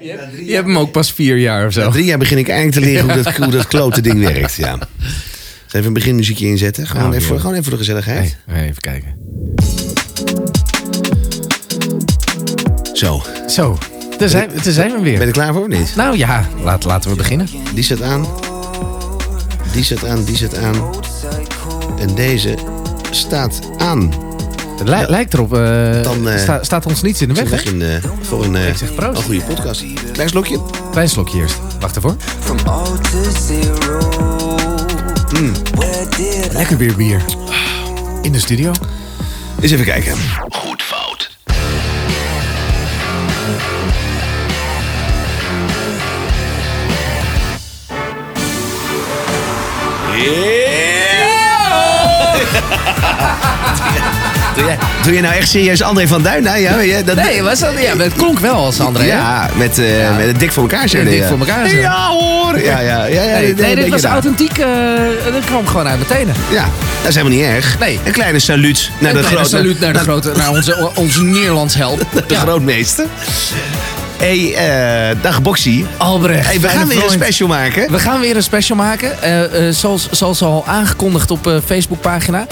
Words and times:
Je 0.00 0.52
hebt 0.54 0.66
hem 0.66 0.78
ook 0.78 0.90
pas 0.92 1.12
vier 1.12 1.36
jaar 1.36 1.66
of 1.66 1.72
zo. 1.72 1.80
Na 1.80 1.90
drie 1.90 2.04
jaar 2.04 2.18
begin 2.18 2.38
ik 2.38 2.48
eindelijk 2.48 2.74
te 2.76 2.80
leren 2.90 3.04
hoe 3.14 3.22
dat, 3.22 3.34
hoe 3.36 3.50
dat 3.50 3.66
klote 3.66 4.00
ding 4.00 4.18
werkt. 4.18 4.54
Ja. 4.54 4.78
Even 5.72 5.86
een 5.86 5.92
beginmuziekje 5.92 6.46
inzetten? 6.46 6.86
Gewoon, 6.86 7.02
Nou, 7.02 7.14
even, 7.14 7.28
joh. 7.28 7.36
gewoon 7.38 7.52
even 7.52 7.64
voor 7.64 7.72
de 7.72 7.78
gezelligheid. 7.78 8.36
Hey, 8.46 8.62
even 8.68 8.80
kijken. 8.80 9.14
Zo, 12.92 13.22
Zo, 13.48 13.78
daar 14.18 14.28
zijn, 14.28 14.50
daar 14.62 14.72
zijn 14.72 14.90
we 14.92 15.00
ben 15.00 15.10
je 15.10 15.18
weer. 15.18 15.26
er 15.26 15.32
klaar 15.32 15.52
voor 15.52 15.62
of 15.62 15.68
niet? 15.68 15.92
Nou 15.96 16.16
ja, 16.16 16.48
laat, 16.62 16.84
laten 16.84 17.10
we 17.10 17.16
beginnen. 17.16 17.48
Die 17.74 17.84
zet 17.84 18.02
aan. 18.02 18.26
Die 19.72 19.84
zet 19.84 20.04
aan, 20.06 20.24
die 20.24 20.36
zet 20.36 20.56
aan. 20.58 20.90
En 21.98 22.14
deze 22.14 22.54
staat 23.10 23.60
aan. 23.78 24.12
Het 24.78 24.88
li- 24.88 25.04
lijkt 25.08 25.34
erop, 25.34 25.54
eh, 25.54 26.02
Dan, 26.02 26.28
eh, 26.28 26.38
sta- 26.38 26.62
staat 26.64 26.86
ons 26.86 27.02
niets 27.02 27.22
in 27.22 27.28
de 27.28 27.34
weg, 27.34 27.48
Weg 27.50 27.64
hè? 27.64 27.70
in, 27.70 27.82
eh, 27.82 27.88
voor 28.20 28.44
een, 28.44 28.56
eh, 28.56 28.68
Ik 28.68 28.76
zeg 28.76 28.94
proost. 28.94 29.18
een 29.18 29.24
goede 29.24 29.40
podcast. 29.40 29.84
Klein 30.12 30.28
slokje. 30.28 30.60
Klein 30.90 31.08
slokje 31.08 31.38
eerst. 31.38 31.58
Wacht 31.80 31.96
ervoor. 31.96 32.16
From 32.40 32.58
all 32.64 32.84
to 32.84 33.22
zero. 33.46 33.98
Did 36.16 36.52
Lekker 36.52 36.76
weer 36.76 36.94
bier. 36.96 37.22
In 38.22 38.32
de 38.32 38.38
studio. 38.38 38.72
Eens 39.60 39.70
even 39.72 39.84
kijken. 39.84 40.12
Goed 40.50 40.82
fout. 40.82 41.30
Doe, 54.58 54.66
jij, 54.66 54.78
doe 55.02 55.14
je 55.14 55.20
nou 55.20 55.34
echt 55.34 55.48
serieus 55.48 55.82
André 55.82 56.06
van 56.06 56.22
Duin? 56.22 56.42
Nou, 56.42 56.58
ja, 56.58 56.78
ja, 56.80 57.02
dat, 57.02 57.16
Nee, 57.16 57.42
was 57.42 57.58
dat, 57.58 57.72
ja, 57.80 57.96
het 57.96 58.14
klonk 58.14 58.38
wel 58.38 58.54
als 58.54 58.80
André. 58.80 59.02
hè? 59.02 59.08
ja, 59.08 59.48
met, 59.56 59.78
eh, 59.78 60.16
met 60.16 60.26
het 60.26 60.38
dik 60.40 60.52
voor 60.52 60.62
elkaar 60.62 60.88
zetten. 60.88 61.10
dik 61.10 61.20
ja. 61.20 61.28
voor 61.28 61.38
elkaar. 61.38 61.74
Ja 61.74 62.06
hoor. 62.08 62.60
Ja, 62.60 62.78
ja, 62.80 63.04
ja. 63.04 63.22
ja, 63.22 63.38
Nee, 63.56 63.74
dit 63.74 63.88
was 63.88 64.04
authentiek. 64.04 64.58
eh, 64.58 64.66
dat 65.32 65.44
kwam 65.44 65.66
gewoon 65.66 65.86
uit 65.88 65.96
mijn 66.08 66.20
tenen. 66.20 66.34
Ja, 66.50 66.68
dat 67.00 67.08
is 67.08 67.14
helemaal 67.14 67.38
niet 67.38 67.46
erg. 67.46 67.78
Nee. 67.78 68.00
Een 68.04 68.12
kleine 68.12 68.38
saluut 68.38 68.90
naar 68.98 69.12
de 69.12 69.18
Een 69.18 69.24
grote, 69.24 69.48
saluut 69.48 69.80
naar, 69.80 69.92
de 69.92 69.98
grote, 69.98 70.32
naar 70.36 70.50
onze, 70.50 70.90
onze 70.94 71.22
Nederlands 71.22 71.74
held. 71.74 71.98
de 72.28 72.34
grootmeester. 72.36 73.06
Hey, 74.18 74.54
eh, 74.54 75.16
dag 75.22 75.42
Boxy. 75.42 75.84
Albrecht. 75.96 76.46
Hey, 76.46 76.60
we 76.60 76.68
gaan 76.68 76.88
weer 76.88 77.04
een 77.04 77.10
special 77.10 77.48
maken. 77.48 77.92
We 77.92 77.98
gaan 77.98 78.20
weer 78.20 78.36
een 78.36 78.42
special 78.42 78.76
maken. 78.76 79.22
Eh, 79.22 79.68
eh, 79.68 79.74
zoals, 79.74 80.08
zoals 80.10 80.42
al 80.42 80.66
aangekondigd 80.66 81.30
op 81.30 81.60
Facebookpagina. 81.64 82.46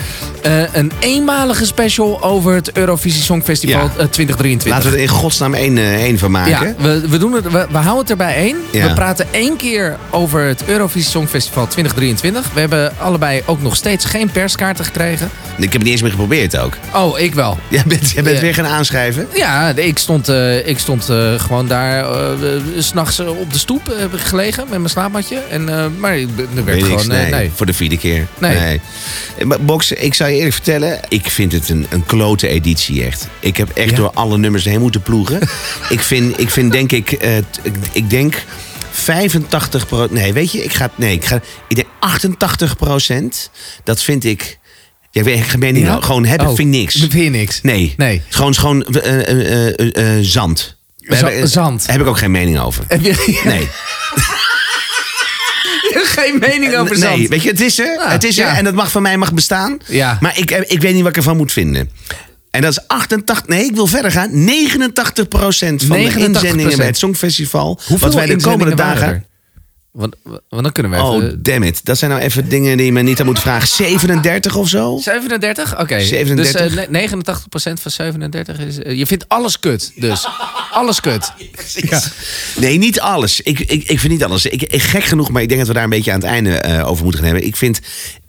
Een 0.72 0.92
eenmalige 0.98 1.66
special 1.66 2.22
over 2.22 2.54
het 2.54 2.72
Eurovisie 2.72 3.22
Songfestival 3.22 3.80
Ja. 3.80 3.90
eh, 3.98 4.06
2023. 4.06 4.72
Laten 4.72 4.90
we 4.90 4.96
er 4.96 5.02
in 5.02 5.08
godsnaam 5.08 5.54
één, 5.54 5.78
één 5.78 6.18
van 6.18 6.30
maken. 6.30 6.50
ja, 6.50 6.74
we, 6.78 7.08
we, 7.08 7.18
doen 7.18 7.32
het, 7.32 7.44
we, 7.44 7.66
we 7.70 7.76
houden 7.78 7.98
het 7.98 8.10
erbij 8.10 8.34
één. 8.34 8.56
Ja. 8.70 8.86
We 8.88 8.94
praten 8.94 9.26
één 9.30 9.56
keer 9.56 9.96
over 10.10 10.42
het 10.42 10.64
Eurovisie 10.66 11.10
Songfestival 11.10 11.66
2023. 11.66 12.52
We 12.52 12.60
hebben 12.60 12.92
allebei 12.98 13.42
ook 13.46 13.62
nog 13.62 13.76
steeds 13.76 14.04
geen 14.04 14.30
perskaarten 14.30 14.84
gekregen. 14.84 15.30
Ik 15.56 15.62
heb 15.62 15.72
het 15.72 15.82
niet 15.82 15.92
eens 15.92 16.02
meer 16.02 16.10
geprobeerd 16.10 16.58
ook. 16.58 16.76
Oh, 16.94 17.18
ik 17.18 17.34
wel. 17.34 17.58
Jij 17.68 17.82
bent, 17.86 18.10
jij 18.10 18.22
bent 18.22 18.40
weer 18.40 18.54
gaan 18.54 18.66
aanschrijven. 18.66 19.28
Ja, 19.34 19.68
ik 19.74 19.98
stond, 19.98 20.28
ik 20.64 20.78
stond 20.78 21.08
eh, 21.08 21.32
gewoon 21.56 21.70
daar 21.70 22.12
eh, 22.42 22.60
s 22.78 22.86
s'nachts 22.86 23.20
op 23.20 23.52
de 23.52 23.58
stoep 23.58 23.88
eh, 23.88 23.98
heb 23.98 24.14
ik 24.14 24.20
gelegen 24.20 24.62
met 24.68 24.78
mijn 24.78 24.90
slaapmatje. 24.90 25.36
En, 25.50 25.68
eh, 25.68 25.86
maar 25.98 26.18
ik- 26.18 26.28
er 26.38 26.64
werd 26.64 26.64
Weet 26.64 26.82
gewoon... 26.84 26.90
niks, 26.96 27.08
eh, 27.08 27.20
nee, 27.22 27.30
nee. 27.30 27.50
Voor 27.54 27.66
de 27.66 27.72
vierde 27.72 27.98
keer. 27.98 28.26
Nee. 28.38 28.80
Eh, 29.38 29.44
maar 29.46 29.60
Box, 29.60 29.92
ik 29.92 30.14
zou 30.14 30.30
je 30.30 30.36
eerlijk 30.36 30.54
vertellen. 30.54 31.00
Ik 31.08 31.30
vind 31.30 31.52
het 31.52 31.68
een, 31.68 31.86
een 31.90 32.04
klote 32.06 32.48
editie 32.48 33.04
echt. 33.04 33.28
Ik 33.40 33.56
heb 33.56 33.68
echt 33.70 33.90
Ja? 33.90 33.96
door 33.96 34.10
alle 34.10 34.38
nummers 34.38 34.64
heen 34.64 34.80
moeten 34.80 35.02
ploegen. 35.02 35.40
ik, 35.88 36.00
vind, 36.00 36.40
ik 36.40 36.50
vind 36.50 36.72
denk 36.72 36.92
ik... 36.92 37.12
eh, 37.12 37.36
t- 37.50 37.58
ik, 37.62 37.74
ik 37.92 38.10
denk 38.10 38.34
85% 38.92 40.10
Nee, 40.10 40.32
weet 40.32 40.52
je, 40.52 40.64
ik 40.64 40.72
ga... 40.72 40.90
Nee, 40.94 41.12
ik 41.14 41.24
ga... 41.24 41.40
Ik 41.68 41.76
denk 41.76 41.88
88% 43.46 43.50
Dat 43.84 44.02
vind 44.02 44.24
ik... 44.24 44.58
Ja, 45.10 45.22
ik 45.76 45.82
Ja? 45.82 45.88
nou. 45.88 46.02
Gewoon 46.02 46.24
hebben 46.24 46.48
Oh, 46.48 46.54
vind 46.54 46.74
ik 46.74 46.80
niks. 46.80 46.96
Vind 46.96 47.30
niks? 47.30 47.60
Nee. 47.62 47.94
Nee. 47.96 48.22
Gewoon, 48.28 48.54
gewoon 48.54 48.84
eh, 48.84 49.28
eh, 49.28 49.66
eh, 49.78 50.16
eh, 50.18 50.24
zand. 50.24 50.75
Hebben- 51.06 51.48
zand. 51.48 51.86
Heb 51.86 52.00
ik 52.00 52.06
ook 52.06 52.18
geen 52.18 52.30
mening 52.30 52.58
over. 52.58 52.84
Heb 52.88 53.00
je 53.00 53.40
Nee. 53.44 53.68
geen 56.16 56.38
mening 56.38 56.76
over 56.76 56.96
zand? 56.96 57.16
Nee, 57.16 57.28
weet 57.28 57.42
je, 57.42 57.48
het 57.50 57.60
is 57.60 57.78
er. 57.78 57.98
Ah, 57.98 58.10
het 58.10 58.24
is 58.24 58.38
er 58.38 58.46
ja. 58.46 58.56
en 58.56 58.64
dat 58.64 58.74
mag 58.74 58.90
van 58.90 59.02
mij 59.02 59.16
mag 59.16 59.32
bestaan. 59.32 59.78
Ja. 59.86 60.18
Maar 60.20 60.38
ik, 60.38 60.50
ik 60.50 60.80
weet 60.80 60.92
niet 60.94 61.02
wat 61.02 61.10
ik 61.10 61.16
ervan 61.16 61.36
moet 61.36 61.52
vinden. 61.52 61.90
En 62.50 62.62
dat 62.62 62.70
is 62.70 62.88
88, 62.88 63.46
nee, 63.46 63.64
ik 63.64 63.74
wil 63.74 63.86
verder 63.86 64.10
gaan. 64.10 64.30
89% 64.30 64.32
van 65.86 65.96
de 65.96 66.12
89%. 66.12 66.16
inzendingen 66.16 66.76
bij 66.76 66.86
het 66.86 66.98
Songfestival. 66.98 67.80
Hoeveel 67.86 67.98
wat 67.98 68.14
wij 68.14 68.26
de 68.26 68.36
komende 68.36 68.74
dagen. 68.74 69.26
Want, 69.96 70.14
want 70.22 70.62
dan 70.62 70.72
kunnen 70.72 70.92
we 70.92 70.98
even... 70.98 71.10
Oh, 71.10 71.32
damn 71.38 71.62
it. 71.62 71.80
Dat 71.84 71.98
zijn 71.98 72.10
nou 72.10 72.22
even 72.22 72.48
dingen 72.48 72.76
die 72.76 72.86
je 72.86 72.92
me 72.92 73.02
niet 73.02 73.20
aan 73.20 73.26
moet 73.26 73.38
vragen. 73.38 73.68
37 73.68 74.56
of 74.56 74.68
zo? 74.68 74.96
37? 74.96 75.80
Oké. 75.80 76.00
37. 76.00 76.70
Dus 76.70 76.86
eh, 76.86 76.88
ne- 76.88 77.08
89% 77.08 77.80
van 77.80 77.90
37 77.90 78.58
is... 78.58 78.78
eh, 78.78 78.98
je 78.98 79.06
vindt 79.06 79.28
alles 79.28 79.60
kut, 79.60 79.92
dus. 79.96 80.26
alles 80.70 81.00
kut. 81.00 81.32
Ja. 81.74 82.02
Nee, 82.56 82.78
niet 82.78 83.00
alles. 83.00 83.40
Ik, 83.40 83.58
ik, 83.58 83.88
ik 83.88 84.00
vind 84.00 84.12
niet 84.12 84.24
alles. 84.24 84.46
Ik, 84.46 84.62
ik, 84.62 84.82
gek 84.82 85.04
genoeg, 85.04 85.30
maar 85.30 85.42
ik 85.42 85.48
denk 85.48 85.60
dat 85.60 85.68
we 85.68 85.74
daar 85.74 85.84
een 85.84 85.90
beetje 85.90 86.12
aan 86.12 86.20
het 86.20 86.28
einde 86.28 86.50
eh, 86.58 86.88
over 86.88 87.02
moeten 87.02 87.22
gaan 87.22 87.30
hebben. 87.30 87.48
Ik 87.48 87.56
vind 87.56 87.80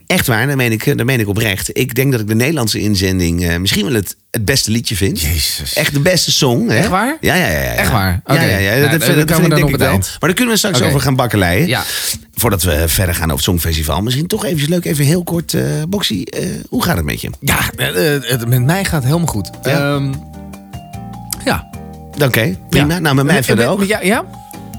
echt 0.07 0.28
waar, 0.28 0.47
daar 0.47 0.56
meen 0.56 0.72
ik, 0.72 0.97
daar 0.97 1.06
meen 1.06 1.19
ik 1.19 1.28
oprecht. 1.28 1.69
Ik 1.78 1.95
denk 1.95 2.12
dat 2.12 2.22
ik 2.22 2.28
de 2.28 2.35
Nederlandse 2.35 2.79
inzending 2.79 3.47
eh, 3.47 3.57
misschien 3.57 3.85
wel 3.85 3.94
het, 3.94 4.16
het 4.31 4.45
beste 4.45 4.72
liedje 4.72 4.95
vind. 4.95 5.22
Jezus. 5.22 5.73
Echt 5.73 5.94
de 5.94 6.00
beste 6.00 6.31
song. 6.31 6.69
Hè? 6.69 6.75
Echt 6.78 6.88
waar? 6.88 7.18
Ja, 7.22 7.35
ja, 7.35 7.47
ja. 7.47 7.62
ja. 7.62 7.72
Echt 7.73 7.91
waar? 7.91 8.22
Ja, 8.25 8.34
Oké. 8.34 8.44
ja, 8.44 8.57
ja. 8.57 8.75
Nou, 8.75 8.90
dat, 8.90 9.00
dan 9.01 9.16
dat, 9.16 9.28
dat 9.28 9.28
we 9.28 9.34
vind 9.34 9.46
ik 9.46 9.50
dan 9.50 9.59
denk 9.59 9.69
ik 9.69 9.78
wel. 9.78 9.97
Maar 9.97 10.17
daar 10.19 10.34
kunnen 10.34 10.53
we 10.53 10.57
straks 10.59 10.81
over 10.81 11.00
gaan 11.01 11.16
bakkeleien. 11.16 11.67
Ja. 11.67 11.84
Voordat 12.35 12.63
we 12.63 12.84
verder 12.88 13.16
gaan 13.16 13.23
over 13.23 13.35
het 13.35 13.44
Songfestival. 13.44 14.01
Misschien 14.01 14.28
toch 14.28 14.46
even 14.46 14.69
leuk, 14.69 14.85
even 14.85 15.06
heel 15.06 15.23
kort. 15.23 15.53
eh 15.53 15.63
Boxy, 15.90 16.23
eh, 16.23 16.46
hoe 16.69 16.84
gaat 16.84 16.96
het 16.96 17.06
met 17.06 17.22
je? 17.22 17.29
Ja, 17.40 17.59
eh, 17.78 18.16
eh, 18.16 18.22
het, 18.23 18.47
met 18.47 18.63
mij 18.63 18.84
gaat 18.84 18.94
het 18.94 19.03
helemaal 19.03 19.28
goed. 19.28 19.50
Ja? 19.63 19.96
Ehm, 19.96 20.13
ja. 21.46 21.69
Oké, 22.23 22.57
prima. 22.69 22.94
Ja. 22.94 23.00
Nou, 23.00 23.16
met 23.16 23.25
mij 23.25 23.38
Eh, 23.38 23.44
verder 23.44 23.66
eh, 23.66 23.72
ook. 23.72 23.84
Ja, 23.84 24.01
ja? 24.01 24.25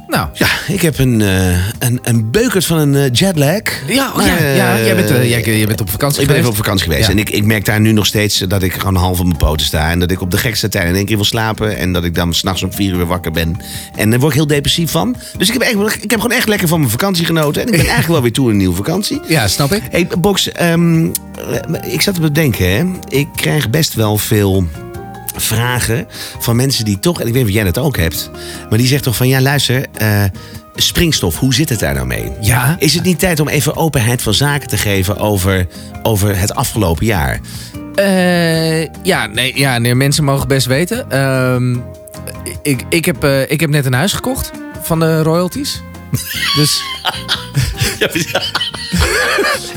Nou. 0.08 0.28
Ja, 0.32 0.48
ik 0.68 0.82
heb 0.82 0.98
een, 0.98 1.20
eh, 1.20 1.66
een, 1.78 1.98
een 2.02 2.30
beukert 2.30 2.64
van 2.64 2.78
een 2.78 2.94
eh, 2.94 3.12
jetlag. 3.12 3.62
Ja, 3.86 4.12
oh, 4.16 4.26
ja, 4.26 4.36
ja 4.36 4.76
eh, 4.76 4.84
jij, 4.84 4.94
bent, 4.94 5.08
jij, 5.08 5.42
jij 5.42 5.66
bent 5.66 5.80
op 5.80 5.90
vakantie 5.90 6.20
Ik 6.20 6.26
ben 6.26 6.36
even 6.36 6.44
geweest. 6.44 6.48
op 6.48 6.56
vakantie 6.56 6.84
geweest. 6.84 7.06
Ja. 7.06 7.12
En 7.12 7.18
ik, 7.18 7.30
ik 7.30 7.44
merk 7.44 7.64
daar 7.64 7.80
nu 7.80 7.92
nog 7.92 8.06
steeds 8.06 8.38
dat 8.38 8.62
ik 8.62 8.72
gewoon 8.72 8.94
half 8.94 9.18
op 9.18 9.24
mijn 9.24 9.36
poten 9.36 9.66
sta. 9.66 9.90
En 9.90 9.98
dat 9.98 10.10
ik 10.10 10.20
op 10.20 10.30
de 10.30 10.36
gekste 10.36 10.68
tijden 10.68 10.90
in 10.90 10.96
één 10.96 11.06
keer 11.06 11.16
wil 11.16 11.24
slapen. 11.24 11.76
En 11.76 11.92
dat 11.92 12.04
ik 12.04 12.14
dan 12.14 12.34
s'nachts 12.34 12.62
om 12.62 12.72
vier 12.72 12.94
uur 12.94 13.06
wakker 13.06 13.32
ben. 13.32 13.60
En 13.96 14.10
daar 14.10 14.18
word 14.18 14.32
ik 14.32 14.38
heel 14.38 14.46
depressief 14.46 14.90
van. 14.90 15.16
Dus 15.38 15.48
ik 15.48 15.52
heb, 15.52 15.62
echt, 15.62 16.04
ik 16.04 16.10
heb 16.10 16.20
gewoon 16.20 16.36
echt 16.36 16.48
lekker 16.48 16.68
van 16.68 16.78
mijn 16.78 16.90
vakantie 16.90 17.24
genoten. 17.24 17.62
En 17.62 17.68
ik 17.68 17.76
ben 17.76 17.86
eigenlijk 17.94 18.12
wel 18.12 18.22
weer 18.22 18.32
toe 18.32 18.44
in 18.44 18.50
een 18.50 18.56
nieuwe 18.56 18.76
vakantie. 18.76 19.20
Ja, 19.26 19.48
snap 19.48 19.72
ik. 19.72 19.82
Hey, 19.90 20.06
Box, 20.18 20.52
ehm, 20.52 21.04
eh, 21.04 21.92
ik 21.92 22.00
zat 22.00 22.14
te 22.14 22.20
bedenken. 22.20 22.70
Hè. 22.70 22.84
Ik 23.08 23.28
krijg 23.36 23.70
best 23.70 23.94
wel 23.94 24.18
veel 24.18 24.66
vragen 25.40 26.06
van 26.38 26.56
mensen 26.56 26.84
die 26.84 26.98
toch... 26.98 27.20
En 27.20 27.26
ik 27.26 27.32
weet 27.32 27.42
niet 27.42 27.50
of 27.50 27.62
jij 27.62 27.72
dat 27.72 27.78
ook 27.84 27.96
hebt. 27.96 28.30
Maar 28.68 28.78
die 28.78 28.86
zegt 28.86 29.02
toch 29.02 29.16
van, 29.16 29.28
ja 29.28 29.40
luister... 29.40 29.86
eh, 29.92 30.24
springstof, 30.74 31.38
hoe 31.38 31.54
zit 31.54 31.68
het 31.68 31.78
daar 31.78 31.94
nou 31.94 32.06
mee? 32.06 32.32
Ja. 32.40 32.76
Is 32.78 32.94
het 32.94 33.04
niet 33.04 33.18
tijd 33.18 33.40
om 33.40 33.48
even 33.48 33.76
openheid 33.76 34.22
van 34.22 34.34
zaken 34.34 34.68
te 34.68 34.76
geven 34.76 35.16
over, 35.18 35.66
over 36.02 36.38
het 36.38 36.54
afgelopen 36.54 37.06
jaar? 37.06 37.40
Eh, 37.94 38.82
ja, 39.02 39.26
nee, 39.26 39.58
ja, 39.58 39.78
nee, 39.78 39.94
mensen 39.94 40.24
mogen 40.24 40.48
best 40.48 40.66
weten. 40.66 41.10
Ehm, 41.10 41.76
ik, 42.62 42.82
ik, 42.88 43.04
heb, 43.04 43.24
eh, 43.24 43.50
ik 43.50 43.60
heb 43.60 43.70
net 43.70 43.86
een 43.86 43.92
huis 43.92 44.12
gekocht 44.12 44.50
van 44.82 45.00
de 45.00 45.22
royalties. 45.22 45.82
dus 46.56 46.82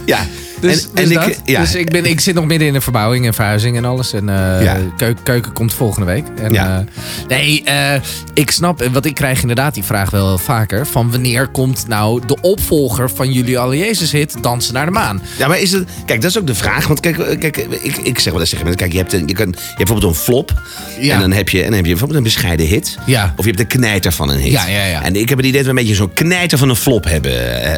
Ja, 0.06 0.20
dus, 0.62 0.84
en, 0.84 0.90
dus, 1.06 1.16
en 1.16 1.30
ik, 1.30 1.38
ja, 1.46 1.60
dus 1.60 1.76
ik, 1.76 1.90
ben, 1.92 2.06
ik 2.06 2.20
zit 2.20 2.36
nog 2.36 2.46
midden 2.46 2.68
in 2.68 2.76
een 2.76 2.82
verbouwing 2.82 3.26
en 3.26 3.34
verhuizing 3.34 3.78
en 3.78 3.86
alles. 3.86 4.14
En 4.14 4.30
eh, 4.30 4.64
Ja. 4.64 4.78
keuk- 4.98 5.18
keuken 5.24 5.54
komt 5.54 5.74
volgende 5.74 6.06
week. 6.06 6.24
En, 6.42 6.54
Ja. 6.54 6.78
eh, 6.80 6.86
nee, 7.28 7.64
eh, 7.64 7.94
ik 8.34 8.52
snap, 8.52 8.84
want 8.92 9.06
ik 9.06 9.16
krijg 9.16 9.42
inderdaad 9.42 9.74
die 9.74 9.84
vraag 9.84 10.10
wel 10.10 10.38
vaker. 10.38 10.88
Van 10.88 11.12
wanneer 11.12 11.48
komt 11.48 11.88
nou 11.88 12.22
de 12.26 12.38
opvolger 12.42 13.10
van 13.10 13.32
jullie 13.32 13.60
alle 13.60 13.78
Jezus 13.78 14.12
hit 14.12 14.36
Dansen 14.42 14.74
naar 14.74 14.86
de 14.86 14.92
Maan? 14.92 15.22
Ja, 15.38 15.48
maar 15.48 15.60
is 15.60 15.72
het. 15.72 15.88
Kijk, 16.06 16.22
dat 16.22 16.30
is 16.30 16.38
ook 16.38 16.48
de 16.48 16.56
vraag. 16.56 16.88
Want 16.88 17.00
kijk, 17.00 17.18
eh, 17.18 17.40
kijk 17.40 17.58
ik, 17.58 17.98
ik 17.98 18.20
zeg 18.20 18.32
wel 18.32 18.42
eens 18.42 18.50
tegen 18.50 18.66
mensen: 18.66 18.82
kijk, 18.82 18.92
je 18.92 18.98
hebt, 18.98 19.14
een, 19.14 19.28
je, 19.28 19.34
kan, 19.34 19.48
je 19.50 19.56
hebt 19.66 19.78
bijvoorbeeld 19.78 20.14
een 20.14 20.20
flop. 20.20 20.62
En 21.02 21.20
dan 21.20 21.32
heb, 21.32 21.50
je, 21.50 21.58
en 21.58 21.64
dan 21.66 21.74
heb 21.74 21.84
je 21.86 21.90
bijvoorbeeld 21.90 22.18
een 22.20 22.24
bescheiden 22.26 22.66
hit. 22.66 22.98
Of 23.36 23.46
je 23.46 23.52
hebt 23.52 23.60
een 23.60 23.68
knijter 23.68 24.12
van 24.12 24.30
een 24.30 24.38
hit. 24.40 24.52
Ja, 24.52 24.68
ja, 24.68 24.86
ja. 24.86 25.04
En 25.04 25.16
ik 25.16 25.30
heb 25.30 25.38
het 25.38 25.48
idee 25.48 25.64
dat 25.64 25.64
we 25.64 25.70
een 25.70 25.86
beetje 25.86 25.96
zo'n 25.96 26.14
knijter 26.14 26.58
van 26.58 26.70
een 26.70 26.76
flop 26.76 27.04
hebben. 27.06 27.30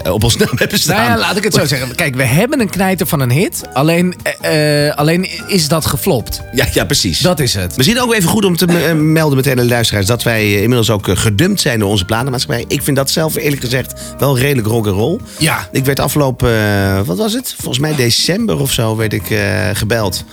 eh, 0.04 0.14
op 0.14 0.24
ons 0.24 0.36
naam 0.38 0.50
hebben 0.56 0.80
staan. 0.80 0.96
Nou 0.96 1.10
ja, 1.10 1.18
laat 1.18 1.38
ik 1.38 1.44
het 1.44 1.54
zo 1.54 1.66
zeggen. 1.66 1.96
Kijk, 1.96 2.16
we 2.16 2.24
hebben 2.24 2.60
een 2.60 2.70
knijter 2.74 3.08
van 3.08 3.20
een 3.20 3.32
hit. 3.32 3.62
Alleen, 3.74 4.16
eh, 4.42 4.88
eh, 4.88 4.96
alleen 4.96 5.28
is 5.48 5.68
dat 5.68 5.86
geflopt. 5.86 6.42
Ja, 6.54 6.68
ja, 6.74 6.86
precies. 6.86 7.20
Dat 7.20 7.40
is 7.40 7.54
het. 7.54 7.78
Misschien 7.78 8.02
ook 8.02 8.14
even 8.14 8.30
goed 8.30 8.46
om 8.46 8.56
te 8.58 8.66
eh, 8.66 8.94
melden 8.96 9.38
meteen 9.38 9.58
aan 9.60 9.64
de 9.64 9.70
luisteraars... 9.74 10.06
dat 10.06 10.24
wij 10.24 10.42
eh, 10.42 10.54
inmiddels 10.62 10.90
ook 10.90 11.08
eh, 11.08 11.18
gedumpt 11.18 11.62
zijn 11.62 11.80
door 11.80 11.90
onze 11.90 12.06
platenmaatschappij. 12.06 12.66
Ik 12.68 12.82
vind 12.84 12.98
dat 12.98 13.12
zelf 13.12 13.36
eerlijk 13.36 13.62
gezegd 13.62 13.94
wel 14.18 14.38
redelijk 14.38 14.68
rock'n'roll. 14.68 15.20
Ja. 15.40 15.68
Ik 15.72 15.86
werd 15.86 16.00
afgelopen, 16.00 16.50
eh, 16.50 17.02
wat 17.06 17.18
was 17.18 17.34
het? 17.34 17.54
Volgens 17.58 17.80
mij 17.80 17.96
december 17.96 18.60
of 18.60 18.72
zo 18.72 18.96
werd 18.96 19.14
ik 19.14 19.30
eh, 19.30 19.70
gebeld. 19.74 20.24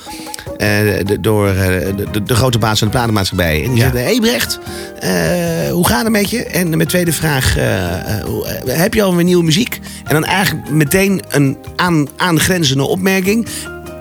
Eh, 0.61 1.05
de- 1.07 1.21
door 1.21 1.49
eh, 1.49 1.57
de, 1.97 2.07
de, 2.12 2.23
de 2.23 2.35
grote 2.35 2.59
baas 2.59 2.79
van 2.79 2.89
de 2.89 2.95
platenmaatschappij. 2.95 3.65
En 3.65 3.71
die 3.71 3.79
Ja. 3.83 3.91
zei, 3.91 4.05
hey 4.05 4.19
Brecht, 4.21 4.59
eh, 5.01 5.11
hoe 5.73 5.87
gaat 5.87 6.03
het 6.03 6.12
met 6.12 6.31
je? 6.31 6.45
En 6.45 6.77
mijn 6.77 6.89
tweede 6.89 7.12
vraag, 7.12 7.55
heb 8.67 8.95
je 8.95 9.03
al 9.03 9.15
weer 9.15 9.25
nieuwe 9.25 9.45
muziek? 9.45 9.79
En 10.05 10.15
dan 10.15 10.25
eigenlijk 10.25 10.71
meteen 10.71 11.23
een 11.29 11.57
aan, 11.77 12.09
aangrenzende 12.17 12.83
opmerking... 12.83 13.47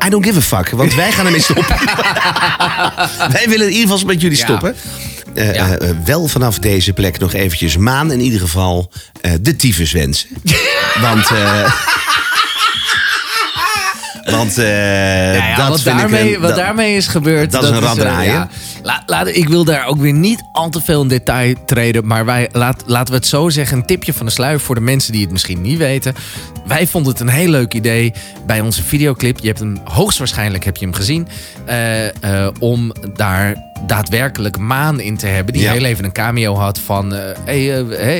I 0.05 0.09
don't 0.09 0.25
give 0.25 0.37
a 0.37 0.41
fuck, 0.41 0.69
want 0.69 0.95
wij 0.95 1.11
gaan 1.11 1.25
ermee 1.25 1.41
stoppen. 1.41 1.65
wij 3.37 3.45
willen 3.47 3.65
in 3.67 3.73
ieder 3.73 3.89
geval 3.89 4.05
met 4.07 4.21
jullie 4.21 4.37
Ja. 4.37 4.43
stoppen. 4.43 4.75
Ja. 5.35 5.77
wel 6.05 6.27
vanaf 6.27 6.59
deze 6.59 6.93
plek 6.93 7.19
nog 7.19 7.33
eventjes 7.33 7.77
Maan 7.77 8.11
in 8.11 8.19
ieder 8.19 8.39
geval 8.39 8.91
de 9.41 9.55
tyfus 9.55 9.91
wensen. 9.91 10.27
Want... 11.01 11.29
want 14.31 14.57
eh, 14.57 14.65
Ja, 15.35 15.47
ja, 15.47 15.55
dat 15.55 15.67
wat, 15.69 15.81
daarmee, 15.83 16.35
een, 16.35 16.41
wat 16.41 16.49
dat- 16.49 16.59
daarmee 16.59 16.95
is 16.95 17.07
gebeurd. 17.07 17.51
dat 17.51 17.63
is 17.63 17.69
een 17.69 18.05
eh, 18.05 18.25
ja. 18.25 18.47
La- 18.83 19.03
laat, 19.05 19.27
ik 19.27 19.49
wil 19.49 19.63
daar 19.63 19.85
ook 19.85 19.97
weer 19.99 20.13
niet 20.13 20.41
al 20.51 20.69
te 20.69 20.81
veel 20.81 21.01
in 21.01 21.07
detail 21.07 21.55
treden. 21.65 22.07
Maar 22.07 22.25
wij, 22.25 22.49
laat, 22.51 22.83
laten 22.85 23.13
we 23.13 23.19
het 23.19 23.27
zo 23.27 23.49
zeggen. 23.49 23.77
Een 23.77 23.85
tipje 23.85 24.13
van 24.13 24.25
de 24.25 24.31
sluier 24.31 24.59
voor 24.59 24.75
de 24.75 24.81
mensen 24.81 25.11
die 25.11 25.21
het 25.21 25.31
misschien 25.31 25.61
niet 25.61 25.77
weten. 25.77 26.15
Wij 26.67 26.87
vonden 26.87 27.11
het 27.11 27.21
een 27.21 27.27
heel 27.29 27.49
leuk 27.49 27.73
idee 27.73 28.13
bij 28.45 28.59
onze 28.59 28.83
videoclip. 28.83 29.39
Je 29.39 29.47
hebt 29.47 29.59
hem 29.59 29.77
hoogstwaarschijnlijk 29.83 30.65
heb 30.65 30.77
je 30.77 30.85
hem 30.85 30.93
gezien. 30.95 31.27
eh, 31.65 32.47
om 32.59 32.91
daar 33.15 33.67
daadwerkelijk 33.87 34.57
maan 34.57 34.99
in 34.99 35.17
te 35.17 35.25
hebben. 35.27 35.53
Die 35.53 35.63
Ja. 35.63 35.71
heel 35.71 35.83
even 35.83 36.03
een 36.05 36.11
cameo 36.11 36.55
had 36.55 36.79
van... 36.79 37.13
hey, 37.45 37.65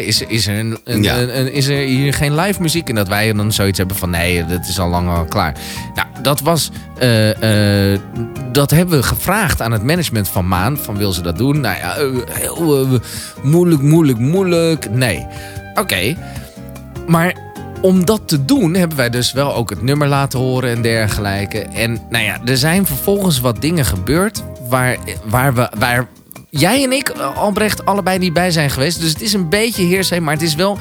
is, 0.06 0.22
is, 0.22 0.48
er 0.48 0.60
een, 0.60 0.78
een- 0.84 1.04
Ja. 1.04 1.18
een- 1.18 1.40
een- 1.40 1.54
is 1.54 1.68
er 1.68 1.78
hier 1.78 2.14
geen 2.14 2.36
live 2.36 2.62
muziek? 2.62 2.90
En 2.90 2.96
dat 2.96 3.08
wij 3.08 3.34
dan 3.34 3.52
zoiets 3.52 3.78
hebben 3.78 3.98
van... 3.98 4.10
nee, 4.10 4.46
dat 4.46 4.68
is 4.68 4.80
al 4.80 4.90
lang 4.90 5.10
al 5.10 5.26
klaar. 5.26 5.54
Nou, 6.00 6.22
dat 6.22 6.42
was... 6.42 6.72
eh, 6.98 7.94
eh, 7.94 8.00
dat 8.52 8.72
hebben 8.72 8.98
we 9.00 9.04
gevraagd 9.04 9.62
aan 9.62 9.72
het 9.72 9.84
management 9.84 10.28
van 10.28 10.48
Maan. 10.48 10.78
Van 10.78 10.98
wil 10.98 11.12
ze 11.12 11.22
dat 11.22 11.38
doen? 11.38 11.60
Nou 11.60 11.78
ja, 11.78 11.96
eh, 11.96 12.06
heel 12.30 12.88
moeilijk, 13.44 13.82
moeilijk, 13.82 14.18
moeilijk. 14.20 14.90
Nee. 14.90 15.28
Oké. 15.76 16.16
Maar 17.08 17.36
om 17.82 18.06
dat 18.06 18.22
te 18.26 18.46
doen 18.46 18.74
hebben 18.74 18.98
wij 18.98 19.10
dus 19.10 19.32
wel 19.32 19.54
ook 19.56 19.70
het 19.70 19.82
nummer 19.82 20.08
laten 20.08 20.40
horen 20.40 20.70
en 20.76 20.82
dergelijke. 20.82 21.60
En 21.60 22.00
nou 22.10 22.24
ja, 22.24 22.38
er 22.46 22.58
zijn 22.58 22.86
vervolgens 22.86 23.40
wat 23.40 23.62
dingen 23.62 23.86
gebeurd 23.86 24.44
waar, 24.70 24.98
waar 25.26 25.54
we... 25.54 25.70
Waar, 25.78 26.08
Jij 26.52 26.84
en 26.84 26.92
ik, 26.92 27.10
Albrecht, 27.36 27.86
allebei 27.86 28.18
niet 28.18 28.34
bij 28.34 28.52
zijn 28.52 28.70
geweest. 28.70 29.00
Dus 29.00 29.10
het 29.10 29.22
is 29.22 29.34
een 29.34 29.50
beetje 29.50 29.84
heersay, 29.84 30.20
maar 30.20 30.34
het 30.34 30.44
is 30.44 30.56
wel 30.56 30.78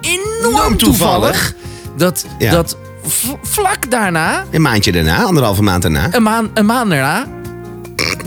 enorm 0.00 0.76
toevallig. 0.76 1.30
toevallig... 1.30 1.54
dat, 1.96 2.26
Ja. 2.38 2.50
dat 2.50 2.76
vlak 3.42 3.90
daarna, 3.90 4.44
Een 4.50 4.62
maandje 4.62 4.92
daarna, 4.92 5.22
anderhalve 5.22 5.62
maand 5.62 5.82
daarna. 5.82 6.08
een 6.10 6.22
maand, 6.22 6.48
een 6.54 6.66
maand 6.66 6.90
daarna... 6.90 7.24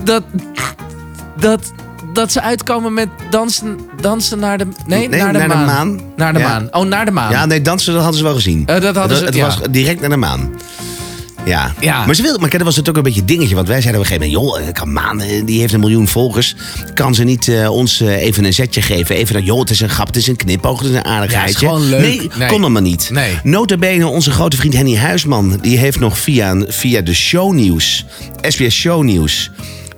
dat, 0.04 0.22
dat, 1.40 1.72
dat 2.12 2.32
ze 2.32 2.40
uitkomen 2.42 2.94
met 2.94 3.08
dansen, 3.30 3.78
dansen 4.00 4.38
naar 4.38 4.58
de... 4.58 4.66
Nee, 4.86 5.08
Nee, 5.08 5.20
naar 5.20 5.32
de 5.32 5.38
naar 5.38 5.48
de 5.48 5.54
maan. 5.54 5.66
maan. 5.66 6.00
Naar 6.16 6.32
de 6.32 6.38
Ja. 6.38 6.48
maan. 6.48 6.68
Oh, 6.70 6.86
naar 6.86 7.04
de 7.04 7.10
maan. 7.10 7.30
Ja, 7.30 7.46
nee, 7.46 7.62
dansen 7.62 7.92
dat 7.92 8.02
hadden 8.02 8.18
ze 8.20 8.24
wel 8.26 8.34
gezien. 8.34 8.66
Eh, 8.66 8.80
dat 8.80 8.96
hadden 8.96 9.16
ze- 9.16 9.24
het 9.24 9.34
ja. 9.34 9.44
was 9.44 9.58
direct 9.70 10.00
naar 10.00 10.10
de 10.10 10.16
maan. 10.16 10.50
Ja. 11.46 11.74
Ja. 11.80 12.06
maar 12.06 12.14
ze 12.14 12.22
wilde, 12.22 12.38
maar 12.38 12.48
kijk, 12.48 12.62
dat 12.62 12.66
was 12.74 12.76
het 12.76 12.88
ook 12.88 12.96
een 12.96 13.02
beetje 13.02 13.24
dingetje. 13.24 13.54
Want 13.54 13.68
wij 13.68 13.80
zeiden 13.80 14.02
op 14.02 14.10
een 14.10 14.12
gegeven 14.16 14.38
moment, 14.40 14.56
joh, 14.58 14.68
eh, 14.68 14.72
kan 14.74 14.92
Maan, 14.92 15.20
eh, 15.20 15.42
die 15.46 15.60
heeft 15.60 15.72
een 15.72 15.80
miljoen 15.80 16.08
volgers. 16.08 16.54
Kan 16.94 17.14
ze 17.14 17.24
niet 17.24 17.48
eh, 17.48 17.70
ons 17.70 18.00
even 18.00 18.44
een 18.44 18.52
zetje 18.52 18.82
geven? 18.82 19.16
Even 19.16 19.34
dat, 19.34 19.44
joh, 19.44 19.60
het 19.60 19.70
is 19.70 19.80
een 19.80 19.88
grap, 19.88 20.06
het 20.06 20.16
is 20.16 20.26
een 20.26 20.36
knipoog, 20.36 20.78
het 20.80 20.90
is 20.90 20.96
een 20.96 21.04
aardigheidje. 21.04 21.66
Ja, 21.66 21.72
is 21.72 21.78
gewoon 21.78 21.88
leuk. 21.88 22.00
Nee, 22.00 22.30
Nee. 22.38 22.48
kon 22.48 22.60
allemaal 22.60 22.82
niet. 22.82 23.08
Nee. 23.12 23.38
Notabene, 23.42 24.06
onze 24.06 24.30
grote 24.30 24.56
vriend 24.56 24.74
Henny 24.74 24.96
Huisman, 24.96 25.58
die 25.62 25.78
heeft 25.78 26.00
nog 26.00 26.18
via, 26.18 26.64
via 26.68 27.00
de 27.00 27.14
shownieuws, 27.14 28.04
SBS 28.42 28.74
Shownieuws... 28.76 29.50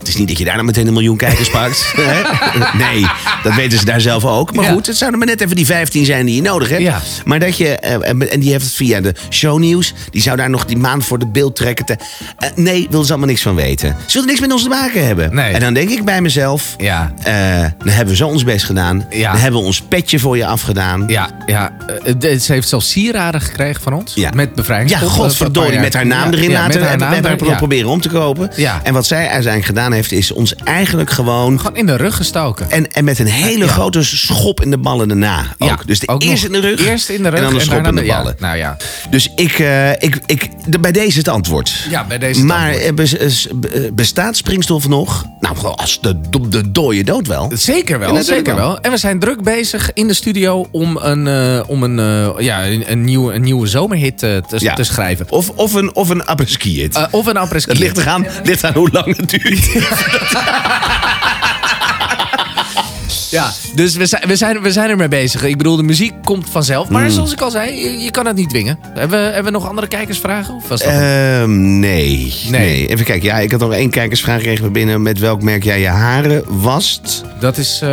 Het 0.04 0.12
is 0.12 0.18
niet 0.18 0.28
dat 0.28 0.38
je 0.38 0.44
daar 0.44 0.54
nou 0.54 0.66
meteen 0.66 0.86
een 0.86 0.92
miljoen 0.92 1.16
kijkers 1.16 1.50
pakt. 1.50 1.94
nee, 2.88 3.06
dat 3.42 3.54
weten 3.54 3.78
ze 3.78 3.84
daar 3.84 4.00
zelf 4.00 4.24
ook. 4.24 4.54
Maar 4.54 4.64
Ja. 4.64 4.70
goed, 4.72 4.86
het 4.86 4.96
zouden 4.96 5.18
maar 5.18 5.28
net 5.28 5.40
even 5.40 5.56
die 5.56 5.66
15 5.66 6.04
zijn 6.04 6.26
die 6.26 6.34
je 6.34 6.42
nodig 6.42 6.68
hebt. 6.68 6.82
Ja. 6.82 7.00
Maar 7.24 7.38
dat 7.38 7.56
je, 7.56 7.68
eh, 7.78 8.08
en 8.32 8.40
die 8.40 8.50
heeft 8.50 8.64
het 8.64 8.74
via 8.74 9.00
de 9.00 9.14
shownieuws. 9.30 9.94
Die 10.10 10.22
zou 10.22 10.36
daar 10.36 10.50
nog 10.50 10.64
die 10.64 10.76
maand 10.76 11.04
voor 11.06 11.18
de 11.18 11.26
beeld 11.26 11.56
trekken. 11.56 11.84
Te, 11.84 11.96
eh, 12.38 12.48
nee, 12.54 12.86
wil 12.90 13.02
ze 13.04 13.10
allemaal 13.10 13.28
niks 13.28 13.42
van 13.42 13.54
weten. 13.54 13.96
Ze 14.06 14.12
willen 14.12 14.26
niks 14.28 14.40
met 14.40 14.52
ons 14.52 14.62
te 14.62 14.68
maken 14.68 15.06
hebben. 15.06 15.34
Nee. 15.34 15.52
En 15.52 15.60
dan 15.60 15.74
denk 15.74 15.90
ik 15.90 16.04
bij 16.04 16.20
mezelf. 16.20 16.74
Ja. 16.76 17.14
eh, 17.22 17.34
dan 17.78 17.88
hebben 17.88 18.08
we 18.08 18.16
zo 18.16 18.28
ons 18.28 18.44
best 18.44 18.64
gedaan. 18.64 19.06
Ja. 19.10 19.32
Dan 19.32 19.40
hebben 19.40 19.60
we 19.60 19.66
ons 19.66 19.80
petje 19.80 20.18
voor 20.18 20.36
je 20.36 20.46
afgedaan. 20.46 21.04
Ja, 21.06 21.30
ja. 21.46 21.72
eh, 22.20 22.38
ze 22.38 22.52
heeft 22.52 22.68
zelfs 22.68 22.90
sieraden 22.90 23.40
gekregen 23.40 23.82
van 23.82 23.92
ons. 23.92 24.12
Ja. 24.14 24.30
Met 24.34 24.50
Ja, 24.56 24.62
eh, 24.62 24.88
voor 24.88 25.00
een 25.02 25.08
godverdorie, 25.10 25.78
met 25.78 25.94
haar 25.94 26.06
naam 26.06 26.30
Ja, 26.30 26.36
erin 26.38 26.50
ja, 26.50 26.58
laten. 26.60 26.66
met 26.68 26.80
haar 26.80 26.88
hebben 26.88 26.98
naam 26.98 27.08
we 27.22 27.26
hebben 27.28 27.40
haar 27.40 27.50
ja. 27.50 27.56
proberen 27.56 27.90
om 27.90 28.00
te 28.00 28.08
kopen. 28.08 28.50
Ja. 28.56 28.80
En 28.82 28.92
wat 28.92 29.06
zij 29.06 29.18
uiteindelijk 29.28 29.64
gedaan 29.64 29.92
heeft, 29.94 30.12
is 30.12 30.32
ons 30.32 30.54
eigenlijk 30.54 31.10
gewoon... 31.10 31.60
Gewoon 31.60 31.76
in 31.76 31.86
de 31.86 31.96
rug 31.96 32.16
gestoken. 32.16 32.70
En, 32.70 32.92
en 32.92 33.04
met 33.04 33.18
een 33.18 33.26
hele 33.26 33.64
Ja. 33.64 33.70
grote 33.70 34.02
schop 34.02 34.60
in 34.62 34.70
de 34.70 34.78
ballen 34.78 35.08
daarna 35.08 35.38
ook. 35.58 35.68
Ja, 35.68 35.78
dus 35.86 35.98
de 35.98 36.08
ook 36.08 36.22
eerst 36.22 36.44
in 36.44 36.52
de 36.52 36.60
rug, 36.60 36.86
Eerst 36.86 37.08
in 37.08 37.22
de 37.22 37.28
rug 37.28 37.38
en 37.38 37.44
dan 37.44 37.54
een 37.54 37.60
schop 37.60 37.86
in 37.86 37.94
de 37.94 38.04
ja, 38.04 38.16
ballen. 38.16 38.34
nou 38.38 38.56
ja. 38.56 38.76
Dus 39.10 39.30
ik, 39.36 39.58
eh, 39.58 39.90
ik, 39.92 40.18
ik, 40.26 40.48
de- 40.66 40.78
bij 40.78 40.92
deze 40.92 41.18
het 41.18 41.28
antwoord. 41.28 41.86
Ja, 41.90 42.04
bij 42.04 42.18
deze 42.18 42.44
Maar 42.44 42.74
bestaat 43.92 44.36
springstof 44.36 44.88
nog? 44.88 45.24
Nou, 45.40 45.56
als 45.76 46.00
de, 46.00 46.20
de, 46.30 46.48
de 46.48 46.70
dode 46.70 47.04
dood 47.04 47.26
wel. 47.26 47.50
Zeker 47.54 47.98
wel, 47.98 48.22
zeker 48.22 48.54
wel. 48.54 48.80
En 48.80 48.90
we 48.90 48.96
zijn 48.96 49.18
druk 49.18 49.42
bezig 49.42 49.90
in 49.92 50.06
de 50.06 50.14
studio 50.14 50.66
om 50.70 50.96
een, 50.96 51.26
eh, 51.26 51.60
om 51.66 51.82
een, 51.82 51.98
eh, 51.98 52.44
ja, 52.44 52.66
een, 52.66 52.90
een 52.90 53.04
nieuwe, 53.04 53.32
een 53.34 53.42
nieuwe 53.42 53.66
zomerhit 53.66 54.18
te, 54.18 54.42
te 54.74 54.84
schrijven. 54.84 55.26
Of, 55.28 55.50
of 55.54 55.74
een, 55.74 55.94
of 55.94 56.08
een 56.08 56.22
hit. 56.62 56.94
Eh, 56.96 57.04
of 57.10 57.26
een 57.26 57.36
apres 57.36 57.64
het 57.64 57.78
ligt 57.78 57.96
eraan, 57.98 58.26
ligt 58.42 58.64
aan 58.64 58.74
hoe 58.74 58.88
lang 58.92 59.16
het 59.16 59.30
duurt. 59.30 59.68
Ja, 63.34 63.52
dus 63.74 63.96
we 63.96 64.06
zijn, 64.06 64.22
we, 64.26 64.36
zijn, 64.36 64.62
we 64.62 64.72
zijn 64.72 64.90
ermee 64.90 65.08
bezig. 65.08 65.42
Ik 65.42 65.56
bedoel, 65.56 65.76
de 65.76 65.82
muziek 65.82 66.12
komt 66.24 66.50
vanzelf. 66.50 66.88
Maar 66.88 67.10
zoals 67.10 67.32
ik 67.32 67.40
al 67.40 67.50
zei, 67.50 67.80
je, 67.80 67.98
je 67.98 68.10
kan 68.10 68.26
het 68.26 68.36
niet 68.36 68.48
dwingen. 68.48 68.78
Hebben 68.94 69.18
we, 69.18 69.24
hebben 69.24 69.44
we 69.44 69.58
nog 69.58 69.68
andere 69.68 69.86
kijkersvragen? 69.86 70.54
Of 70.54 70.68
was 70.68 70.80
dat 70.82 70.92
Ehm, 70.92 71.78
nee. 71.78 72.34
Nee. 72.48 72.60
nee. 72.60 72.86
Even 72.86 73.04
kijken. 73.04 73.28
Ja, 73.28 73.38
ik 73.38 73.50
had 73.50 73.60
nog 73.60 73.72
één 73.72 73.90
kijkersvraag 73.90 74.38
gekregen 74.38 74.72
binnen. 74.72 75.02
Met 75.02 75.18
welk 75.18 75.42
merk 75.42 75.64
jij 75.64 75.80
je 75.80 75.88
haren 75.88 76.42
wast? 76.46 77.24
Dat 77.40 77.56
is, 77.56 77.80
eh, 77.82 77.88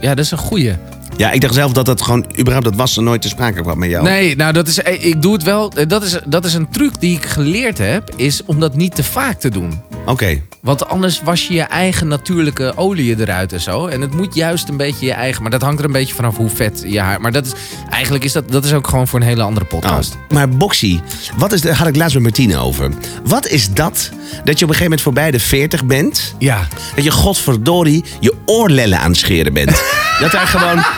ja, 0.00 0.14
dat 0.14 0.18
is 0.18 0.30
een 0.30 0.38
goeie. 0.38 0.72
Ja, 1.16 1.30
ik 1.30 1.40
dacht 1.40 1.54
zelf 1.54 1.72
dat 1.72 1.86
dat 1.86 2.02
gewoon 2.02 2.26
überhaupt 2.38 2.64
dat 2.64 2.76
wassen 2.76 3.04
nooit 3.04 3.22
te 3.22 3.28
sprake 3.28 3.60
kwam 3.60 3.78
met 3.78 3.90
jou. 3.90 4.04
Nee, 4.04 4.36
nou, 4.36 4.52
dat 4.52 4.68
is, 4.68 4.82
eh, 4.82 5.04
ik 5.04 5.22
doe 5.22 5.32
het 5.32 5.42
wel. 5.42 5.72
Eh, 5.72 5.86
Dat 5.88 6.02
is, 6.02 6.18
dat 6.26 6.44
is 6.44 6.54
een 6.54 6.68
truc 6.70 7.00
die 7.00 7.16
ik 7.16 7.26
geleerd 7.26 7.78
heb. 7.78 8.10
Is 8.16 8.44
om 8.44 8.60
dat 8.60 8.74
niet 8.74 8.94
te 8.94 9.04
vaak 9.04 9.40
te 9.40 9.48
doen. 9.48 9.80
Oké. 10.06 10.40
Want 10.60 10.88
anders 10.88 11.20
was 11.24 11.46
je 11.46 11.54
je 11.54 11.62
eigen 11.62 12.08
natuurlijke 12.08 12.72
olie 12.76 13.20
eruit 13.20 13.52
en 13.52 13.60
zo. 13.60 13.86
En 13.86 14.00
het 14.00 14.14
moet 14.14 14.34
juist 14.34 14.68
een 14.68 14.76
beetje 14.76 15.06
je 15.06 15.12
eigen... 15.12 15.42
Maar 15.42 15.50
dat 15.50 15.62
hangt 15.62 15.78
er 15.78 15.84
een 15.84 15.92
beetje 15.92 16.14
vanaf 16.14 16.36
hoe 16.36 16.50
vet 16.50 16.82
je 16.86 17.00
haar... 17.00 17.20
Maar 17.20 17.32
dat 17.32 17.46
is, 17.46 17.52
eigenlijk 17.90 18.24
is 18.24 18.32
dat, 18.32 18.50
dat 18.50 18.64
is 18.64 18.72
ook 18.72 18.86
gewoon 18.88 19.08
voor 19.08 19.20
een 19.20 19.26
hele 19.26 19.42
andere 19.42 19.66
podcast. 19.66 20.14
Oh. 20.14 20.30
Maar 20.30 20.48
Boxy, 20.48 21.00
wat 21.36 21.52
is, 21.52 21.60
daar 21.60 21.74
had 21.76 21.86
ik 21.86 21.96
laatst 21.96 22.14
met 22.14 22.22
Martine 22.22 22.56
over. 22.58 22.90
Wat 23.24 23.46
is 23.46 23.72
dat 23.72 24.10
dat 24.44 24.58
je 24.58 24.64
op 24.64 24.70
een 24.70 24.76
gegeven 24.76 24.82
moment 24.82 25.00
voorbij 25.02 25.30
de 25.30 25.40
40 25.40 25.84
bent? 25.84 26.34
Ja. 26.38 26.66
Dat 26.94 27.04
je 27.04 27.10
godverdorie 27.10 28.04
je 28.20 28.34
oorlellen 28.46 28.98
aan 28.98 29.10
het 29.10 29.18
scheren 29.18 29.52
bent. 29.52 29.82
dat 30.20 30.30
daar 30.32 30.46
gewoon... 30.46 30.82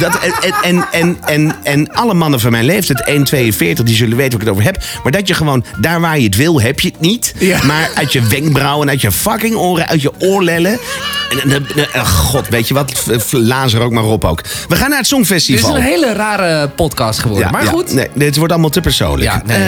Dat, 0.00 0.18
en, 0.18 0.52
en, 0.62 0.86
en, 0.92 1.16
en, 1.24 1.56
en 1.62 1.92
alle 1.92 2.14
mannen 2.14 2.40
van 2.40 2.50
mijn 2.50 2.64
leeftijd, 2.64 3.10
1,42, 3.10 3.82
die 3.82 3.94
zullen 3.96 4.16
weten 4.16 4.16
waar 4.16 4.24
ik 4.24 4.40
het 4.40 4.48
over 4.48 4.62
heb. 4.64 4.82
Maar 5.02 5.12
dat 5.12 5.28
je 5.28 5.34
gewoon, 5.34 5.64
daar 5.80 6.00
waar 6.00 6.18
je 6.18 6.24
het 6.24 6.36
wil, 6.36 6.60
heb 6.60 6.80
je 6.80 6.88
het 6.88 7.00
niet. 7.00 7.34
Ja. 7.38 7.64
Maar 7.64 7.90
uit 7.94 8.12
je 8.12 8.22
wenkbrauwen, 8.22 8.88
uit 8.88 9.00
je 9.00 9.12
fucking 9.12 9.54
oren, 9.54 9.86
uit 9.88 10.02
je 10.02 10.12
oorlellen. 10.18 10.78
En, 11.92 12.06
god, 12.06 12.48
weet 12.48 12.68
je 12.68 12.74
wat? 12.74 13.06
Laat 13.30 13.72
er 13.72 13.80
ook 13.80 13.92
maar 13.92 14.04
op 14.04 14.24
ook. 14.24 14.40
We 14.68 14.76
gaan 14.76 14.88
naar 14.90 14.98
het 14.98 15.08
Dit 15.08 15.20
is 15.20 15.26
Songfestival. 15.28 15.76
een 15.76 15.82
hele 15.82 16.12
rare 16.12 16.68
podcast 16.68 17.18
geworden. 17.20 17.46
Ja, 17.46 17.52
maar 17.52 17.64
ja. 17.64 17.70
goed. 17.70 17.92
Nee, 17.92 18.08
dit 18.14 18.36
wordt 18.36 18.52
allemaal 18.52 18.70
te 18.70 18.80
persoonlijk. 18.80 19.46
Nee, 19.46 19.56
Eh, 19.56 19.62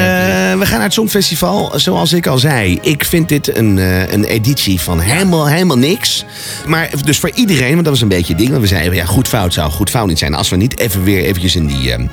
we 0.59 0.67
gaan 0.67 0.75
naar 0.77 0.83
het 0.83 0.93
Songfestival. 0.93 1.73
Zoals 1.77 2.13
ik 2.13 2.27
al 2.27 2.39
zei, 2.39 2.79
ik 2.83 3.05
vind 3.05 3.29
dit 3.29 3.57
een, 3.57 3.79
eh, 3.79 4.13
een 4.13 4.25
editie 4.25 4.81
van 4.81 5.01
helemaal, 5.01 5.49
helemaal 5.49 5.79
niks. 5.79 6.25
Maar 6.67 6.91
dus 7.05 7.19
voor 7.19 7.31
iedereen, 7.35 7.71
want 7.73 7.83
dat 7.85 7.93
was 7.93 8.01
een 8.03 8.09
beetje 8.09 8.29
het 8.29 8.39
ding. 8.39 8.51
Want 8.51 8.63
we 8.63 8.69
zeiden, 8.69 8.95
ja, 8.95 9.05
goed 9.05 9.29
fout 9.29 9.53
zou 9.55 9.71
goed 9.71 9.91
fout 9.91 10.07
niet 10.07 10.16
zijn. 10.19 10.35
Als 10.35 10.49
we 10.49 10.57
niet 10.57 10.79
even 10.79 11.05
weer 11.05 11.25
eventjes 11.25 11.57
in 11.57 11.67
die... 11.67 11.93
eh, 11.93 12.05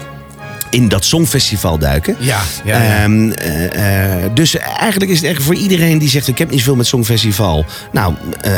in 0.73 0.87
dat 0.87 1.05
Songfestival 1.05 1.77
duiken. 1.77 2.15
Ja, 2.19 2.41
ja, 2.65 2.83
ja. 2.83 3.03
Ehm, 3.03 3.31
eh, 3.31 4.23
eh, 4.23 4.31
dus 4.33 4.57
eigenlijk 4.57 5.11
is 5.11 5.17
het 5.21 5.29
echt 5.29 5.43
voor 5.43 5.55
iedereen 5.55 5.97
die 5.97 6.09
zegt... 6.09 6.27
ik 6.27 6.37
heb 6.37 6.49
niet 6.51 6.63
veel 6.63 6.75
met 6.75 6.87
Songfestival. 6.87 7.65
Nou, 7.91 8.13
eh, 8.41 8.57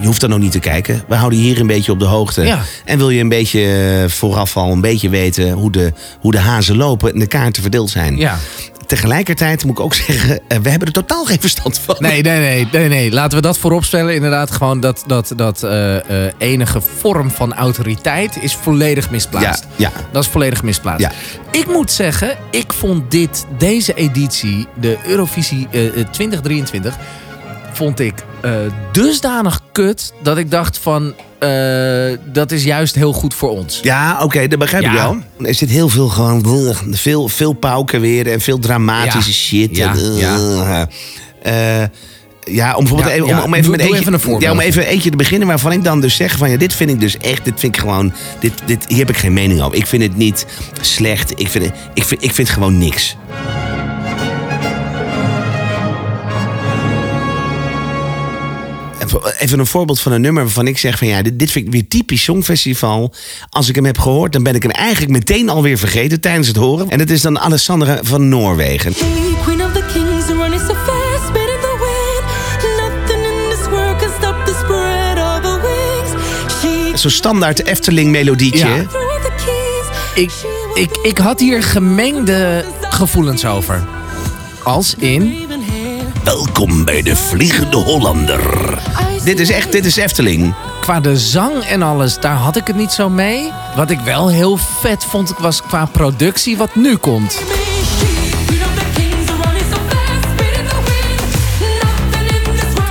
je 0.00 0.06
hoeft 0.06 0.20
dan 0.20 0.30
nog 0.30 0.38
niet 0.38 0.52
te 0.52 0.58
kijken. 0.58 1.02
We 1.08 1.14
houden 1.14 1.38
hier 1.38 1.60
een 1.60 1.66
beetje 1.66 1.92
op 1.92 1.98
de 1.98 2.04
hoogte. 2.04 2.42
Ja. 2.42 2.62
En 2.84 2.98
wil 2.98 3.10
je 3.10 3.20
een 3.20 3.28
beetje 3.28 4.04
vooraf 4.08 4.56
al 4.56 4.72
een 4.72 4.80
beetje 4.80 5.08
weten... 5.08 5.50
hoe 5.50 5.70
de, 5.70 5.92
hoe 6.20 6.32
de 6.32 6.38
hazen 6.38 6.76
lopen 6.76 7.12
en 7.12 7.18
de 7.18 7.26
kaarten 7.26 7.62
verdeeld 7.62 7.90
zijn. 7.90 8.16
Ja. 8.16 8.38
Tegelijkertijd 8.86 9.64
moet 9.64 9.78
ik 9.78 9.84
ook 9.84 9.94
zeggen, 9.94 10.40
eh, 10.48 10.58
we 10.58 10.68
hebben 10.68 10.88
er 10.88 10.94
totaal 10.94 11.24
geen 11.24 11.40
verstand 11.40 11.78
van. 11.78 11.96
Nee, 11.98 12.22
nee, 12.22 12.38
nee, 12.40 12.68
nee, 12.72 12.88
nee. 12.88 13.12
Laten 13.12 13.36
we 13.36 13.42
dat 13.42 13.58
vooropstellen. 13.58 14.14
Inderdaad, 14.14 14.50
gewoon 14.50 14.80
dat, 14.80 15.04
dat, 15.06 15.32
dat 15.36 15.62
eh, 15.62 16.26
eh, 16.26 16.32
enige 16.38 16.80
vorm 16.80 17.30
van 17.30 17.54
autoriteit 17.54 18.42
is 18.42 18.54
volledig 18.54 19.10
misplaatst. 19.10 19.66
Ja, 19.76 19.90
ja. 19.94 20.06
Dat 20.12 20.22
is 20.22 20.30
volledig 20.30 20.62
misplaatst. 20.62 21.06
Ja. 21.06 21.12
Ik 21.58 21.66
moet 21.66 21.90
zeggen, 21.90 22.36
ik 22.50 22.72
vond 22.72 23.10
dit, 23.10 23.46
deze 23.58 23.94
editie, 23.94 24.66
de 24.80 24.96
Eurovisie 25.06 25.68
eh, 25.70 25.86
eh, 25.86 26.08
2023, 26.10 26.94
vond 27.72 28.00
ik 28.00 28.14
eh, 28.44 28.50
dusdanig 28.92 29.60
kut 29.72 30.12
dat 30.22 30.38
ik 30.38 30.50
dacht 30.50 30.78
van, 30.78 31.14
eh, 31.38 31.48
dat 32.32 32.50
is 32.50 32.64
juist 32.64 32.94
heel 32.94 33.12
goed 33.12 33.34
voor 33.34 33.50
ons. 33.50 33.80
Ja, 33.82 34.22
oké, 34.22 34.46
dat 34.48 34.58
begrijp 34.58 34.84
ik 34.84 34.90
wel. 34.90 35.16
Er 35.38 35.54
zit 35.54 35.70
heel 35.70 35.88
veel 35.88 36.08
gewoon, 36.08 36.44
eh, 36.44 36.76
veel, 36.90 37.28
veel 37.28 37.52
pauken 37.52 38.00
weer 38.00 38.32
en 38.32 38.40
veel 38.40 38.58
dramatische 38.58 39.30
Ja. 39.30 39.36
shit. 39.36 39.76
Ja, 39.76 39.92
En, 39.94 40.14
ja. 40.14 40.88
ja, 42.44 42.74
om 42.74 42.84
bijvoorbeeld 42.84 43.10
Ja, 43.10 43.14
even, 43.14 43.28
ja. 43.28 43.42
om, 43.42 43.54
even 43.54 43.70
met 43.70 43.80
eentje, 43.80 43.98
even 43.98 44.12
een 44.12 44.20
voorbeeld. 44.20 44.42
Ja, 44.42 44.52
om 44.52 44.60
even 44.60 44.86
eentje 44.86 45.10
te 45.10 45.16
beginnen 45.16 45.48
waarvan 45.48 45.72
ik 45.72 45.84
dan 45.84 46.00
dus 46.00 46.16
zeg 46.16 46.36
van 46.36 46.50
ja, 46.50 46.56
dit 46.56 46.74
vind 46.74 46.90
ik 46.90 47.00
dus 47.00 47.16
echt, 47.16 47.44
dit 47.44 47.60
vind 47.60 47.74
ik 47.74 47.80
gewoon, 47.80 48.12
dit, 48.40 48.52
dit, 48.64 48.84
hier 48.88 48.98
heb 48.98 49.10
ik 49.10 49.16
geen 49.16 49.32
mening 49.32 49.60
over. 49.60 49.76
Ik 49.78 49.86
vind 49.86 50.02
het 50.02 50.16
niet 50.16 50.46
slecht. 50.80 51.40
Ik 51.40 51.48
vind, 51.48 51.64
het, 51.64 51.74
ik 51.94 52.04
vind, 52.04 52.24
ik 52.24 52.32
vind 52.32 52.48
gewoon 52.48 52.78
niks. 52.78 53.16
Even- 59.38 59.58
een 59.58 59.66
voorbeeld 59.66 60.00
van 60.00 60.12
een 60.12 60.20
nummer 60.20 60.42
waarvan 60.42 60.66
ik 60.66 60.78
zeg 60.78 60.98
van 60.98 61.06
ja, 61.06 61.22
dit, 61.22 61.38
dit 61.38 61.50
vind 61.50 61.66
ik 61.66 61.72
weer 61.72 61.88
typisch 61.88 62.22
Songfestival. 62.22 63.14
Als 63.48 63.68
ik 63.68 63.74
hem 63.74 63.84
heb 63.84 63.98
gehoord, 63.98 64.32
dan 64.32 64.42
ben 64.42 64.54
ik 64.54 64.62
hem 64.62 64.72
eigenlijk 64.72 65.12
meteen 65.12 65.48
alweer 65.48 65.78
vergeten 65.78 66.20
tijdens 66.20 66.48
het 66.48 66.56
horen. 66.56 66.90
En 66.90 66.98
dat 66.98 67.10
is 67.10 67.22
dan 67.22 67.38
Alessandra 67.40 67.98
van 68.02 68.28
Noorwegen. 68.28 68.92
Hey, 68.96 69.42
queen 69.42 69.64
of 69.64 69.72
the 69.72 69.84
kings, 69.92 70.26
running 70.26 70.60
so 70.60 70.74
fast, 70.74 71.32
better 71.32 71.58
the 71.60 71.76
wind. 71.80 72.22
Nothing 72.80 73.24
in 73.24 73.56
this 73.56 73.68
world 73.68 73.96
can 73.96 74.10
stop 74.18 74.46
the 74.46 74.60
spread 74.64 75.16
of 75.16 75.42
her 75.42 75.60
wings. 75.60 76.24
She 76.60 76.98
Zo'n 76.98 77.10
standaard 77.10 77.64
Efteling 77.64 78.10
melodietje. 78.10 78.68
Ja. 78.68 78.86
Ik, 80.14 80.30
ik, 80.74 80.96
ik 81.02 81.18
had 81.18 81.40
hier 81.40 81.62
gemengde 81.62 82.64
gevoelens 82.80 83.44
over. 83.44 83.84
Als 84.62 84.94
in... 84.98 85.46
Welkom 86.24 86.84
bij 86.84 87.02
de 87.02 87.16
Vliegende 87.16 87.76
Hollander. 87.76 88.78
Dit 89.24 89.40
is 89.40 89.50
echt, 89.50 89.72
dit 89.72 89.84
is 89.84 89.96
Efteling. 89.96 90.54
Qua 90.80 91.00
de 91.00 91.18
zang 91.18 91.64
en 91.64 91.82
alles, 91.82 92.18
daar 92.20 92.36
had 92.36 92.56
ik 92.56 92.66
het 92.66 92.76
niet 92.76 92.92
zo 92.92 93.08
mee. 93.08 93.52
Wat 93.76 93.90
ik 93.90 94.00
wel 94.00 94.30
heel 94.30 94.56
vet 94.56 95.04
vond, 95.04 95.34
was 95.38 95.62
qua 95.62 95.84
productie 95.84 96.56
wat 96.56 96.74
nu 96.74 96.96
komt. 96.96 97.42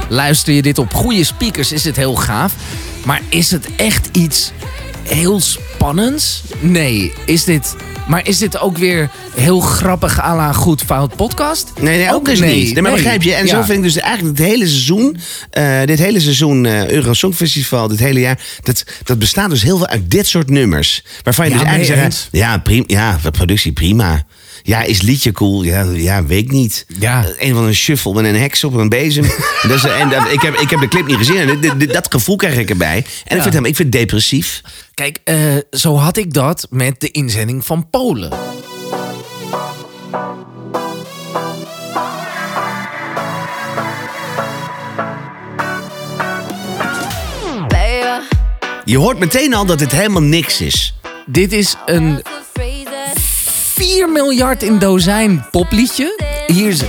Luister 0.09 0.53
je 0.53 0.61
dit 0.61 0.77
op 0.77 0.93
goede 0.93 1.23
speakers, 1.23 1.71
is 1.71 1.83
het 1.83 1.95
heel 1.95 2.15
gaaf. 2.15 2.53
Maar 3.05 3.21
is 3.29 3.51
het 3.51 3.67
echt 3.75 4.09
iets 4.11 4.51
heel 5.03 5.39
spannends? 5.39 6.43
Nee. 6.59 7.13
Is 7.25 7.43
dit... 7.43 7.75
Maar 8.07 8.27
is 8.27 8.37
dit 8.37 8.59
ook 8.59 8.77
weer 8.77 9.09
heel 9.35 9.59
grappig 9.59 10.19
à 10.21 10.35
la 10.35 10.53
Goed 10.53 10.81
Fout 10.81 11.15
podcast? 11.15 11.71
Nee, 11.81 11.97
nee, 11.97 12.13
ook 12.13 12.25
dus 12.25 12.39
nee, 12.39 12.55
niet. 12.55 12.73
Nee, 12.73 12.81
maar 12.81 12.91
nee. 12.91 13.01
begrijp 13.01 13.23
je? 13.23 13.33
En 13.33 13.45
Ja. 13.45 13.49
zo 13.55 13.61
vind 13.61 13.77
ik 13.77 13.83
dus 13.83 13.97
eigenlijk 13.97 14.37
het 14.37 14.47
hele 14.47 14.67
seizoen, 14.67 15.17
dit 15.85 15.99
hele 15.99 16.19
seizoen 16.19 16.65
eh 16.65 16.89
Euro 16.89 17.13
Songfestival, 17.13 17.87
dit 17.87 17.99
hele 17.99 18.19
jaar, 18.19 18.39
dat, 18.61 18.83
dat 19.03 19.19
bestaat 19.19 19.49
dus 19.49 19.63
heel 19.63 19.77
veel 19.77 19.87
uit 19.87 20.11
dit 20.11 20.27
soort 20.27 20.49
nummers. 20.49 21.03
Waarvan 21.23 21.45
je 21.45 21.51
Ja, 21.51 21.57
dus 21.57 21.67
eigenlijk 21.67 22.01
zegt, 22.01 22.27
ja, 22.31 22.57
prima, 22.57 22.83
ja, 22.87 23.19
productie 23.31 23.71
prima. 23.71 24.23
Ja, 24.63 24.81
is 24.83 25.01
liedje 25.01 25.31
cool? 25.31 25.63
Ja, 25.63 25.81
ja 25.83 26.25
weet 26.25 26.43
ik 26.43 26.51
niet. 26.51 26.85
Ja. 26.99 27.25
Een 27.37 27.53
van 27.53 27.63
een 27.63 27.75
shuffle 27.75 28.13
met 28.13 28.25
een 28.25 28.35
heks 28.35 28.63
op 28.63 28.73
een 28.73 28.89
bezem. 28.89 29.23
dat 29.67 29.71
is, 29.71 29.83
en 29.83 30.09
dat, 30.09 30.31
ik, 30.31 30.41
heb, 30.41 30.55
ik 30.55 30.69
heb 30.69 30.79
de 30.79 30.87
clip 30.87 31.07
niet 31.07 31.17
gezien. 31.17 31.35
En 31.37 31.47
dit- 31.47 31.61
dit- 31.61 31.79
dit- 31.79 31.93
dat 31.93 32.11
gevoel 32.11 32.35
krijg 32.35 32.57
ik 32.57 32.69
erbij. 32.69 33.05
En 33.25 33.35
ik, 33.35 33.41
vind 33.41 33.53
hem, 33.53 33.65
ik 33.65 33.75
vind 33.75 33.93
het 33.93 34.01
depressief. 34.01 34.61
Kijk, 34.93 35.19
eh, 35.23 35.37
zo 35.71 35.95
had 35.95 36.17
ik 36.17 36.33
dat 36.33 36.67
met 36.69 36.99
de 37.01 37.11
inzending 37.11 37.65
van 37.65 37.89
Polen. 37.89 38.31
Je 48.85 48.97
hoort 48.97 49.19
meteen 49.19 49.53
al 49.53 49.65
dat 49.65 49.79
het 49.79 49.91
helemaal 49.91 50.21
niks 50.21 50.61
is. 50.61 50.93
Dit 51.25 51.51
is 51.51 51.75
een 51.85 52.21
4 53.83 54.09
miljard 54.09 54.63
in 54.63 54.79
dozijn 54.79 55.45
popliedje. 55.51 56.23
Hier 56.47 56.69
is 56.69 56.81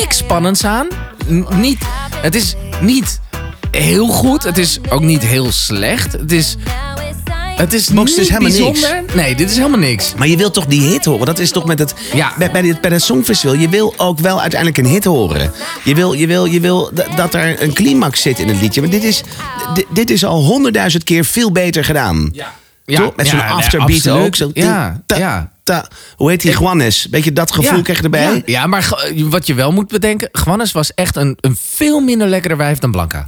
niks 0.00 0.16
spannends 0.16 0.64
aan. 0.64 0.86
N- 1.30 1.46
niet, 1.54 1.78
het 2.16 2.34
is 2.34 2.54
niet 2.80 3.20
heel 3.70 4.06
goed. 4.06 4.42
Het 4.42 4.58
is 4.58 4.78
ook 4.88 5.00
niet 5.00 5.22
heel 5.22 5.52
slecht. 5.52 6.12
Het 6.12 6.32
is, 6.32 6.56
het 7.56 7.72
is 7.72 7.88
Box, 7.88 8.10
niet 8.10 8.18
is 8.18 8.28
helemaal 8.28 8.50
niks. 8.50 8.80
bijzonder. 8.80 9.16
Nee, 9.16 9.34
dit 9.34 9.50
is 9.50 9.56
helemaal 9.56 9.78
niks. 9.78 10.14
Maar 10.16 10.28
je 10.28 10.36
wilt 10.36 10.54
toch 10.54 10.66
die 10.66 10.80
hit 10.80 11.04
horen? 11.04 11.26
Dat 11.26 11.38
is 11.38 11.50
toch 11.50 11.64
met 11.64 11.78
het. 11.78 11.94
Ja. 12.14 12.32
Bij, 12.38 12.50
bij, 12.50 12.62
dit, 12.62 12.80
bij 12.80 12.90
het 12.90 13.02
Songfestival. 13.02 13.56
Je 13.56 13.68
wil 13.68 13.94
ook 13.96 14.18
wel 14.18 14.40
uiteindelijk 14.40 14.78
een 14.86 14.92
hit 14.92 15.04
horen. 15.04 15.52
Je 15.84 15.94
wil, 15.94 16.12
je 16.12 16.26
wil, 16.26 16.44
je 16.44 16.60
wil 16.60 16.90
dat 17.16 17.34
er 17.34 17.62
een 17.62 17.72
climax 17.72 18.22
zit 18.22 18.38
in 18.38 18.48
het 18.48 18.60
liedje. 18.60 18.80
Maar 18.80 18.90
dit 18.90 19.04
is, 19.04 19.22
dit, 19.74 19.86
dit 19.90 20.10
is 20.10 20.24
al 20.24 20.44
honderdduizend 20.44 21.04
keer 21.04 21.24
veel 21.24 21.52
beter 21.52 21.84
gedaan. 21.84 22.30
Ja. 22.32 23.12
Met 23.16 23.28
zo'n 23.28 23.38
ja, 23.38 23.48
afterbeat 23.48 24.08
ook. 24.08 24.36
Zo, 24.36 24.50
ja, 24.54 25.02
ja. 25.06 25.50
Hoe 26.16 26.30
heet 26.30 26.40
die? 26.40 26.50
Juanes. 26.50 27.08
Beetje 27.08 27.32
dat 27.32 27.52
gevoel 27.52 27.82
krijg 27.82 27.98
je 27.98 28.04
erbij. 28.04 28.34
Ja, 28.34 28.42
ja, 28.44 28.66
maar 28.66 29.10
wat 29.14 29.46
je 29.46 29.54
wel 29.54 29.72
moet 29.72 29.88
bedenken... 29.88 30.28
Gwannes 30.32 30.72
was 30.72 30.94
echt 30.94 31.16
een, 31.16 31.36
een 31.40 31.56
veel 31.60 32.00
minder 32.00 32.28
lekkere 32.28 32.56
wijf 32.56 32.78
dan 32.78 32.90
Blanca. 32.90 33.24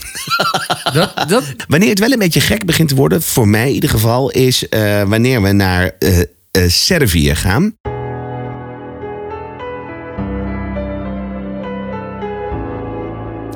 dat, 0.92 1.28
dat, 1.28 1.44
Wanneer 1.68 1.88
het 1.88 1.98
wel 1.98 2.12
een 2.12 2.18
beetje 2.18 2.40
gek 2.40 2.64
begint 2.64 2.88
te 2.88 2.94
worden, 2.94 3.22
voor 3.22 3.48
mij 3.48 3.68
in 3.68 3.74
ieder 3.74 3.90
geval, 3.90 4.30
is 4.30 4.68
eh, 4.68 5.02
wanneer 5.02 5.42
we 5.42 5.52
naar 5.52 5.90
eh, 5.98 6.20
eh, 6.20 6.26
Servië 6.66 7.34
gaan. 7.34 7.76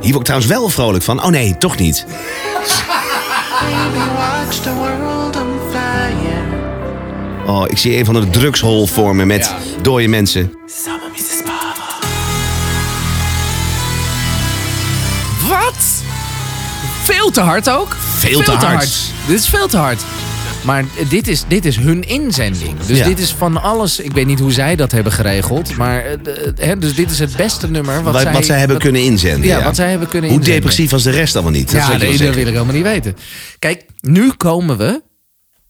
Hier 0.01 0.13
word 0.13 0.29
ik 0.29 0.35
trouwens 0.35 0.51
wel 0.51 0.69
vrolijk 0.69 1.05
van. 1.05 1.25
Oh 1.25 1.31
nee, 1.31 1.59
toch 1.59 1.79
niet. 1.79 2.07
Oh, 7.49 7.65
ik 7.69 7.79
zie 7.79 7.97
een 7.97 8.05
van 8.05 8.15
de 8.15 8.31
drugshol 8.31 8.87
vormen 8.87 9.27
met 9.27 9.45
Ja. 9.45 9.83
dode 9.83 10.09
mensen. 10.09 10.53
Wat? 15.49 16.03
Veel 17.03 17.31
te 17.31 17.41
hard 17.41 17.71
ook. 17.71 17.97
Veel 18.01 18.41
te 18.43 18.51
hard. 18.51 19.01
Dit 19.27 19.39
is 19.39 19.49
veel 19.49 19.69
te 19.69 19.77
hard. 19.77 20.03
Maar 20.65 20.85
dit 21.09 21.29
is, 21.29 21.45
dit 21.49 21.65
is 21.65 21.77
hun 21.77 22.03
inzending. 22.09 22.79
Dus 22.87 22.99
Ja. 22.99 23.05
dit 23.07 23.19
is 23.19 23.33
van 23.39 23.63
alles. 23.63 23.99
Ik 24.01 24.13
weet 24.13 24.27
niet 24.27 24.39
hoe 24.39 24.53
zij 24.53 24.77
dat 24.77 24.93
hebben 24.93 25.13
geregeld. 25.13 25.77
Maar 25.77 26.05
eh, 26.05 26.13
de- 26.23 26.53
hè, 26.57 26.79
dus 26.79 26.95
dit 26.95 27.11
is 27.11 27.19
het 27.19 27.37
beste 27.37 27.71
nummer 27.71 28.03
wat, 28.03 28.13
Wat, 28.13 28.23
zij, 28.23 28.33
wat 28.33 28.45
zij 28.45 28.59
hebben 28.59 28.77
wat- 28.77 28.85
kunnen 28.85 29.03
inzenden. 29.03 29.49
Ja, 29.49 29.63
wat 29.63 29.77
zij 29.77 29.91
hebben 29.91 30.09
kunnen 30.09 30.31
Hoe 30.31 30.39
inzenden. 30.39 30.61
depressief 30.63 30.91
was 30.91 31.03
de 31.03 31.11
rest 31.11 31.35
allemaal 31.35 31.53
niet? 31.53 31.71
Dat 31.73 31.81
Ja, 31.81 31.89
nee, 31.97 32.11
dat 32.11 32.19
wil 32.35 32.47
ik 32.47 32.53
helemaal 32.53 32.75
niet 32.75 32.83
weten. 32.83 33.17
Kijk, 33.59 33.85
nu 34.01 34.31
komen 34.37 34.77
we 34.77 35.03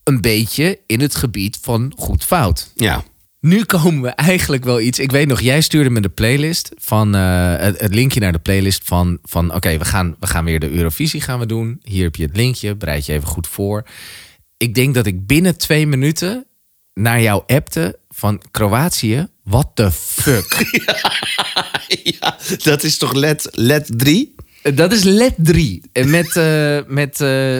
een 0.03 0.21
beetje 0.21 0.79
in 0.85 1.01
het 1.01 1.15
gebied 1.15 1.59
van 1.61 1.93
goed 1.95 2.23
fout. 2.23 2.71
Ja. 2.75 3.03
Nu 3.39 3.63
komen 3.63 4.01
we 4.01 4.09
eigenlijk 4.09 4.63
wel 4.63 4.81
iets. 4.81 4.99
Ik 4.99 5.11
weet 5.11 5.27
nog, 5.27 5.41
jij 5.41 5.61
stuurde 5.61 5.89
me 5.89 6.01
de 6.01 6.09
playlist 6.09 6.71
van 6.77 7.15
eh, 7.15 7.55
het, 7.57 7.81
het 7.81 7.93
linkje 7.93 8.19
naar 8.19 8.31
de 8.31 8.39
playlist 8.39 8.81
van, 8.83 9.19
van 9.23 9.53
oké, 9.53 9.77
we, 9.77 9.85
gaan, 9.85 10.15
we 10.19 10.27
gaan 10.27 10.45
weer 10.45 10.59
de 10.59 10.69
Eurovisie 10.69 11.21
gaan 11.21 11.39
we 11.39 11.45
doen. 11.45 11.79
Hier 11.83 12.03
heb 12.03 12.15
je 12.15 12.23
het 12.23 12.35
linkje, 12.35 12.75
bereid 12.75 13.05
je 13.05 13.13
even 13.13 13.27
goed 13.27 13.47
voor. 13.47 13.87
Ik 14.57 14.75
denk 14.75 14.93
dat 14.93 15.05
ik 15.05 15.27
binnen 15.27 15.57
twee 15.57 15.87
minuten 15.87 16.45
naar 16.93 17.21
jou 17.21 17.43
appte 17.47 17.99
van 18.09 18.41
Kroatië. 18.51 19.27
What 19.43 19.71
the 19.73 19.91
fuck? 19.91 20.81
ja, 22.19 22.37
dat 22.63 22.83
is 22.83 22.97
toch 22.97 23.13
LED, 23.13 23.47
LED 23.51 23.89
3? 23.95 24.35
Dat 24.73 24.91
is 24.91 25.03
LED 25.03 25.35
3. 25.37 25.81
En 25.91 26.09
met, 26.09 26.35
eh 26.35 26.79
met 26.87 27.21
eh, 27.21 27.59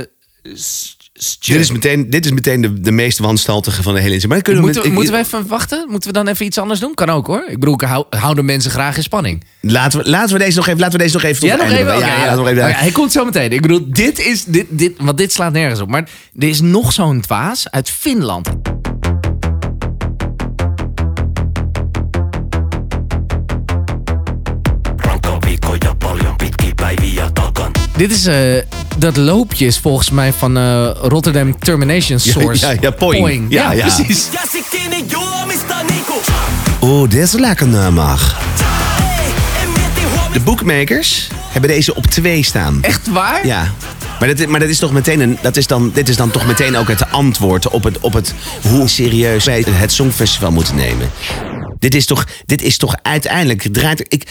Dit 1.39 1.59
is 1.59 1.71
meteen, 1.71 2.09
dit 2.09 2.25
is 2.25 2.31
meteen 2.31 2.61
de, 2.61 2.81
de 2.81 2.91
meest 2.91 3.17
wanstaltige 3.19 3.83
van 3.83 3.93
de 3.93 3.99
hele 3.99 4.13
inzet. 4.13 4.29
Maar 4.29 4.41
kunnen 4.41 4.61
we 4.61 4.67
Moeten, 4.67 4.83
we, 4.83 4.87
met- 4.97 4.97
moeten 4.97 5.15
we 5.15 5.27
even 5.27 5.47
wachten? 5.47 5.85
Moeten 5.89 6.09
we 6.09 6.15
dan 6.15 6.27
even 6.27 6.45
iets 6.45 6.57
anders 6.57 6.79
doen? 6.79 6.93
Kan 6.93 7.09
ook 7.09 7.27
hoor. 7.27 7.43
Ik 7.47 7.59
bedoel, 7.59 7.73
ik 7.73 7.81
hou, 7.81 8.05
houden 8.09 8.45
mensen 8.45 8.71
graag 8.71 8.97
in 8.97 9.03
spanning. 9.03 9.43
laten, 9.61 9.99
we, 10.03 10.09
laten 10.09 10.33
we 10.37 10.39
deze 10.43 10.55
nog 10.57 10.67
even, 10.67 10.79
laten 10.79 10.97
we 10.97 11.03
deze 11.03 11.15
nog 11.15 11.23
even 11.25 11.39
tot 11.39 11.49
Ja, 11.49 11.55
nog 11.55 11.65
even. 11.71 11.99
ja, 11.99 12.25
ja. 12.25 12.35
nog 12.35 12.47
even. 12.47 12.75
Hij 12.75 12.91
komt 12.91 13.11
zo 13.11 13.25
meteen. 13.25 13.51
Ik 13.51 13.61
bedoel, 13.61 13.85
dit 13.87 14.19
is. 14.19 14.43
Dit, 14.43 14.65
dit, 14.69 14.93
want 14.97 15.17
dit 15.17 15.31
slaat 15.33 15.51
nergens 15.53 15.79
op. 15.79 15.89
Maar 15.89 16.09
er 16.39 16.47
is 16.47 16.61
nog 16.61 16.93
zo'n 16.93 17.21
dwaas 17.21 17.69
uit 17.69 17.89
Finland. 17.89 18.49
Dit 27.99 28.11
is. 28.11 28.25
eh, 28.25 28.35
dat 28.97 29.17
loopje 29.17 29.65
is 29.65 29.77
volgens 29.77 30.09
mij 30.09 30.33
van 30.33 30.57
eh, 30.57 30.89
Rotterdam 31.01 31.59
Termination 31.59 32.19
Source. 32.29 32.65
ja, 32.67 32.75
ja, 32.81 32.91
Poing. 32.91 33.45
Ja, 33.49 33.71
ja. 33.71 33.81
precies. 33.87 34.27
Ja 34.31 34.39
Oh, 36.79 37.09
dit 37.09 37.21
is 37.23 37.33
een 37.33 37.39
lekker 37.39 37.67
nummer. 37.67 38.35
De 40.33 40.39
bookmakers 40.39 41.27
hebben 41.49 41.69
deze 41.69 41.95
op 41.95 42.05
twee 42.05 42.43
staan. 42.43 42.77
Echt 42.81 43.07
waar? 43.07 43.45
Ja. 43.45 43.73
Maar, 44.19 44.35
dat, 44.35 44.47
maar 44.47 44.59
dat 44.59 44.69
is 44.69 44.79
toch 44.79 44.91
meteen 44.91 45.19
een, 45.19 45.37
dat 45.41 45.57
is 45.57 45.67
dan, 45.67 45.91
dit 45.93 46.09
is 46.09 46.15
dan 46.15 46.31
toch 46.31 46.45
meteen 46.47 46.75
ook 46.77 46.87
het 46.87 47.11
antwoord 47.11 47.67
op, 47.67 47.83
het, 47.83 47.99
op 47.99 48.13
het, 48.13 48.33
hoe 48.61 48.87
serieus 48.87 49.45
wij 49.45 49.65
het 49.69 49.91
Songfestival 49.91 50.51
moeten 50.51 50.75
nemen. 50.75 51.09
Dit 51.79 51.95
is 51.95 52.05
toch, 52.05 52.25
dit 52.45 52.61
is 52.61 52.77
toch 52.77 52.95
uiteindelijk, 53.01 53.67
draait, 53.71 54.05
ik, 54.07 54.27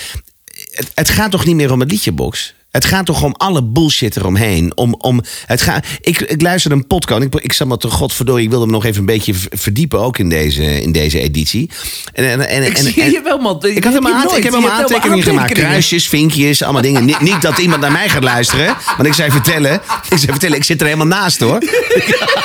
het, 0.71 0.91
het 0.95 1.09
gaat 1.09 1.31
toch 1.31 1.45
niet 1.45 1.57
meer 1.57 1.73
om 1.73 1.81
het 1.81 1.91
liedjebox? 1.91 2.55
Het 2.79 2.87
gaat 2.87 3.07
toch 3.07 3.23
om 3.23 3.35
alle 3.37 3.63
bullshit 3.65 4.17
eromheen. 4.17 4.77
Om, 4.77 4.95
om, 4.95 5.21
het 5.47 5.63
gaat, 5.63 5.87
ik, 6.01 6.21
ik 6.21 6.43
luisterde 6.43 6.77
een 6.77 6.87
podcast. 6.87 7.23
Ik, 7.23 7.35
ik 7.35 7.53
zat 7.53 7.69
maar 7.69 7.77
te 7.77 7.89
godverdorie. 7.89 8.45
Ik 8.45 8.51
wilde 8.51 8.67
me 8.67 8.73
nog 8.73 8.85
even 8.85 9.01
een 9.01 9.07
beetje 9.07 9.35
verdiepen. 9.51 10.01
Ook 10.01 10.19
in 10.19 10.29
deze, 10.29 10.83
in 10.83 10.93
deze 10.93 11.21
editie. 11.21 11.71
En, 12.13 12.25
en, 12.31 12.49
en, 12.49 12.63
Ik 12.63 12.79
en- 12.79 12.85
zie 12.85 13.03
en- 13.03 13.11
je 13.11 13.21
wel, 13.25 13.39
man. 13.39 13.65
ik 13.65 13.85
had 13.85 13.93
helemaal 13.93 14.13
aante- 14.15 14.37
ik 14.37 14.43
heb 14.43 14.53
helemaal 14.53 14.77
aantekeningen 14.77 15.23
gemaakt. 15.25 15.53
Kruisjes, 15.53 16.09
vinkjes, 16.09 16.63
allemaal 16.63 16.83
dingen. 16.83 17.05
Niet, 17.05 17.21
niet 17.21 17.43
dat 17.43 17.59
iemand 17.59 17.81
naar 17.81 17.93
mij 17.93 18.09
gaat 18.09 18.23
luisteren. 18.23 18.77
Want 18.97 19.09
ik 19.09 19.15
zei 19.15 19.31
vertellen. 19.31 19.75
Ik 20.11 20.17
zei 20.19 20.31
vertellen, 20.33 20.57
ik 20.57 20.65
zit 20.65 20.81
er 20.81 20.87
helemaal 20.87 21.07
naast 21.07 21.41
hoor. 21.41 21.63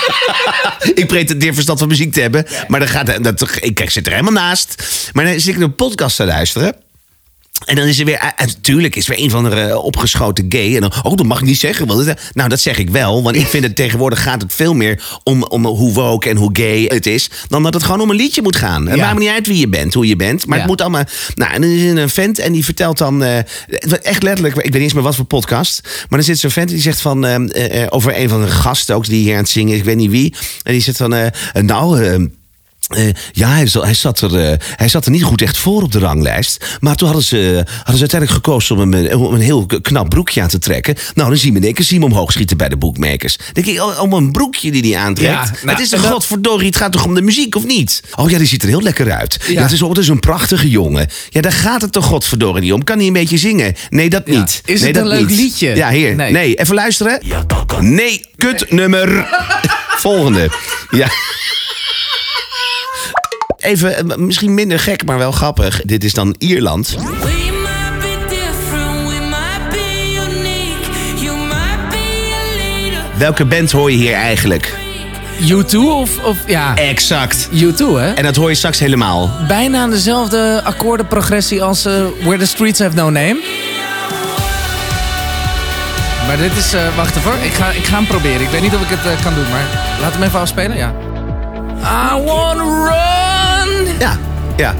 ik 1.01 1.07
pretendeer 1.07 1.53
verstand 1.53 1.79
van 1.79 1.87
muziek 1.87 2.13
te 2.13 2.21
hebben. 2.21 2.45
Maar 2.67 2.79
dat 2.79 2.89
gaat, 2.89 3.23
dat, 3.23 3.41
ik, 3.59 3.79
ik 3.79 3.89
zit 3.89 4.05
er 4.05 4.11
helemaal 4.11 4.33
naast. 4.33 4.83
Maar 5.13 5.25
dan 5.25 5.39
zit 5.39 5.55
ik 5.55 5.61
een 5.61 5.75
podcast 5.75 6.15
te 6.15 6.25
luisteren. 6.25 6.75
En 7.65 7.75
dan 7.75 7.85
is 7.87 7.99
er 7.99 8.05
weer, 8.05 8.33
en 8.35 8.45
natuurlijk 8.47 8.95
is 8.95 9.09
er 9.09 9.15
weer 9.15 9.23
een 9.23 9.29
van 9.29 9.49
de 9.49 9.79
opgeschoten 9.81 10.45
gay. 10.49 10.75
En 10.75 10.81
dan, 10.81 10.91
oh, 11.03 11.15
dat 11.15 11.25
mag 11.25 11.39
ik 11.39 11.45
niet 11.45 11.59
zeggen. 11.59 11.87
Want 11.87 12.05
het- 12.05 12.31
nou, 12.33 12.49
dat 12.49 12.59
zeg 12.59 12.77
ik 12.77 12.89
wel. 12.89 13.23
Want 13.23 13.35
ik 13.35 13.47
vind 13.47 13.63
het 13.63 13.75
tegenwoordig 13.75 14.23
gaat 14.23 14.41
het 14.41 14.53
veel 14.53 14.73
meer 14.73 15.19
om, 15.23 15.43
om 15.43 15.65
hoe 15.65 15.93
woke 15.93 16.29
en 16.29 16.37
hoe 16.37 16.49
gay 16.53 16.83
het 16.87 17.05
is. 17.05 17.29
Dan 17.47 17.63
dat 17.63 17.73
het 17.73 17.83
gewoon 17.83 18.01
om 18.01 18.09
een 18.09 18.15
liedje 18.15 18.41
moet 18.41 18.55
gaan. 18.55 18.85
Het 18.87 18.95
Ja. 18.97 19.01
maakt 19.03 19.13
me 19.17 19.19
niet 19.23 19.29
uit 19.33 19.47
wie 19.47 19.57
je 19.59 19.67
bent, 19.67 19.93
hoe 19.93 20.07
je 20.07 20.15
bent. 20.15 20.45
Maar 20.45 20.55
Ja. 20.57 20.61
het 20.63 20.71
moet 20.71 20.81
allemaal. 20.81 21.03
Nou, 21.35 21.53
en 21.53 21.61
dan 21.61 21.69
is 21.69 21.81
er 21.83 21.97
een 21.97 22.09
vent 22.09 22.39
en 22.39 22.51
die 22.53 22.63
vertelt 22.65 22.97
dan. 22.97 23.23
eh, 23.23 23.37
echt 24.01 24.23
letterlijk, 24.23 24.55
ik 24.55 24.61
weet 24.63 24.73
niet 24.73 24.81
eens 24.81 24.93
meer 24.93 25.03
wat 25.03 25.15
voor 25.15 25.25
podcast. 25.25 25.79
Maar 25.83 26.19
dan 26.19 26.23
zit 26.23 26.39
zo'n 26.39 26.51
vent 26.51 26.69
die 26.69 26.81
zegt 26.81 27.01
van. 27.01 27.25
eh, 27.25 27.35
eh, 27.35 27.81
eh, 27.83 27.87
over 27.89 28.17
een 28.19 28.29
van 28.29 28.41
de 28.41 28.47
gasten 28.47 28.95
ook 28.95 29.05
die 29.05 29.21
hier 29.23 29.33
aan 29.33 29.39
het 29.41 29.49
zingen 29.49 29.73
is. 29.73 29.79
Ik 29.79 29.85
weet 29.85 29.95
niet 29.95 30.11
wie. 30.11 30.33
En 30.63 30.71
die 30.73 30.81
zegt 30.81 30.97
van. 30.97 31.13
eh, 31.13 31.27
nou. 31.61 32.29
Eh, 32.87 33.07
eh, 33.07 33.13
ja, 33.31 33.49
hij, 33.49 33.67
zat- 33.67 33.83
hij, 33.83 33.93
zat 33.93 34.21
er, 34.21 34.39
eh, 34.51 34.57
hij 34.75 34.87
zat 34.87 35.05
er 35.05 35.11
niet 35.11 35.23
goed 35.23 35.41
echt 35.41 35.57
voor 35.57 35.81
op 35.81 35.91
de 35.91 35.99
ranglijst. 35.99 36.65
Maar 36.79 36.95
toen 36.95 37.07
hadden 37.07 37.25
ze, 37.25 37.37
hadden 37.65 37.95
ze 37.95 37.99
uiteindelijk 37.99 38.31
gekozen 38.31 38.75
om 38.77 38.91
hem, 38.93 39.05
eh, 39.05 39.21
om 39.21 39.33
een 39.33 39.41
heel 39.41 39.65
knap 39.81 40.09
broekje 40.09 40.41
aan 40.41 40.47
te 40.47 40.59
trekken. 40.59 40.95
Nou, 41.13 41.29
dan 41.29 41.37
zien 41.37 41.51
we 41.53 41.59
in 41.59 41.65
één 41.65 41.73
keer 41.73 41.85
zien 41.85 41.99
we 41.99 42.03
hem 42.05 42.13
omhoog 42.13 42.31
schieten 42.31 42.57
bij 42.57 42.69
de 42.69 42.77
boekmakers. 42.77 43.37
Dan 43.37 43.63
denk 43.63 43.67
ik, 43.67 43.81
oh, 43.83 44.01
om 44.01 44.13
een 44.13 44.31
broekje 44.31 44.71
die 44.71 44.93
hij 44.93 45.01
aantrekt. 45.03 45.31
Ja, 45.31 45.43
nou, 45.63 45.69
het 45.69 45.79
is 45.79 45.91
een 45.91 45.97
en 45.97 46.03
dat- 46.03 46.11
godverdorie, 46.13 46.65
het 46.67 46.75
gaat 46.75 46.91
toch 46.91 47.05
om 47.05 47.13
de 47.13 47.21
muziek, 47.21 47.55
of 47.55 47.65
niet? 47.65 48.03
Oh 48.15 48.29
ja, 48.29 48.37
die 48.37 48.47
ziet 48.47 48.61
er 48.63 48.67
heel 48.69 48.81
lekker 48.81 49.11
uit. 49.11 49.37
Ja. 49.47 49.51
Ja. 49.53 49.61
het, 49.61 49.71
is, 49.71 49.81
oh, 49.81 49.89
het 49.89 49.97
is 49.97 50.07
een 50.07 50.19
prachtige 50.19 50.69
jongen. 50.69 51.07
Ja, 51.29 51.41
daar 51.41 51.51
gaat 51.51 51.81
het 51.81 51.91
toch 51.91 52.05
godverdorie 52.05 52.61
niet 52.61 52.73
om. 52.73 52.83
Kan 52.83 52.97
hij 52.97 53.07
een 53.07 53.13
beetje 53.13 53.37
zingen? 53.37 53.75
Nee, 53.89 54.09
dat 54.09 54.21
Ja. 54.25 54.39
niet. 54.39 54.61
Is 54.65 54.79
nee, 54.79 54.87
het 54.87 54.97
een 54.97 55.03
dat 55.09 55.13
leuk 55.19 55.27
niet. 55.27 55.37
liedje? 55.39 55.75
Ja, 55.75 55.89
hier. 55.89 56.15
Nee. 56.15 56.31
Nee. 56.31 56.55
even 56.55 56.75
luisteren. 56.75 57.21
Nee, 57.79 58.25
kut 58.35 58.71
nummer. 58.71 59.27
Volgende. 59.97 60.49
Ja. 60.89 61.07
Even, 63.63 64.09
eh, 64.09 64.15
misschien 64.17 64.53
minder 64.53 64.79
gek, 64.79 65.05
maar 65.05 65.17
wel 65.17 65.31
grappig. 65.31 65.81
Dit 65.85 66.03
is 66.03 66.13
dan 66.13 66.35
Ierland. 66.37 66.89
We 66.89 67.01
might 67.01 67.99
be 67.99 68.17
different, 68.29 69.07
we 69.07 69.19
might 69.29 69.69
be 69.69 70.13
unique. 70.29 71.21
You 71.23 71.37
might 71.37 71.89
be 71.89 72.31
a 72.33 72.55
leader. 72.57 73.01
Welke 73.17 73.45
band 73.45 73.71
hoor 73.71 73.91
je 73.91 73.97
hier 73.97 74.13
eigenlijk? 74.13 74.73
U2 75.49 75.75
of, 75.77 76.23
of 76.23 76.37
ja, 76.47 76.75
Exact. 76.75 77.49
U2 77.51 77.77
hè? 77.77 78.13
En 78.13 78.23
dat 78.23 78.35
hoor 78.35 78.49
je 78.49 78.55
straks 78.55 78.79
helemaal. 78.79 79.31
Bijna 79.47 79.87
dezelfde 79.87 80.61
akkoordenprogressie 80.63 81.63
als 81.63 81.85
eh, 81.85 81.93
Where 82.23 82.37
the 82.37 82.47
Streets 82.47 82.79
Have 82.79 82.95
No 82.95 83.09
Name. 83.09 83.37
Maar 86.27 86.37
dit 86.37 86.51
is, 86.57 86.73
eh, 86.73 86.95
wacht 86.95 87.15
even. 87.15 87.31
Ik 87.43 87.53
ga, 87.53 87.69
ik 87.69 87.85
ga 87.85 87.95
hem 87.95 88.07
proberen. 88.07 88.41
Ik 88.41 88.49
weet 88.49 88.61
niet 88.61 88.75
of 88.75 88.81
ik 88.81 88.87
het 88.89 89.21
kan 89.21 89.33
doen, 89.33 89.49
maar 89.49 89.65
laat 90.01 90.13
hem 90.13 90.23
even 90.23 90.39
afspelen, 90.39 90.77
ja. 90.77 90.93
I 92.11 92.23
wanna 92.23 92.63
run, 92.63 93.32
Ja, 93.99 94.17
yeah. 94.57 94.75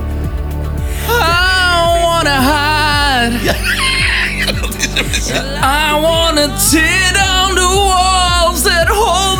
I 1.08 2.00
wanna 2.04 2.42
hide. 2.42 3.34
I 5.62 6.00
wanna 6.02 6.48
tear 6.72 7.14
down 7.14 7.56
the 7.56 7.68
walls 7.68 8.64
that 8.64 8.88
hold. 8.90 9.33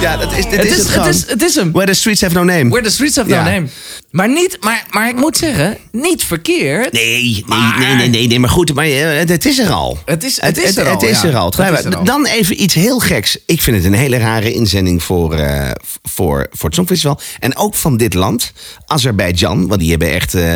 Ja, 0.00 0.16
dat 0.16 0.32
is, 0.36 0.44
dit 0.44 0.56
Het 0.56 0.64
is 0.64 0.76
is, 0.78 0.94
het 0.94 1.06
is, 1.06 1.24
het 1.26 1.42
is 1.42 1.54
hem. 1.54 1.72
Where 1.72 1.86
the 1.90 1.94
streets 1.98 2.20
have 2.20 2.34
no 2.34 2.42
name. 2.44 2.68
Where 2.68 2.84
the 2.84 2.90
Streets 2.90 3.16
Have 3.16 3.28
Ja. 3.28 3.42
No 3.44 3.50
Name. 3.50 3.66
Maar, 4.10 4.28
niet, 4.28 4.56
maar, 4.60 4.84
maar 4.90 5.08
ik 5.08 5.16
moet 5.16 5.36
zeggen, 5.36 5.76
niet 5.92 6.24
verkeerd. 6.24 6.92
Nee, 6.92 7.22
nee, 7.22 7.42
Maar- 7.46 7.78
nee, 7.78 7.94
nee, 7.94 8.08
nee, 8.08 8.26
nee, 8.26 8.38
maar 8.38 8.50
goed, 8.50 8.74
maar 8.74 8.84
eh, 8.84 9.18
het, 9.18 9.28
het 9.28 9.44
is 9.46 9.58
er 9.58 9.70
al. 9.72 9.98
Het 10.04 10.24
is- 10.24 10.40
het 10.40 10.58
is 10.58 10.76
er 10.76 10.88
het, 10.90 11.02
al, 11.02 11.08
is 11.08 11.20
ja. 11.20 11.28
er 11.28 11.36
al. 11.36 11.52
Het 11.56 11.78
is 11.78 11.84
er 11.84 11.96
al. 11.96 12.04
Dan 12.04 12.26
even 12.26 12.62
iets 12.62 12.74
heel 12.74 12.98
geks. 12.98 13.38
Ik 13.46 13.62
vind 13.62 13.76
het 13.76 13.84
een 13.84 13.94
hele 13.98 14.16
rare 14.18 14.52
inzending 14.52 15.02
voor, 15.02 15.34
eh, 15.34 15.70
voor, 16.02 16.46
voor 16.50 16.64
het 16.64 16.74
Songfestival. 16.74 17.20
En 17.38 17.56
ook 17.56 17.74
van 17.74 17.96
dit 17.96 18.14
land, 18.14 18.52
Azerbeidzjan. 18.86 19.66
Want 19.68 19.80
die 19.80 19.90
hebben 19.90 20.12
echt 20.12 20.34
eh, 20.34 20.54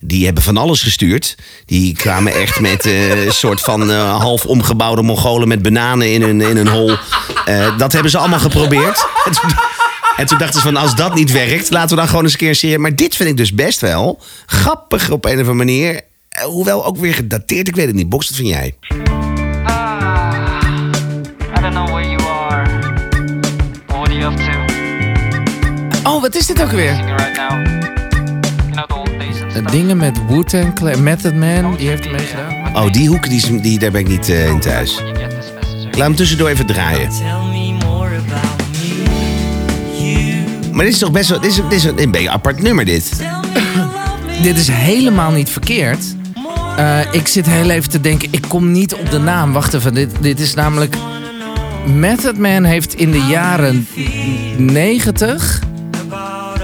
die 0.00 0.24
hebben 0.24 0.42
van 0.42 0.56
alles 0.56 0.82
gestuurd. 0.82 1.34
Die 1.66 1.94
kwamen 1.94 2.34
echt 2.34 2.60
met 2.60 2.84
een 2.84 3.32
soort 3.32 3.60
van 3.60 3.90
half 3.90 4.46
omgebouwde 4.46 5.02
Mongolen 5.02 5.48
met 5.48 5.62
bananen 5.62 6.12
in 6.12 6.22
hun, 6.22 6.40
in 6.40 6.56
hun 6.56 6.68
hol. 6.68 6.92
Dat 7.78 7.92
hebben 7.92 8.10
ze 8.10 8.18
allemaal 8.18 8.38
geprobeerd. 8.38 8.89
En 9.24 9.32
toen, 9.32 9.50
en 10.16 10.26
toen 10.26 10.38
dachten 10.38 10.60
ze 10.60 10.66
van, 10.66 10.76
als 10.76 10.94
dat 10.94 11.14
niet 11.14 11.32
werkt, 11.32 11.70
laten 11.70 11.90
we 11.90 11.96
dan 11.96 12.08
gewoon 12.08 12.22
eens 12.24 12.32
een 12.32 12.38
keer 12.38 12.48
een 12.48 12.54
serie. 12.54 12.78
Maar 12.78 12.94
dit 12.96 13.16
vind 13.16 13.28
ik 13.28 13.36
dus 13.36 13.54
best 13.54 13.80
wel 13.80 14.20
grappig 14.46 15.10
op 15.10 15.24
een 15.24 15.30
of 15.32 15.38
andere 15.38 15.56
manier. 15.56 16.00
Eh, 16.28 16.42
Hoewel 16.42 16.84
ook 16.86 16.96
weer 16.96 17.14
gedateerd, 17.14 17.68
ik 17.68 17.76
weet 17.76 17.86
het 17.86 17.94
niet. 17.94 18.08
Box, 18.08 18.26
wat 18.28 18.36
vind 18.36 18.48
jij? 18.48 18.74
Ah, 19.64 20.32
I 21.56 21.60
don't 21.60 21.74
know 21.74 21.88
where 21.88 22.08
you 22.08 22.22
are. 22.22 22.70
What 23.86 24.08
are 24.08 24.18
you 24.18 24.32
up 24.32 24.38
to? 26.02 26.10
Oh, 26.10 26.20
wat 26.20 26.34
is 26.34 26.46
dit 26.46 26.62
ook 26.62 26.70
weer? 26.70 26.90
Eh. 26.90 27.18
Dingen 29.70 29.96
met 29.96 30.18
Wu-Tang 30.28 30.74
Clan, 30.74 31.02
Method 31.02 31.34
Man, 31.34 31.76
die 31.76 31.88
heeft 31.88 32.04
er 32.04 32.10
meegedaan. 32.10 32.76
Oh, 32.76 32.92
die 32.92 33.08
hoeken, 33.08 33.30
die, 33.30 33.60
die, 33.60 33.78
daar 33.78 33.90
ben 33.90 34.00
ik 34.00 34.08
niet 34.08 34.28
eh, 34.28 34.48
in 34.48 34.60
thuis. 34.60 35.02
Laat 35.90 36.06
hem 36.06 36.14
tussendoor 36.14 36.48
even 36.48 36.66
draaien. 36.66 37.08
Maar 40.72 40.84
dit 40.84 40.94
is 40.94 40.98
toch 40.98 41.10
best 41.10 41.28
wel... 41.28 41.40
Dit 41.40 41.50
is, 41.50 41.56
dit 41.56 41.72
is 41.72 41.84
een, 41.84 41.94
beetje 41.94 42.18
een 42.18 42.30
apart 42.30 42.62
nummer, 42.62 42.84
dit. 42.84 43.12
Dit 44.42 44.56
is 44.56 44.68
helemaal 44.68 45.30
niet 45.30 45.50
verkeerd. 45.50 46.04
Eh, 46.76 46.98
ik 47.12 47.28
zit 47.28 47.46
heel 47.46 47.70
even 47.70 47.90
te 47.90 48.00
denken, 48.00 48.28
ik 48.30 48.44
kom 48.48 48.72
niet 48.72 48.94
op 48.94 49.10
de 49.10 49.18
naam. 49.18 49.52
Wacht 49.52 49.74
even, 49.74 49.94
dit, 49.94 50.10
dit 50.20 50.40
is 50.40 50.54
namelijk... 50.54 50.96
Method 51.86 52.38
Man 52.38 52.64
heeft 52.64 52.94
in 52.94 53.10
de 53.10 53.20
jaren 53.20 53.86
90 54.56 55.60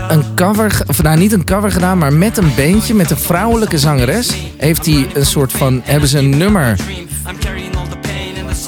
een 0.09 0.25
cover, 0.35 0.83
of 0.87 1.03
nou 1.03 1.19
niet 1.19 1.33
een 1.33 1.45
cover 1.45 1.71
gedaan, 1.71 1.99
maar 1.99 2.13
met 2.13 2.37
een 2.37 2.53
bandje, 2.57 2.95
met 2.95 3.11
een 3.11 3.17
vrouwelijke 3.17 3.79
zangeres, 3.79 4.35
heeft 4.57 4.87
hij 4.87 5.07
een 5.15 5.27
soort 5.27 5.53
van, 5.53 5.81
hebben 5.85 6.09
ze 6.09 6.19
een 6.19 6.37
nummer. 6.39 6.77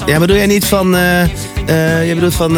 Ja, 0.05 0.19
bedoel 0.19 0.35
jij 0.35 0.47
niet 0.47 0.65
van... 0.65 0.95
eh 0.95 1.27
jij 2.05 2.13
bedoelt 2.13 2.35
van... 2.35 2.57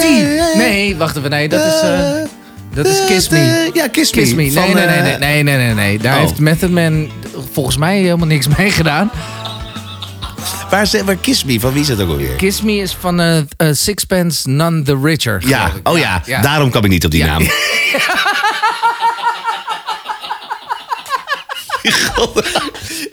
Die, 0.00 0.26
nee, 0.56 0.96
wacht 0.96 1.16
even, 1.16 1.30
nee, 1.30 1.48
dat 1.48 1.60
is, 1.64 1.80
eh, 1.80 2.10
dat 2.74 2.86
is 2.86 3.04
Kiss 3.06 3.28
Me. 3.28 3.70
Ja, 3.72 3.88
Kiss 3.88 4.12
Me. 4.12 4.20
Kiss 4.20 4.34
Me. 4.34 4.42
Nee, 4.42 4.52
van, 4.52 4.64
nee, 4.74 4.86
nee, 4.86 4.86
eh, 4.86 5.02
nee, 5.18 5.18
nee, 5.18 5.42
nee, 5.42 5.56
nee, 5.56 5.74
nee. 5.74 5.98
Daar 5.98 6.14
Oh. 6.14 6.20
heeft 6.20 6.38
Method 6.38 6.70
Man 6.70 7.10
volgens 7.52 7.76
mij 7.76 7.98
helemaal 7.98 8.26
niks 8.26 8.46
mee 8.56 8.70
gedaan. 8.70 9.10
Waar, 10.70 10.82
is, 10.82 11.02
waar 11.02 11.16
Kiss 11.16 11.44
Me? 11.44 11.60
Van 11.60 11.72
wie 11.72 11.80
is 11.82 11.86
dat 11.88 12.00
ook 12.00 12.08
alweer? 12.08 12.34
Kiss 12.36 12.62
Me 12.62 12.72
is 12.76 12.96
van 13.00 13.20
eh, 13.20 13.38
eh, 13.38 13.44
Sixpence 13.72 14.48
None 14.48 14.82
the 14.82 14.98
Richer. 15.02 15.42
Ja, 15.46 15.58
geloof 15.66 15.76
ik. 15.78 15.88
oh 15.88 15.98
ja, 15.98 16.22
daarom 16.42 16.70
kwam 16.70 16.84
ik 16.84 16.90
niet 16.90 17.04
op 17.04 17.10
die 17.10 17.24
naam. 17.24 17.42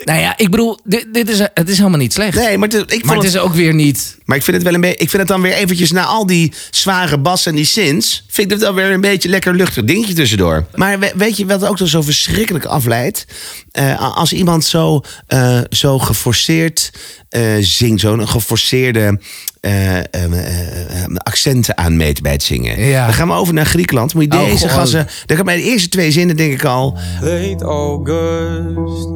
Nou 0.09 0.21
ja, 0.21 0.33
ik 0.37 0.49
bedoel, 0.49 0.79
dit, 0.83 1.07
dit 1.13 1.29
is, 1.29 1.39
het 1.53 1.69
is 1.69 1.77
helemaal 1.77 1.99
niet 1.99 2.13
slecht. 2.13 2.35
Nee, 2.37 2.57
maar, 2.57 2.69
het, 2.69 2.93
ik 2.93 3.05
maar 3.05 3.15
het 3.15 3.23
het, 3.25 3.33
is 3.33 3.39
ook 3.39 3.53
weer 3.53 3.73
niet... 3.73 4.17
maar 4.25 4.37
ik 4.37 4.43
vind 4.43 4.55
het 4.55 4.65
wel 4.65 4.73
een 4.73 4.81
beetje. 4.81 4.97
Ik 4.97 5.09
vind 5.09 5.21
het 5.21 5.31
dan 5.31 5.41
weer 5.41 5.53
eventjes 5.53 5.91
na 5.91 6.03
al 6.05 6.25
die 6.25 6.53
zware 6.71 7.17
bas 7.19 7.45
en 7.45 7.55
die 7.55 7.65
synths. 7.65 8.23
Vind 8.27 8.47
ik 8.51 8.57
het 8.57 8.65
dan 8.65 8.75
weer 8.75 8.91
een 8.91 9.01
beetje 9.01 9.29
lekker 9.29 9.55
luchtig 9.55 9.83
dingetje 9.83 10.13
tussendoor. 10.13 10.65
Maar 10.75 10.99
we- 10.99 11.11
weet 11.15 11.37
je 11.37 11.45
wat 11.45 11.65
ook 11.65 11.77
zo 11.83 12.01
verschrikkelijk 12.01 12.65
afleidt? 12.65 13.25
Eh, 13.71 14.15
als 14.17 14.33
iemand 14.33 14.65
zo, 14.65 15.01
eh, 15.27 15.59
zo 15.69 15.99
geforceerd 15.99 16.89
eh, 17.29 17.41
zingt, 17.59 18.01
zo'n 18.01 18.27
geforceerde. 18.27 19.19
eh, 19.61 19.97
eh, 19.97 20.03
eh, 20.13 21.03
eh, 21.03 21.15
accenten 21.17 21.77
aanmeet 21.77 22.21
bij 22.21 22.31
het 22.31 22.43
zingen. 22.43 22.81
Ja. 22.85 23.05
Dan 23.05 23.13
gaan 23.13 23.27
we 23.27 23.33
over 23.33 23.53
naar 23.53 23.65
Griekenland. 23.65 24.13
Moet 24.13 24.23
je 24.33 24.39
Oh, 24.39 24.45
deze 24.45 24.69
gassen. 24.69 25.07
Dan 25.25 25.35
kan 25.37 25.45
bij 25.45 25.55
de 25.55 25.63
eerste 25.63 25.89
twee 25.89 26.11
zinnen 26.11 26.35
denk 26.37 26.53
ik 26.53 26.63
al. 26.63 26.97
Late 27.21 27.63
August, 27.65 29.07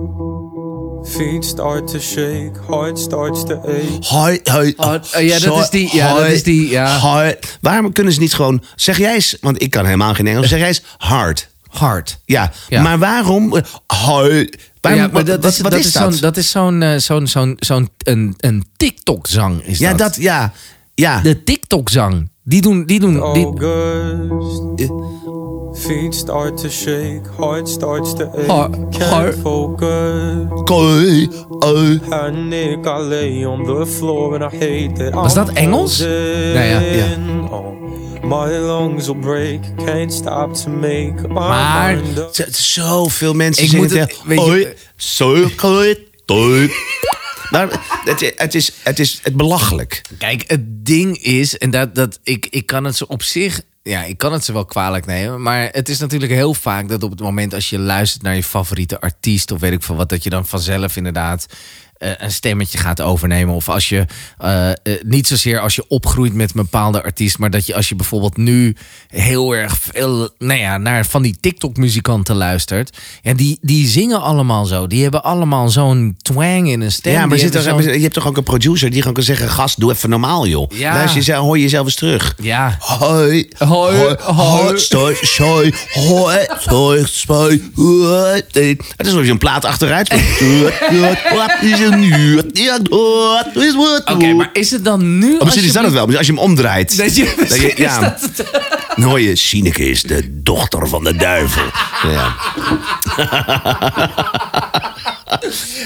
Feet 1.06 1.46
start 1.46 1.88
to 1.88 2.00
shake, 2.00 2.52
heart 2.68 3.00
starts 3.00 3.44
to 3.44 3.56
ache. 3.56 3.98
Hoi, 4.02 4.40
hoi. 4.44 4.74
Oh, 4.78 4.96
ja, 5.20 5.40
dat 5.40 5.60
is 5.60 5.70
die, 5.70 5.96
ja, 5.96 6.08
dat 6.08 6.18
hoi, 6.18 6.34
is 6.34 6.44
die, 6.44 6.70
ja. 6.70 6.98
hoi. 6.98 7.36
Waarom 7.62 7.92
kunnen 7.92 8.14
ze 8.14 8.20
niet 8.20 8.34
gewoon... 8.34 8.64
Zeg 8.76 8.98
jij 8.98 9.14
eens, 9.14 9.38
want 9.42 9.62
ik 9.62 9.70
kan 9.70 9.86
helemaal 9.86 10.14
geen 10.14 10.28
Engels. 10.28 10.48
Zeg 10.48 10.60
jij 10.60 10.68
eens 10.68 10.84
hard. 10.98 11.50
Hard. 11.68 12.20
Ja, 12.26 12.52
Ja. 12.70 12.82
maar 12.82 13.00
waarom... 13.00 13.62
Hoi. 13.88 14.50
Waarom, 14.82 15.02
ja, 15.02 15.10
maar 15.12 15.26
dat, 15.26 15.44
wat, 15.44 15.52
is, 15.52 15.60
wat 15.60 15.72
dat 15.72 15.80
is, 15.80 15.86
is 15.86 15.92
dat? 15.94 16.12
zo'n 16.12 16.22
dat 16.22 16.38
is 16.38 16.50
zo'n 16.50 16.82
eh, 16.82 16.98
zo'n 16.98 17.28
zo'n 17.28 17.56
zo'n 17.60 17.90
een, 17.98 18.34
een 18.38 18.66
TikTok-zang 18.78 19.64
is 19.64 19.78
ja, 19.78 19.90
dat. 19.90 19.98
dat... 19.98 20.16
Ja, 20.16 20.52
ja. 20.94 21.22
De 21.22 21.44
TikTok-zang. 21.44 22.30
Die 22.46 22.62
doen, 22.62 22.86
die 22.86 23.00
doen, 23.00 23.14
die, 23.34 23.46
August. 23.46 24.92
Feet 25.74 26.16
start 26.16 26.58
to 26.58 26.70
shake, 26.70 27.22
heart 27.38 27.70
starts 27.70 28.14
to 28.14 28.26
ache. 28.36 28.46
Heart- 28.48 28.76
Can't 28.98 29.36
focus. 29.42 30.62
Koi, 30.66 31.28
oi. 31.66 32.00
Panic, 32.10 32.86
I 32.86 33.00
lay 33.00 33.46
on 33.46 33.64
the 33.66 33.86
floor 33.86 34.34
and 34.34 34.54
I 34.54 34.58
hate 34.58 34.92
that 34.94 35.14
Was 35.14 35.34
dat 35.34 35.50
Engels? 35.50 35.96
frozen. 35.98 36.54
Ja, 36.54 36.62
ja. 36.80 37.06
Oh, 37.52 37.66
my 38.24 38.58
lungs 38.58 39.06
will 39.06 39.20
break, 39.20 39.60
can't 39.86 40.14
stop 40.14 40.54
to 40.54 40.70
make 40.70 41.28
Maar- 41.28 41.98
Zoveel 42.52 43.34
mensen 43.34 43.64
Ik 43.64 43.70
zingen 43.70 43.86
moet 43.88 43.98
het- 44.00 44.10
tegen- 44.28 44.44
Oi, 44.44 44.68
zo, 44.96 45.48
koi, 45.56 45.96
toi. 46.26 46.72
Maar 47.54 47.68
het, 48.04 48.34
het, 48.36 48.56
is, 48.56 48.72
het 48.84 49.00
is 49.00 49.20
het 49.24 49.36
belachelijk. 49.36 50.02
Kijk, 50.18 50.44
het 50.48 50.86
ding 50.86 51.18
is, 51.18 51.58
en 51.58 51.72
dat, 51.72 51.96
dat 51.96 52.20
ik, 52.24 52.48
ik 52.50 52.66
kan 52.66 52.84
het 52.84 52.96
ze 52.96 53.08
op 53.08 53.24
zich. 53.24 53.62
Ja, 53.84 54.04
ik 54.04 54.18
kan 54.18 54.34
het 54.34 54.46
ze 54.46 54.54
wel 54.54 54.66
kwalijk 54.66 55.06
nemen. 55.06 55.42
Maar 55.42 55.70
het 55.72 55.90
is 55.90 56.00
natuurlijk 56.00 56.32
heel 56.32 56.54
vaak 56.54 56.90
dat 56.90 57.04
op 57.04 57.12
het 57.12 57.20
moment 57.20 57.54
als 57.54 57.70
je 57.70 57.80
luistert 57.80 58.24
naar 58.24 58.36
je 58.36 58.44
favoriete 58.44 59.02
artiest. 59.02 59.52
of 59.52 59.60
weet 59.60 59.72
ik 59.72 59.84
veel 59.84 59.96
wat, 59.96 60.10
dat 60.10 60.24
je 60.24 60.30
dan 60.30 60.46
vanzelf 60.46 60.96
inderdaad. 60.96 61.46
Eh, 62.04 62.12
een 62.18 62.32
stemmetje 62.32 62.78
gaat 62.78 63.02
overnemen. 63.02 63.56
Of 63.56 63.70
als 63.70 63.90
je 63.90 64.06
eh, 64.38 64.70
eh, 64.70 64.76
niet 65.06 65.28
zozeer 65.28 65.60
als 65.60 65.76
je 65.76 65.86
opgroeit 65.88 66.34
met 66.34 66.50
een 66.50 66.62
bepaalde 66.62 67.04
artiest. 67.04 67.38
maar 67.38 67.50
dat 67.50 67.66
je 67.66 67.76
als 67.76 67.90
je 67.90 67.96
bijvoorbeeld 67.96 68.38
nu 68.38 68.76
heel 69.08 69.56
erg 69.56 69.78
veel 69.82 70.30
nou 70.38 70.60
ja, 70.60 70.78
naar 70.78 71.06
van 71.06 71.22
die 71.22 71.38
TikTok-muzikanten 71.40 72.36
luistert. 72.36 72.98
Ja, 73.22 73.34
die, 73.34 73.58
die 73.62 73.88
zingen 73.88 74.22
allemaal 74.22 74.66
zo. 74.66 74.88
Die 74.88 75.02
hebben 75.02 75.24
allemaal 75.24 75.70
zo'n 75.70 76.18
twang 76.22 76.70
in 76.70 76.82
een 76.82 76.92
stem. 76.92 77.14
Ja, 77.14 77.26
maar 77.26 77.38
zit 77.38 77.56
er, 77.56 77.94
je 77.96 78.02
hebt 78.02 78.14
toch 78.14 78.28
ook 78.28 78.38
een 78.38 78.44
producer 78.44 78.90
die 78.90 79.00
gewoon 79.00 79.14
kan 79.14 79.24
zeggen... 79.24 79.50
Gast, 79.50 79.80
doe 79.80 79.92
even 79.92 80.10
normaal, 80.10 80.48
joh. 80.48 80.72
Ja. 80.72 80.94
Luister, 80.94 81.18
jezelf, 81.18 81.46
hoor 81.46 81.58
je 81.58 81.64
jezelf 81.64 81.86
eens 81.86 81.96
terug. 81.96 82.36
Ja. 82.42 82.78
Hoi, 82.80 83.50
Hoi, 83.58 84.16
hoi. 84.20 84.80
stoi, 84.80 85.16
hoi, 85.26 85.74
stoi, 86.60 87.06
stoi, 87.06 87.72
hoi. 87.76 88.42
Het 88.52 88.56
is 88.98 89.06
alsof 89.06 89.24
je 89.24 89.32
een 89.32 89.38
plaat 89.38 89.66
achteruit 89.66 90.08
speelt. 90.08 90.74
Nu? 92.00 92.42
Ja, 92.52 92.80
is 93.54 93.76
wat? 93.76 94.02
Oké, 94.12 94.34
maar 94.34 94.50
is 94.54 94.72
het 94.72 94.86
dan 94.86 95.18
nu... 95.18 95.34
Oh, 95.38 95.44
misschien 95.44 95.66
is 95.66 95.72
dat 95.74 95.84
het 95.84 95.94
wel. 95.94 96.06
Als 96.18 96.26
je 96.28 96.34
hem 96.34 96.38
omdraait. 96.42 96.98
Dat 96.98 97.16
je, 97.16 97.34
Dat 97.38 97.56
je- 97.56 97.74
ja. 97.78 98.18
Dan 98.96 99.04
hoor 99.06 99.20
je, 99.20 99.36
Sineke 99.36 99.90
is 99.90 100.02
de 100.02 100.42
dochter 100.44 100.88
van 100.88 101.04
de 101.04 101.16
duivel. 101.16 101.64
Ja. 102.10 102.36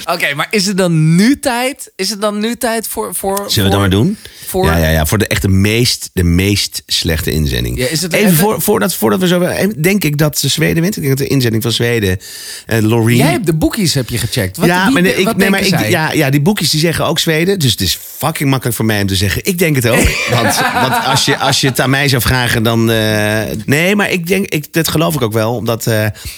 Oké, 0.06 0.34
maar 0.36 0.48
is 0.50 0.66
het 0.66 0.78
dan 0.78 1.16
nu 1.16 1.40
tijd? 1.40 1.92
Is 1.96 2.10
het 2.10 2.22
dan 2.22 2.40
nu 2.40 2.56
tijd 2.56 2.88
voor... 2.88 3.16
voor 3.16 3.44
Zullen 3.48 3.64
we 3.64 3.70
dat 3.72 3.80
maar 3.80 3.90
doen? 3.90 4.18
voor- 4.48 4.66
Ja, 4.66 4.78
ja, 4.78 4.90
ja, 4.90 5.06
voor 5.06 5.18
de 5.18 5.28
echt 5.28 5.42
de 5.42 5.48
meest, 5.48 6.10
de 6.14 6.24
meest 6.24 6.84
slechte 6.86 7.32
inzending. 7.32 7.78
Ja, 7.78 7.88
is 7.88 8.02
het 8.02 8.14
even 8.14 8.26
even- 8.26 8.38
voor, 8.38 8.62
voordat, 8.62 8.94
voordat 8.96 9.20
we 9.20 9.28
zo... 9.28 9.48
Denk 9.82 10.04
ik 10.04 10.18
dat 10.18 10.40
Zweden 10.40 10.82
wint. 10.82 10.96
Ik 10.96 11.02
denk 11.04 11.18
dat 11.18 11.28
de 11.28 11.34
inzending 11.34 11.64
van 11.64 11.72
Zweden... 11.72 12.18
eh 12.66 12.80
Loreen... 12.82 13.16
Jij 13.18 13.32
hebt 13.32 13.46
de 13.46 13.54
boekies 13.56 13.94
heb 13.94 14.10
je 14.10 14.18
gecheckt. 14.18 14.58
Wat, 14.58 14.68
ja, 14.68 14.84
wie- 14.86 14.94
maar, 14.94 15.02
nee, 15.02 15.16
ik, 15.16 15.36
nee, 15.36 15.50
maar 15.50 15.62
ik, 15.66 15.90
ja, 15.90 16.12
ja, 16.12 16.30
die 16.30 16.42
boekjes 16.42 16.70
die 16.70 16.80
zeggen 16.80 17.06
ook 17.06 17.20
Zweden. 17.20 17.60
Dus 17.60 17.72
het 17.72 17.82
is 17.82 18.00
fucking 18.18 18.50
makkelijk 18.50 18.76
voor 18.78 18.86
mij 18.86 19.02
om 19.02 19.08
te 19.08 19.16
zeggen. 19.16 19.42
Ik 19.46 19.58
denk 19.58 19.76
het 19.76 19.88
ook. 19.88 19.96
Want, 20.42 20.60
want 20.74 21.06
als, 21.06 21.26
je, 21.26 21.38
als 21.38 21.62
je 21.62 21.68
het 21.68 21.80
aan 21.80 21.90
mij 21.90 22.08
zou 22.08 22.22
vragen, 22.22 22.64
dan. 22.64 22.92
eh, 22.92 23.42
nee, 23.66 23.96
maar 23.96 24.12
ik 24.12 24.28
denk, 24.28 24.46
ik, 24.48 24.74
dat 24.74 24.88
geloof 24.88 25.16
ik 25.16 25.22
ook 25.22 25.34
wel. 25.34 25.56
Omdat. 25.56 25.88
eh, 25.88 25.94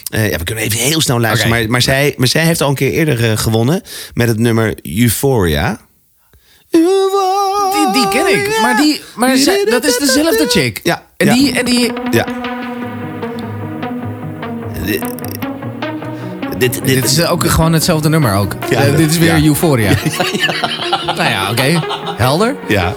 ja, 0.10 0.38
we 0.38 0.44
kunnen 0.44 0.63
even 0.63 0.80
heel 0.80 1.02
snel 1.02 1.20
luisteren. 1.20 1.50
Maar, 1.56 1.70
maar, 1.70 1.82
zij, 1.82 2.13
maar 2.18 2.28
zij 2.28 2.44
heeft 2.46 2.62
al 2.62 2.70
een 2.70 2.76
keer 2.76 2.92
eerder 2.92 3.18
eh, 3.19 3.38
gewonnen. 3.38 3.82
Met 4.13 4.27
het 4.27 4.39
nummer 4.39 4.75
Euphoria. 4.84 5.79
Die, 6.69 7.91
die 7.93 8.08
ken 8.08 8.34
ik. 8.34 8.60
Maar, 8.62 8.77
die, 8.77 9.01
maar 9.15 9.38
zij- 9.38 9.65
dat 9.69 9.84
is 9.86 9.97
dezelfde 9.97 10.47
chick. 10.47 10.79
Ja, 10.84 11.03
En, 11.17 11.27
ja. 11.27 11.34
Die, 11.34 11.51
en 11.60 11.65
die... 11.65 11.91
Ja. 12.12 12.25
Dit, 14.84 15.01
dit, 16.58 16.86
Dit 16.86 17.03
is 17.05 17.25
ook 17.25 17.45
gewoon 17.49 17.73
hetzelfde 17.73 18.10
nummer 18.10 18.34
ook. 18.36 18.55
Ja, 18.69 18.82
Eh, 18.82 18.95
dit 18.97 19.10
is 19.10 19.17
weer 19.17 19.38
ja. 19.38 19.45
Euphoria. 19.47 19.91
Nou 21.15 21.29
ja, 21.29 21.49
oké. 21.51 21.79
Helder. 22.17 22.55
Ja. 22.67 22.93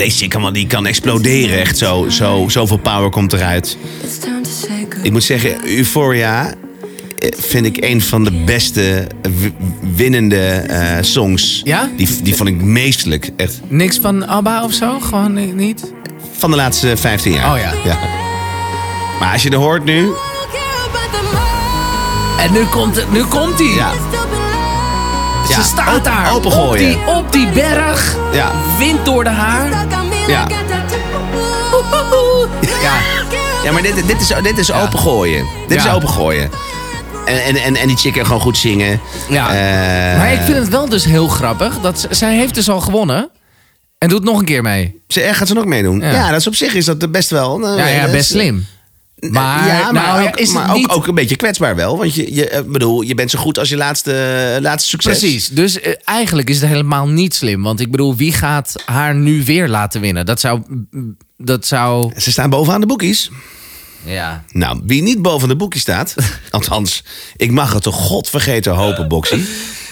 Deze 0.00 0.16
chick 0.16 0.30
kan, 0.30 0.52
die 0.52 0.66
kan 0.66 0.86
exploderen. 0.86 1.58
Echt 1.60 1.78
zo, 1.78 2.06
zo, 2.08 2.44
zoveel 2.48 2.76
power 2.76 3.10
komt 3.10 3.32
eruit. 3.32 3.76
Ik 5.02 5.12
moet 5.12 5.22
zeggen, 5.24 5.56
Euphoria 5.76 6.54
eh, 7.18 7.28
vind 7.38 7.66
ik 7.66 7.84
een 7.84 8.00
van 8.02 8.24
de 8.24 8.30
beste 8.44 9.06
winnende 9.94 10.46
eh, 10.46 10.96
songs. 11.00 11.60
Ja? 11.64 11.90
Die, 11.96 12.08
die 12.22 12.34
vond 12.36 12.48
ik 12.48 12.62
meestelijk. 12.62 13.30
Echt. 13.36 13.60
Niks 13.68 13.98
van 13.98 14.26
ABBA 14.28 14.64
of 14.64 14.72
zo? 14.72 14.98
Gewoon 15.00 15.32
ni- 15.32 15.52
niet? 15.52 15.92
Van 16.38 16.50
de 16.50 16.56
laatste 16.56 16.96
15 16.96 17.32
jaar. 17.32 17.52
Oh 17.52 17.58
ja. 17.84 17.98
Maar 19.20 19.32
als 19.32 19.42
je 19.42 19.50
er 19.50 19.56
hoort 19.56 19.84
nu. 19.84 20.08
En 22.38 22.52
nu 22.52 22.64
komt, 22.64 22.96
het- 22.96 23.12
nu 23.12 23.22
komt 23.22 23.58
hij. 23.58 23.68
Ja. 23.74 23.92
Ze 25.48 25.62
staat 25.62 26.04
daar. 26.04 26.34
Op 26.34 26.76
die, 26.76 26.98
op 27.06 27.32
die 27.32 27.48
berg. 27.48 28.16
Ja. 28.32 28.50
Wind 28.78 29.04
door 29.04 29.24
de 29.24 29.30
haar. 29.30 29.68
Ja. 30.26 30.46
Ja. 32.82 32.92
Ja, 33.64 33.72
maar 33.72 33.82
dit, 33.82 34.06
dit 34.06 34.20
is, 34.20 34.32
dit 34.42 34.58
is 34.58 34.72
opengooien. 34.72 35.46
Dit 35.68 35.78
is 35.84 35.88
opengooien. 35.90 36.50
En, 37.24 37.42
en, 37.44 37.56
en, 37.56 37.76
en 37.76 37.86
die 37.86 37.96
chick 37.96 38.12
kan 38.12 38.26
gewoon 38.26 38.40
goed 38.40 38.58
zingen. 38.58 39.00
Ja. 39.28 39.48
Eh, 39.48 40.18
maar 40.18 40.32
ik 40.32 40.40
vind 40.40 40.56
het 40.56 40.68
wel 40.68 40.88
dus 40.88 41.04
heel 41.04 41.28
grappig. 41.28 41.80
Dat 41.80 42.06
zij 42.10 42.34
heeft 42.36 42.54
dus 42.54 42.68
al 42.68 42.80
gewonnen. 42.80 43.30
En 43.98 44.08
doet 44.08 44.24
nog 44.24 44.38
een 44.38 44.44
keer 44.44 44.62
mee. 44.62 45.02
Ze, 45.08 45.20
eh, 45.20 45.34
gaat 45.34 45.48
ze 45.48 45.54
nog 45.54 45.64
meedoen? 45.64 46.00
Ja. 46.00 46.10
Ja, 46.12 46.28
dat 46.30 46.40
is 46.40 46.46
op 46.46 46.54
zich 46.54 46.74
is 46.74 46.84
dat 46.84 47.10
best 47.12 47.30
wel. 47.30 47.66
eh, 47.68 47.76
Ja, 47.76 47.86
ja 47.86 48.02
dat 48.02 48.12
best 48.12 48.30
slim. 48.30 48.66
Maar, 49.20 49.66
ja, 49.66 49.92
maar, 49.92 49.92
nou, 49.92 50.22
ja, 50.22 50.28
ook, 50.28 50.36
is 50.36 50.52
maar 50.52 50.70
ook, 50.70 50.76
niet... 50.76 50.88
ook 50.88 51.06
een 51.06 51.14
beetje 51.14 51.36
kwetsbaar 51.36 51.76
wel. 51.76 51.98
Want 51.98 52.14
je, 52.14 52.34
je, 52.34 52.48
eh, 52.48 52.62
bedoel, 52.66 53.02
je 53.02 53.14
bent 53.14 53.30
zo 53.30 53.38
goed 53.38 53.58
als 53.58 53.68
je 53.68 53.76
laatste, 53.76 54.58
laatste 54.60 54.88
succes. 54.88 55.18
Precies. 55.18 55.48
Dus 55.48 55.80
eh, 55.80 55.92
eigenlijk 56.04 56.48
is 56.48 56.60
het 56.60 56.68
helemaal 56.68 57.08
niet 57.08 57.34
slim. 57.34 57.62
Want 57.62 57.80
ik 57.80 57.90
bedoel, 57.90 58.16
wie 58.16 58.32
gaat 58.32 58.82
haar 58.84 59.14
nu 59.14 59.44
weer 59.44 59.68
laten 59.68 60.00
winnen? 60.00 60.26
Dat 60.26 60.40
zou... 60.40 60.62
Dat 61.36 61.66
zou... 61.66 62.12
Ze 62.16 62.30
staan 62.30 62.50
bovenaan 62.50 62.80
de 62.80 62.86
boekies. 62.86 63.30
Ja. 64.04 64.44
Nou, 64.52 64.80
wie 64.84 65.02
niet 65.02 65.22
boven 65.22 65.48
de 65.48 65.56
boekies 65.56 65.80
staat... 65.80 66.14
althans, 66.50 67.04
ik 67.36 67.50
mag 67.50 67.72
het 67.72 67.82
toch 67.82 67.96
godvergeten 67.96 68.74
hopen, 68.74 69.08
Boxy. 69.08 69.40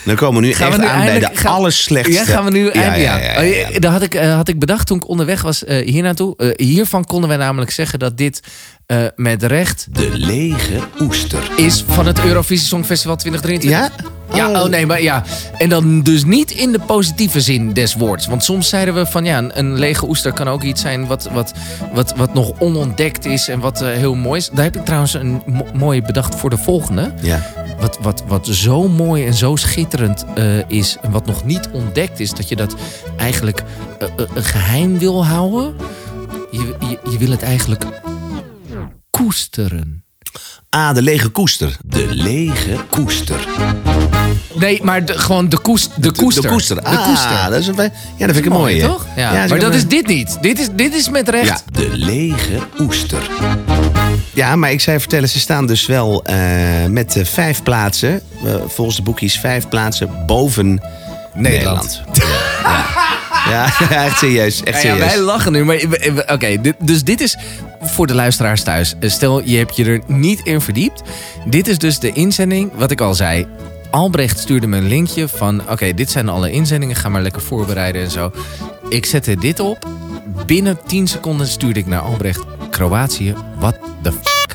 Dan 0.04 0.16
komen 0.16 0.40
we 0.40 0.46
nu 0.46 0.54
Gaan 0.54 0.70
we 0.70 0.76
echt 0.76 0.82
nu 0.84 0.88
aan 0.90 1.04
bij 1.04 1.18
de 1.18 1.28
gaan- 1.32 1.52
allerslechtste... 1.54 2.14
Ja, 2.14 2.24
gaan 2.24 2.44
we 2.44 2.50
nu... 2.50 2.64
Ja, 2.64 2.70
ja, 2.72 2.94
ja, 2.94 3.16
ja, 3.16 3.40
ja, 3.40 3.40
ja. 3.42 3.68
Oh, 3.68 3.74
Dat 3.78 3.92
had 3.92 4.02
ik, 4.02 4.14
eh, 4.14 4.34
had 4.34 4.48
ik 4.48 4.58
bedacht 4.58 4.86
toen 4.86 4.96
ik 4.96 5.08
onderweg 5.08 5.42
was 5.42 5.64
eh, 5.64 5.86
hier 5.86 6.02
naartoe. 6.02 6.36
Eh, 6.36 6.66
hiervan 6.66 7.04
konden 7.04 7.30
we 7.30 7.36
namelijk 7.36 7.70
zeggen 7.70 7.98
dat 7.98 8.16
dit 8.16 8.40
eh, 8.86 8.98
met 9.16 9.42
recht 9.42 9.86
De 9.90 10.08
lege 10.12 10.80
oester. 11.00 11.50
is 11.56 11.84
van 11.88 12.06
het 12.06 12.20
Eurovisie 12.24 12.66
Songfestival 12.66 13.16
2023. 13.16 14.06
Ja? 14.06 14.16
Ja, 14.34 14.62
oh 14.62 14.68
nee, 14.68 14.86
maar 14.86 15.02
ja. 15.02 15.24
En 15.58 15.68
dan 15.68 16.02
dus 16.02 16.24
niet 16.24 16.50
in 16.50 16.72
de 16.72 16.78
positieve 16.78 17.40
zin 17.40 17.72
des 17.72 17.94
woords. 17.94 18.26
Want 18.26 18.44
soms 18.44 18.68
zeiden 18.68 18.94
we 18.94 19.06
van 19.06 19.24
ja, 19.24 19.38
een, 19.38 19.58
een 19.58 19.78
lege 19.78 20.06
oester 20.08 20.32
kan 20.32 20.48
ook 20.48 20.62
iets 20.62 20.80
zijn 20.80 21.06
wat, 21.06 21.28
wat, 21.32 21.52
wat, 21.92 22.12
wat 22.16 22.34
nog 22.34 22.52
onontdekt 22.58 23.24
is 23.24 23.48
en 23.48 23.60
wat 23.60 23.80
heel 23.84 24.14
mooi 24.14 24.38
is. 24.40 24.48
Daar 24.52 24.64
heb 24.64 24.76
ik 24.76 24.84
trouwens 24.84 25.14
een 25.14 25.42
mo- 25.46 25.66
mooie 25.74 26.02
bedacht 26.02 26.34
voor 26.34 26.50
de 26.50 26.58
volgende. 26.58 27.12
Ja. 27.20 27.42
Wat, 27.80 27.98
wat, 28.00 28.24
wat 28.26 28.46
zo 28.46 28.88
mooi 28.88 29.26
en 29.26 29.34
zo 29.34 29.56
schitterend 29.56 30.24
eh, 30.34 30.70
is 30.70 30.96
en 31.00 31.10
wat 31.10 31.26
nog 31.26 31.44
niet 31.44 31.68
ontdekt 31.72 32.20
is, 32.20 32.30
dat 32.30 32.48
je 32.48 32.56
dat 32.56 32.76
eigenlijk 33.16 33.62
eh, 33.98 34.08
eh, 34.16 34.28
geheim 34.34 34.98
wil 34.98 35.26
houden. 35.26 35.76
Je, 36.50 36.76
je, 36.80 37.10
je 37.10 37.18
wil 37.18 37.30
het 37.30 37.42
eigenlijk 37.42 37.84
koesteren. 39.10 40.07
Ah, 40.70 40.94
de 40.94 41.02
lege 41.02 41.28
koester. 41.28 41.76
De 41.84 42.06
lege 42.10 42.76
koester. 42.90 43.46
Nee, 44.54 44.80
maar 44.82 45.04
de, 45.04 45.18
gewoon 45.18 45.48
de, 45.48 45.58
koest, 45.58 45.90
de 46.02 46.12
koester. 46.12 46.42
De 46.42 46.48
koester. 46.48 46.76
De 46.76 46.82
Ah, 46.82 47.04
koester. 47.06 47.50
dat 47.50 47.60
is 47.60 47.66
een, 47.66 47.74
ja, 48.16 48.26
dat 48.26 48.34
vind 48.34 48.36
ik 48.36 48.48
Mooi, 48.52 48.80
toch? 48.80 49.06
Ja. 49.16 49.32
Ja, 49.34 49.46
maar 49.48 49.58
dat 49.58 49.74
is 49.74 49.86
dit 49.86 50.06
niet. 50.06 50.38
Dit 50.40 50.58
is, 50.58 50.68
dit 50.72 50.94
is 50.94 51.08
met 51.08 51.28
recht. 51.28 51.48
Ja, 51.48 51.60
de 51.72 51.88
lege 51.92 52.58
oester. 52.80 53.30
Ja, 54.34 54.56
maar 54.56 54.72
ik 54.72 54.80
zei 54.80 54.98
vertellen, 55.00 55.28
ze 55.28 55.38
staan 55.38 55.66
dus 55.66 55.86
wel 55.86 56.22
eh, 56.24 56.36
met 56.88 57.16
eh, 57.16 57.24
vijf 57.24 57.62
plaatsen. 57.62 58.20
eh, 58.44 58.54
volgens 58.66 58.96
de 58.96 59.02
boekies 59.02 59.38
vijf 59.38 59.68
plaatsen 59.68 60.10
boven 60.26 60.80
Nederland. 61.34 62.02
Ja. 62.12 62.26
Ja, 63.90 64.04
echt 64.04 64.18
serieus. 64.18 64.62
Echt 64.62 64.82
Ja, 64.82 64.88
ja, 64.88 64.94
serieus. 64.94 65.14
wij 65.14 65.20
lachen 65.24 65.52
nu, 65.52 65.64
maar 65.64 65.76
we- 65.76 66.24
oké, 66.32 66.56
dus 66.78 67.04
dit 67.04 67.20
is 67.20 67.36
voor 67.80 68.06
de 68.06 68.14
luisteraars 68.14 68.62
thuis. 68.62 68.94
eh, 69.00 69.10
Stel, 69.10 69.42
je 69.44 69.56
hebt 69.56 69.76
je 69.76 69.84
er 69.84 70.00
niet 70.06 70.40
in 70.44 70.60
verdiept. 70.60 71.02
Dit 71.44 71.68
is 71.68 71.78
dus 71.78 71.98
de 71.98 72.12
inzending, 72.12 72.70
wat 72.74 72.90
ik 72.90 73.00
al 73.00 73.14
zei. 73.14 73.46
Albrecht 73.90 74.38
stuurde 74.38 74.66
me 74.66 74.76
een 74.76 74.88
linkje 74.88 75.28
van... 75.28 75.62
Oké, 75.70 75.94
dit 75.94 76.10
zijn 76.10 76.28
alle 76.28 76.50
inzendingen. 76.50 76.96
Ga 76.96 77.08
maar 77.08 77.22
lekker 77.22 77.42
voorbereiden 77.42 78.02
en 78.02 78.10
zo. 78.10 78.30
Ik 78.88 79.06
zette 79.06 79.36
dit 79.36 79.60
op. 79.60 79.86
Binnen 80.46 80.78
10 80.86 81.06
seconden 81.06 81.46
stuurde 81.46 81.80
ik 81.80 81.86
naar 81.86 82.00
Albrecht. 82.00 82.40
Kroatië, 82.70 83.34
what 83.58 83.76
the 84.02 84.12
fuck? 84.12 84.47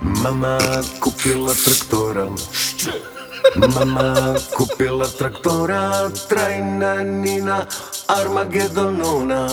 Mama 0.00 0.58
kupila 1.00 1.52
traktora 1.64 2.28
Mama 3.56 4.36
kupila 4.56 5.06
traktora 5.18 6.10
Trajna 6.28 7.02
Nina 7.02 7.66
Armagedonona 8.06 9.48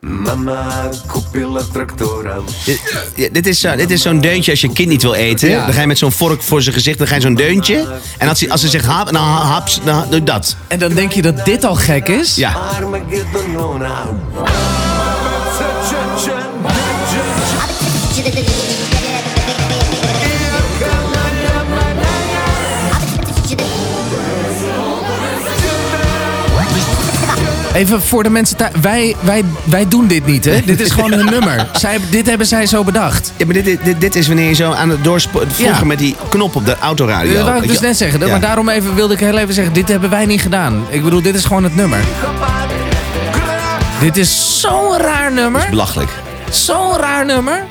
Mama 0.00 0.90
kupila 1.08 1.62
traktora 1.72 2.36
Ja, 3.14 3.28
dit 3.32 3.46
is, 3.46 3.60
zo, 3.60 3.76
dit 3.76 3.90
is 3.90 4.02
zo'n 4.02 4.20
deuntje 4.20 4.50
als 4.50 4.60
je 4.60 4.72
kind 4.72 4.88
niet 4.88 5.02
wil 5.02 5.14
eten. 5.14 5.50
Ja. 5.50 5.64
Dan 5.64 5.74
ga 5.74 5.80
je 5.80 5.86
met 5.86 5.98
zo'n 5.98 6.12
vork 6.12 6.42
voor 6.42 6.62
zijn 6.62 6.74
gezicht, 6.74 6.98
dan 6.98 7.06
ga 7.06 7.14
je 7.14 7.20
zo'n 7.20 7.34
deuntje. 7.34 7.86
En 8.18 8.28
als, 8.28 8.40
hij, 8.40 8.50
als 8.50 8.60
ze 8.60 8.68
zegt 8.68 8.84
hap, 8.84 9.12
dan 9.12 9.22
hap, 9.22 9.68
dan 9.84 10.04
doe 10.10 10.22
dat. 10.22 10.56
En 10.68 10.78
dan 10.78 10.94
denk 10.94 11.12
je 11.12 11.22
dat 11.22 11.44
dit 11.44 11.64
al 11.64 11.74
gek 11.74 12.08
is? 12.08 12.34
Ja. 12.34 12.52
Even 27.74 28.02
voor 28.02 28.22
de 28.22 28.30
mensen 28.30 28.56
thuis. 28.56 28.72
Wij, 28.80 29.16
wij, 29.20 29.44
wij 29.64 29.88
doen 29.88 30.06
dit 30.06 30.26
niet, 30.26 30.44
hè? 30.44 30.60
Dit 30.64 30.80
is 30.80 30.90
gewoon 30.90 31.12
hun 31.12 31.24
nummer. 31.36 31.66
Zij, 31.72 31.98
dit 32.10 32.26
hebben 32.26 32.46
zij 32.46 32.66
zo 32.66 32.84
bedacht. 32.84 33.32
Ja, 33.36 33.44
maar 33.44 33.54
dit, 33.54 33.64
dit, 33.84 34.00
dit 34.00 34.14
is 34.16 34.26
wanneer 34.26 34.48
je 34.48 34.54
zo 34.54 34.72
aan 34.72 34.88
het 34.90 35.04
doorsporen... 35.04 35.50
Vroeger 35.50 35.74
Ja. 35.78 35.84
met 35.84 35.98
die 35.98 36.16
knop 36.28 36.56
op 36.56 36.64
de 36.66 36.76
autoradio. 36.78 37.34
Dat 37.34 37.44
wou 37.44 37.62
ik 37.62 37.68
dus 37.68 37.80
net 37.80 37.96
zeggen. 37.96 38.20
Ja. 38.20 38.26
Maar 38.26 38.40
daarom 38.40 38.68
even, 38.68 38.94
wilde 38.94 39.14
ik 39.14 39.20
heel 39.20 39.38
even 39.38 39.54
zeggen, 39.54 39.72
dit 39.74 39.88
hebben 39.88 40.10
wij 40.10 40.26
niet 40.26 40.40
gedaan. 40.40 40.84
Ik 40.88 41.04
bedoel, 41.04 41.22
dit 41.22 41.34
is 41.34 41.44
gewoon 41.44 41.64
het 41.64 41.76
nummer. 41.76 41.98
Dit 44.00 44.16
is 44.16 44.60
zo'n 44.60 44.96
raar 44.98 45.32
nummer. 45.32 45.66
Belachelijk. 45.70 46.10
Zo'n 46.50 46.96
raar 46.96 47.24
nummer. 47.26 47.64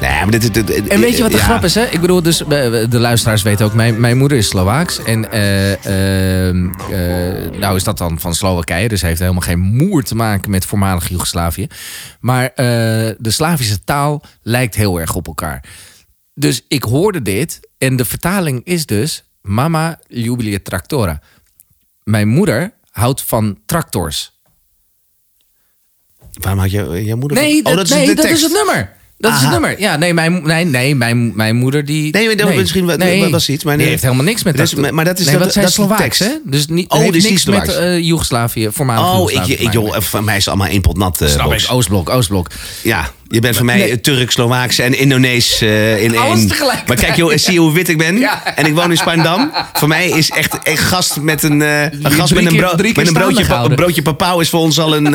Nee, 0.00 0.10
maar 0.10 0.30
dit, 0.30 0.54
dit, 0.54 0.66
dit- 0.66 0.86
En 0.88 1.00
weet 1.00 1.16
je 1.16 1.22
wat 1.22 1.30
de 1.30 1.36
ja. 1.36 1.42
grap 1.42 1.64
is, 1.64 1.74
hè? 1.74 1.84
Ik 1.84 2.00
bedoel, 2.00 2.22
dus, 2.22 2.40
eh, 2.42 2.48
de 2.90 2.98
luisteraars 2.98 3.42
weten 3.42 3.66
ook, 3.66 3.74
mijn, 3.74 4.00
mijn 4.00 4.16
moeder 4.18 4.38
is 4.38 4.48
Slovaaks. 4.48 5.02
En 5.02 5.30
eh, 5.32 5.72
eh, 5.72 6.48
eh, 6.48 7.52
nou 7.52 7.76
is 7.76 7.84
dat 7.84 7.98
dan 7.98 8.20
van 8.20 8.34
Slowakije. 8.34 8.88
Dus 8.88 9.02
heeft 9.02 9.20
helemaal 9.20 9.40
geen 9.40 9.58
moer 9.58 10.02
te 10.02 10.14
maken 10.14 10.50
met 10.50 10.64
voormalig 10.64 11.08
Joegoslavië. 11.08 11.66
Maar 12.20 12.44
eh, 12.44 12.54
de 13.18 13.30
Slavische 13.30 13.84
taal 13.84 14.22
lijkt 14.42 14.74
heel 14.74 15.00
erg 15.00 15.14
op 15.14 15.26
elkaar. 15.26 15.64
Dus 16.34 16.64
ik 16.68 16.82
hoorde 16.82 17.22
dit. 17.22 17.60
En 17.78 17.96
de 17.96 18.04
vertaling 18.04 18.60
is 18.64 18.86
dus... 18.86 19.24
Mama 19.42 19.98
jubilia 20.08 20.58
tractora. 20.62 21.20
Mijn 22.04 22.28
moeder 22.28 22.72
houdt 22.90 23.22
van 23.22 23.58
tractors. 23.66 24.32
Waarom 26.32 26.60
had 26.60 26.70
je 26.70 27.04
je 27.04 27.14
moeder... 27.14 27.38
Nee, 27.38 27.58
oh, 27.58 27.64
dat, 27.64 27.74
dat 27.76 27.84
is 27.84 27.90
nee, 27.92 28.06
de 28.06 28.14
dat 28.14 28.24
tekst. 28.24 28.44
is 28.44 28.50
het 28.52 28.52
nummer. 28.66 28.92
Dat 29.18 29.32
is 29.34 29.40
het 29.40 29.50
nummer. 29.50 29.80
Ja, 29.80 29.96
nee, 29.96 30.14
mijn, 30.14 30.42
nee, 30.44 30.64
nee, 30.64 30.94
mijn, 30.94 31.32
mijn 31.36 31.56
moeder 31.56 31.84
die... 31.84 32.12
Nee, 32.12 32.36
dat 32.36 32.54
misschien 32.54 32.86
wat- 32.86 32.96
wat 33.20 33.30
was 33.30 33.48
iets, 33.48 33.64
maar 33.64 33.72
die 33.72 33.80
nee. 33.82 33.90
heeft 33.90 34.02
helemaal 34.02 34.24
niks 34.24 34.42
met 34.42 34.56
dat. 34.56 34.90
maar 34.92 35.04
dat 35.04 35.18
is 35.18 35.26
nee, 35.26 35.38
dat- 35.38 35.52
zijn 35.52 35.64
dat 35.64 35.74
Slovaaks, 35.74 36.18
hè? 36.18 36.28
Dus 36.44 36.66
niet, 36.66 36.90
Oh, 36.90 36.98
dus 37.12 37.22
die 37.22 37.30
niks 37.30 37.44
met 37.44 37.74
eh 37.76 37.98
Joegoslavië, 37.98 38.68
voormalig 38.72 39.02
Oh, 39.04 39.12
ik, 39.14 39.18
Joegoslavië 39.36 39.52
ik, 39.66 39.72
joh, 39.72 39.96
voor 40.00 40.24
mij 40.24 40.36
is 40.36 40.44
het 40.44 40.48
allemaal 40.54 40.72
één 40.72 40.80
pot 40.80 40.96
nat. 40.98 41.20
Snap 41.24 41.52
ik, 41.52 41.66
Oostblok, 41.70 42.10
Oostblok. 42.10 42.48
Ja, 42.82 43.10
je 43.28 43.40
bent 43.40 43.56
voor 43.56 43.64
mij 43.64 43.76
Nee. 43.78 44.00
Turk, 44.00 44.30
Slovaaks 44.30 44.78
en 44.78 44.98
Indonees 44.98 45.60
eh, 45.60 46.02
in 46.02 46.16
Alles 46.18 46.38
één. 46.38 46.48
tegelijkertijd. 46.48 46.88
Maar 46.88 46.96
kijk, 47.06 47.16
joh, 47.16 47.32
zie 47.36 47.52
je 47.52 47.58
hoe 47.58 47.72
wit 47.72 47.88
ik 47.88 47.98
ben? 47.98 48.18
Ja. 48.18 48.54
En 48.56 48.66
ik 48.66 48.74
woon 48.74 48.90
in 48.90 48.96
Spandam. 48.96 49.52
voor 49.72 49.88
mij 49.88 50.08
is 50.08 50.30
echt 50.30 50.58
een 50.62 50.76
gast 50.76 51.20
met 51.20 51.42
een, 51.42 51.62
eh, 51.62 51.82
een, 51.82 52.12
gast 52.12 52.34
met 52.34 52.44
een, 52.44 52.50
keer- 52.50 52.60
bro- 52.60 52.74
drie 52.76 52.92
keer 52.92 53.04
met 53.04 53.06
een 53.22 53.74
broodje, 53.76 54.02
pa- 54.02 54.12
papau 54.12 54.40
is 54.40 54.48
voor 54.48 54.60
ons 54.60 54.78
al 54.78 54.96
een. 54.96 55.14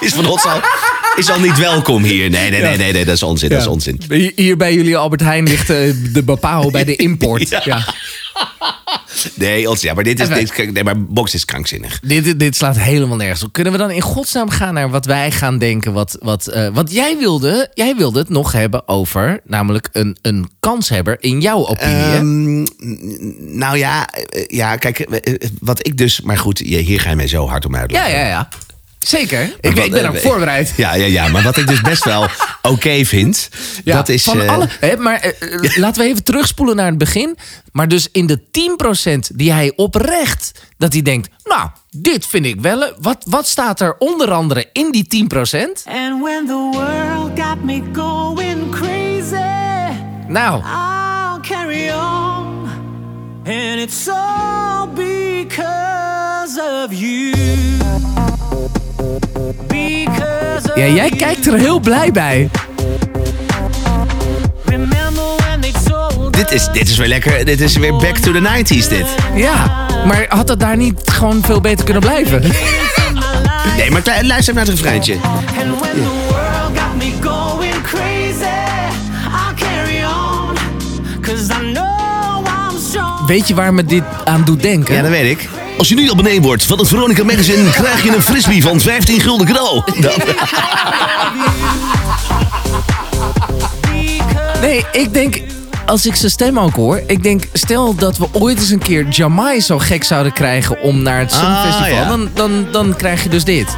is 0.00 0.12
van 0.12 0.26
ons 0.26 0.44
al. 0.44 0.60
Is 1.20 1.30
al 1.30 1.40
niet 1.40 1.58
welkom 1.58 2.02
hier. 2.02 2.30
Nee, 2.30 2.50
nee, 2.50 2.60
nee, 2.62 2.76
nee, 2.76 2.92
nee 2.92 3.04
dat 3.04 3.14
is 3.14 3.22
onzin. 3.22 3.48
Dat 3.48 3.60
is 3.60 3.66
onzin. 3.66 4.00
Hier- 4.36 4.56
bij 4.56 4.74
jullie 4.74 4.96
Albert 4.96 5.20
Heijn 5.20 5.44
ligt 5.48 5.70
eh, 5.70 5.76
de 6.12 6.22
Bapao 6.22 6.70
bij 6.70 6.84
de 6.84 6.96
import. 7.06 7.48
Ja. 7.48 7.60
ja. 7.64 7.84
Nee, 9.34 9.70
onzin. 9.70 9.88
Ja, 9.88 9.94
maar 9.94 10.04
dit 10.04 10.20
is. 10.20 10.28
Dit, 10.28 10.72
nee, 10.72 10.84
maar 10.84 11.02
box 11.04 11.34
is 11.34 11.44
krankzinnig. 11.44 12.00
Dit, 12.02 12.38
dit 12.38 12.56
slaat 12.56 12.78
helemaal 12.78 13.16
nergens 13.16 13.42
op. 13.42 13.52
Kunnen 13.52 13.72
we 13.72 13.78
dan 13.78 13.90
in 13.90 14.00
godsnaam 14.00 14.48
gaan 14.50 14.74
naar 14.74 14.90
wat 14.90 15.04
wij 15.06 15.30
gaan 15.30 15.58
denken? 15.58 15.92
Wat, 15.92 16.16
wat, 16.20 16.46
eh, 16.46 16.68
wat 16.72 16.92
jij 16.92 17.16
wilde, 17.18 17.70
jij 17.74 17.96
wilde 17.96 18.18
het 18.18 18.28
nog 18.28 18.52
hebben 18.52 18.88
over, 18.88 19.40
namelijk 19.44 19.88
een, 19.92 20.16
een 20.22 20.50
kanshebber 20.60 21.16
in 21.20 21.40
jouw 21.40 21.66
opinie. 21.66 21.94
Ehm, 21.94 22.62
nou 23.58 23.76
ja, 23.78 24.08
eh, 24.08 24.44
ja, 24.46 24.76
kijk, 24.76 25.06
wat 25.60 25.86
ik 25.86 25.96
dus. 25.98 26.20
Maar 26.20 26.38
goed, 26.38 26.58
je- 26.58 26.76
hier 26.78 27.00
ga 27.00 27.10
je 27.10 27.16
mij 27.16 27.28
zo 27.28 27.46
hard 27.48 27.64
om 27.66 27.74
ja, 27.74 27.80
uitleggen. 27.80 28.10
ja, 28.18 28.26
ja. 28.26 28.48
Zeker. 29.00 29.42
Ik, 29.60 29.74
wat- 29.76 29.84
ik 29.84 29.90
ben 29.90 30.08
ook 30.08 30.14
eh, 30.14 30.20
voorbereid. 30.22 30.72
Ja, 30.76 30.94
ja, 30.94 31.06
ja, 31.06 31.28
maar 31.28 31.42
wat 31.42 31.56
ik 31.56 31.66
dus 31.66 31.80
best 31.80 32.04
wel 32.04 32.26
oké 32.72 33.04
vind, 33.04 33.48
Ja, 33.84 33.96
dat 33.96 34.08
is... 34.08 34.22
van 34.22 34.40
eh, 34.40 34.48
alle, 34.52 34.68
hè, 34.80 34.96
maar 34.96 35.20
eh, 35.20 35.76
laten 35.84 36.02
we 36.02 36.08
even 36.08 36.24
terugspoelen 36.24 36.76
naar 36.76 36.86
het 36.86 36.98
begin. 36.98 37.36
Maar 37.72 37.88
dus 37.88 38.08
in 38.12 38.26
de 38.26 38.40
10% 38.40 39.18
die 39.34 39.52
hij 39.52 39.72
oprecht, 39.76 40.52
dat 40.76 40.92
hij 40.92 41.02
denkt, 41.02 41.28
nou, 41.44 41.68
dit 41.90 42.26
vind 42.26 42.46
ik 42.46 42.60
wel. 42.60 42.92
Wat, 43.00 43.24
wat 43.28 43.46
staat 43.48 43.80
er 43.80 43.96
onder 43.98 44.30
andere 44.32 44.68
in 44.72 44.90
die 44.90 45.26
10%? 45.28 45.28
And 45.84 46.22
when 46.22 46.46
the 46.46 46.68
world 46.72 47.38
got 47.40 47.64
me 47.64 47.82
going 47.92 48.70
crazy, 48.70 49.48
Nou, 50.28 50.62
I'll 50.64 51.40
carry 51.40 51.90
on. 51.90 52.68
And 53.44 53.80
it's 53.80 54.08
all 54.08 54.88
because 54.94 56.60
of 56.84 56.92
you. 56.92 57.32
Ja, 60.74 60.86
jij 60.86 61.10
kijkt 61.10 61.46
er 61.46 61.58
heel 61.58 61.80
blij 61.80 62.12
bij. 62.12 62.50
Dit, 66.30 66.52
is, 66.52 66.68
dit 66.72 66.88
is 66.88 66.96
weer 66.96 67.08
lekker, 67.08 67.44
dit 67.44 67.60
is 67.60 67.76
weer 67.76 67.96
back 67.96 68.16
to 68.16 68.32
the 68.32 68.40
90s 68.40 68.88
dit. 68.88 69.06
Ja, 69.34 69.86
maar 70.06 70.26
had 70.28 70.48
het 70.48 70.60
daar 70.60 70.76
niet 70.76 71.00
gewoon 71.04 71.42
veel 71.44 71.60
beter 71.60 71.84
kunnen 71.84 72.02
blijven? 72.02 72.42
Nee, 73.76 73.90
maar 73.90 74.02
luister 74.22 74.54
naar 74.54 74.64
het 74.64 74.72
refreintje. 74.74 75.16
Weet 83.26 83.48
je 83.48 83.54
waar 83.54 83.74
me 83.74 83.84
dit 83.84 84.02
aan 84.24 84.44
doet 84.44 84.62
denken? 84.62 84.94
Ja, 84.94 85.02
dat 85.02 85.10
weet 85.10 85.30
ik. 85.30 85.48
Als 85.80 85.88
je 85.88 85.94
nu 85.94 86.10
abonnee 86.10 86.40
wordt 86.40 86.64
van 86.64 86.78
het 86.78 86.88
Veronica 86.88 87.24
Magazine, 87.24 87.70
krijg 87.70 88.04
je 88.04 88.14
een 88.14 88.22
frisbee 88.22 88.62
van 88.62 88.80
15 88.80 89.20
gulden 89.20 89.46
cadeau. 89.46 89.82
Nee, 94.60 94.84
ik 94.92 95.14
denk, 95.14 95.40
als 95.86 96.06
ik 96.06 96.14
zijn 96.14 96.30
stem 96.30 96.58
ook 96.58 96.74
hoor. 96.74 97.02
Ik 97.06 97.22
denk, 97.22 97.42
stel 97.52 97.94
dat 97.94 98.18
we 98.18 98.26
ooit 98.32 98.58
eens 98.58 98.70
een 98.70 98.78
keer 98.78 99.08
Jamai 99.08 99.60
zo 99.60 99.78
gek 99.78 100.04
zouden 100.04 100.32
krijgen 100.32 100.80
om 100.80 101.02
naar 101.02 101.18
het 101.18 101.32
Songfestival. 101.32 101.88
ja. 101.88 102.08
dan, 102.08 102.30
dan, 102.34 102.66
dan 102.72 102.96
krijg 102.96 103.22
je 103.22 103.28
dus 103.28 103.44
dit. 103.44 103.76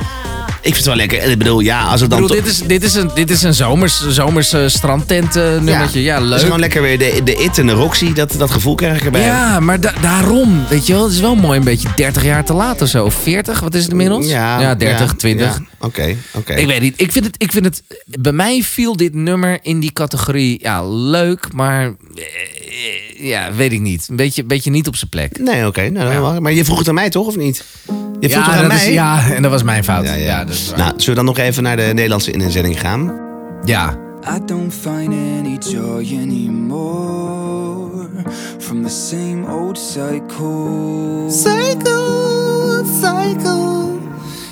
Ik 0.62 0.74
vind 0.74 0.76
het 0.76 0.84
wel 0.84 0.96
lekker. 0.96 1.18
En 1.18 1.30
Ik 1.30 1.38
bedoel, 1.38 1.60
ja, 1.60 1.82
als 1.82 2.00
het 2.00 2.02
Ik 2.02 2.08
dan... 2.10 2.20
bedoel, 2.20 2.36
dit 2.42 2.46
is, 2.52 2.58
dit 2.66 2.82
is 2.82 2.94
een, 2.94 3.10
dit 3.14 3.30
is 3.30 3.42
een 3.42 3.54
zomers, 3.54 4.08
zomers 4.08 4.52
eh, 4.52 4.66
strandtent 4.66 5.36
eh, 5.36 5.42
nummertje. 5.60 6.02
Ja, 6.02 6.14
Het 6.14 6.24
is 6.24 6.30
leuk. 6.30 6.40
gewoon 6.40 6.60
lekker 6.60 6.82
weer 6.82 6.98
de, 6.98 7.20
de 7.24 7.34
It 7.34 7.58
en 7.58 7.66
de 7.66 7.72
Roxy, 7.72 8.12
dat, 8.12 8.34
dat 8.38 8.50
gevoel 8.50 8.74
krijg 8.74 8.96
ik 8.98 9.04
erbij. 9.04 9.20
Ja, 9.24 9.60
maar 9.60 9.80
da- 9.80 9.94
daarom, 10.00 10.64
weet 10.68 10.86
je 10.86 10.92
wel, 10.92 11.02
het 11.04 11.12
is 11.12 11.20
wel 11.20 11.34
mooi 11.34 11.58
een 11.58 11.64
beetje 11.64 11.88
30 11.96 12.24
jaar 12.24 12.44
te 12.44 12.52
laat 12.52 12.82
of 12.82 12.88
zo. 12.88 13.08
40, 13.10 13.60
wat 13.60 13.74
is 13.74 13.82
het 13.82 13.90
inmiddels? 13.90 14.26
ja 14.26 14.74
30, 14.74 14.98
ja, 15.10 15.14
20. 15.16 15.46
ja. 15.46 15.62
Oké, 15.78 16.16
oké. 16.32 16.54
Ik 16.54 16.66
weet 16.66 16.80
niet. 16.80 16.94
Ik 17.00 17.12
vind, 17.12 17.24
het, 17.24 17.34
ik 17.38 17.52
vind 17.52 17.64
het. 17.64 17.82
Bij 18.06 18.32
mij 18.32 18.62
viel 18.62 18.96
dit 18.96 19.14
nummer 19.14 19.58
in 19.62 19.80
die 19.80 19.92
categorie. 19.92 20.58
Ja, 20.62 20.84
leuk, 20.88 21.46
maar. 21.52 21.84
eh, 22.14 23.28
Ja, 23.28 23.52
weet 23.54 23.72
ik 23.72 23.80
niet. 23.80 24.06
Een 24.10 24.16
beetje, 24.16 24.44
beetje 24.44 24.70
niet 24.70 24.86
op 24.88 24.96
zijn 24.96 25.10
plek. 25.10 25.38
Nee, 25.38 25.66
oké. 25.66 25.88
nou, 25.88 26.40
Maar 26.40 26.52
je 26.52 26.64
vroeg 26.64 26.78
het 26.78 26.88
aan 26.88 26.94
mij 26.94 27.10
toch, 27.10 27.26
of 27.26 27.36
niet? 27.36 27.64
Je 28.22 28.30
vroeg 28.30 28.46
ja, 28.46 28.52
aan 28.52 28.58
dat 28.58 28.66
mij? 28.72 28.86
is, 28.86 28.92
ja, 28.94 29.30
en 29.30 29.42
dat 29.42 29.50
was 29.50 29.62
mijn 29.62 29.84
fout. 29.84 30.04
Ja, 30.04 30.14
Ja, 30.14 30.24
ja. 30.24 30.44
dat 30.44 30.54
is 30.54 30.68
waar. 30.68 30.78
Nou, 30.78 30.90
zullen 30.90 31.08
we 31.08 31.14
dan 31.14 31.24
nog 31.24 31.38
even 31.38 31.62
naar 31.62 31.76
de 31.76 31.82
Nederlandse 31.82 32.30
inzending 32.30 32.80
gaan? 32.80 33.12
ja. 33.64 33.96
I 34.36 34.38
don't 34.46 34.72
find 34.74 35.08
any 35.12 35.58
joy 35.70 36.18
anymore 36.22 38.08
from 38.58 38.82
the 38.82 38.88
same 39.10 39.46
old 39.60 39.78
cycle. 39.78 41.30
Cycle, 41.30 42.82
cycle. 43.00 43.80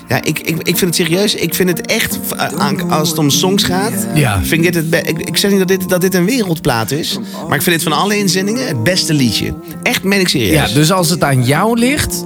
Ja, 0.08 0.22
ik, 0.22 0.38
ik, 0.38 0.56
ik 0.58 0.76
vind 0.76 0.80
het 0.80 0.94
serieus. 0.94 1.34
Ik 1.34 1.54
vind 1.54 1.68
het 1.68 1.86
echt, 1.86 2.18
eh, 2.36 2.90
als 2.90 3.08
het 3.08 3.18
om 3.18 3.30
songs 3.30 3.62
gaat, 3.64 4.06
Ja. 4.14 4.40
vind 4.42 4.64
ik 4.64 4.72
dit 4.72 4.90
het 4.92 5.08
ik 5.28 5.36
zeg 5.36 5.50
niet 5.50 5.58
dat 5.58 5.68
dit, 5.68 5.88
dat 5.88 6.00
dit 6.00 6.14
een 6.14 6.24
wereldplaat 6.24 6.90
is, 6.90 7.18
maar 7.48 7.56
ik 7.56 7.62
vind 7.62 7.76
dit 7.76 7.82
van 7.82 7.92
alle 7.92 8.18
inzendingen 8.18 8.66
het 8.66 8.82
beste 8.82 9.14
liedje. 9.14 9.54
Echt, 9.82 10.02
meen 10.02 10.20
ik 10.20 10.28
serieus. 10.28 10.68
Ja, 10.70 10.74
dus 10.74 10.92
als 10.92 11.10
het 11.10 11.24
aan 11.24 11.44
jou 11.44 11.78
ligt, 11.78 12.24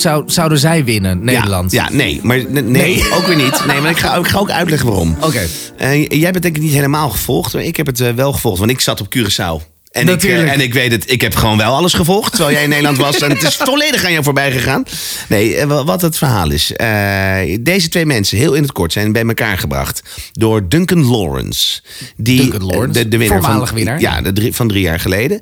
zou, 0.00 0.22
zouden 0.26 0.58
zij 0.58 0.84
winnen, 0.84 1.24
Nederland. 1.24 1.72
Ja, 1.72 1.84
ja, 1.84 1.96
nee, 1.96 2.20
maar 2.22 2.44
nee, 2.48 2.62
nee, 2.62 3.04
ook 3.14 3.26
weer 3.26 3.36
niet. 3.36 3.66
Nee, 3.66 3.80
maar 3.80 3.90
ik 3.90 3.96
ga, 3.96 4.14
ik 4.16 4.26
ga 4.26 4.38
ook 4.38 4.50
uitleggen 4.50 4.88
waarom. 4.88 5.16
Oké. 5.20 5.46
Eh, 5.76 6.06
jij 6.08 6.30
bent 6.30 6.42
denk 6.42 6.56
ik 6.56 6.62
niet 6.62 6.72
helemaal 6.72 7.10
gevolgd, 7.10 7.54
maar 7.54 7.62
ik 7.62 7.76
heb 7.76 7.86
het 7.86 8.00
eh, 8.00 8.12
wel 8.12 8.32
gevolgd, 8.32 8.58
want 8.58 8.70
ik 8.70 8.80
zat 8.80 9.00
op 9.00 9.16
Curaçao. 9.16 9.75
En 9.96 10.02
ik, 10.02 10.08
Natuurlijk. 10.08 10.48
eh, 10.48 10.54
en 10.54 10.60
ik 10.60 10.74
weet 10.74 10.92
het, 10.92 11.10
ik 11.10 11.20
heb 11.20 11.34
gewoon 11.34 11.56
wel 11.56 11.74
alles 11.74 11.92
gevolgd, 11.94 12.30
terwijl 12.32 12.52
jij 12.54 12.62
in 12.62 12.68
Nederland 12.68 12.96
was. 12.98 13.18
En 13.18 13.30
het 13.30 13.42
is 13.42 13.54
volledig 13.70 14.04
aan 14.04 14.12
jou 14.12 14.24
voorbij 14.24 14.52
gegaan. 14.52 14.82
Nee, 15.28 15.56
eh, 15.56 15.66
wa- 15.66 15.84
wat 15.84 16.02
het 16.02 16.16
verhaal 16.18 16.50
is. 16.50 16.72
eh, 16.72 17.56
deze 17.60 17.88
twee 17.88 18.06
mensen, 18.06 18.38
heel 18.38 18.54
in 18.54 18.62
het 18.62 18.72
kort, 18.72 18.92
zijn 18.92 19.12
bij 19.12 19.24
elkaar 19.24 19.58
gebracht 19.58 20.02
door 20.32 20.68
Duncan 20.68 21.04
Lawrence. 21.06 21.80
Die, 22.16 22.40
Duncan 22.40 22.64
Lawrence, 22.66 22.92
de, 23.02 23.08
de 23.08 23.16
winnaar 23.16 23.40
voormalig 23.42 23.68
van, 23.68 23.76
winnaar. 23.76 24.00
Ja, 24.00 24.20
de 24.22 24.32
drie, 24.32 24.52
van 24.54 24.68
drie 24.68 24.82
jaar 24.82 25.00
geleden. 25.00 25.40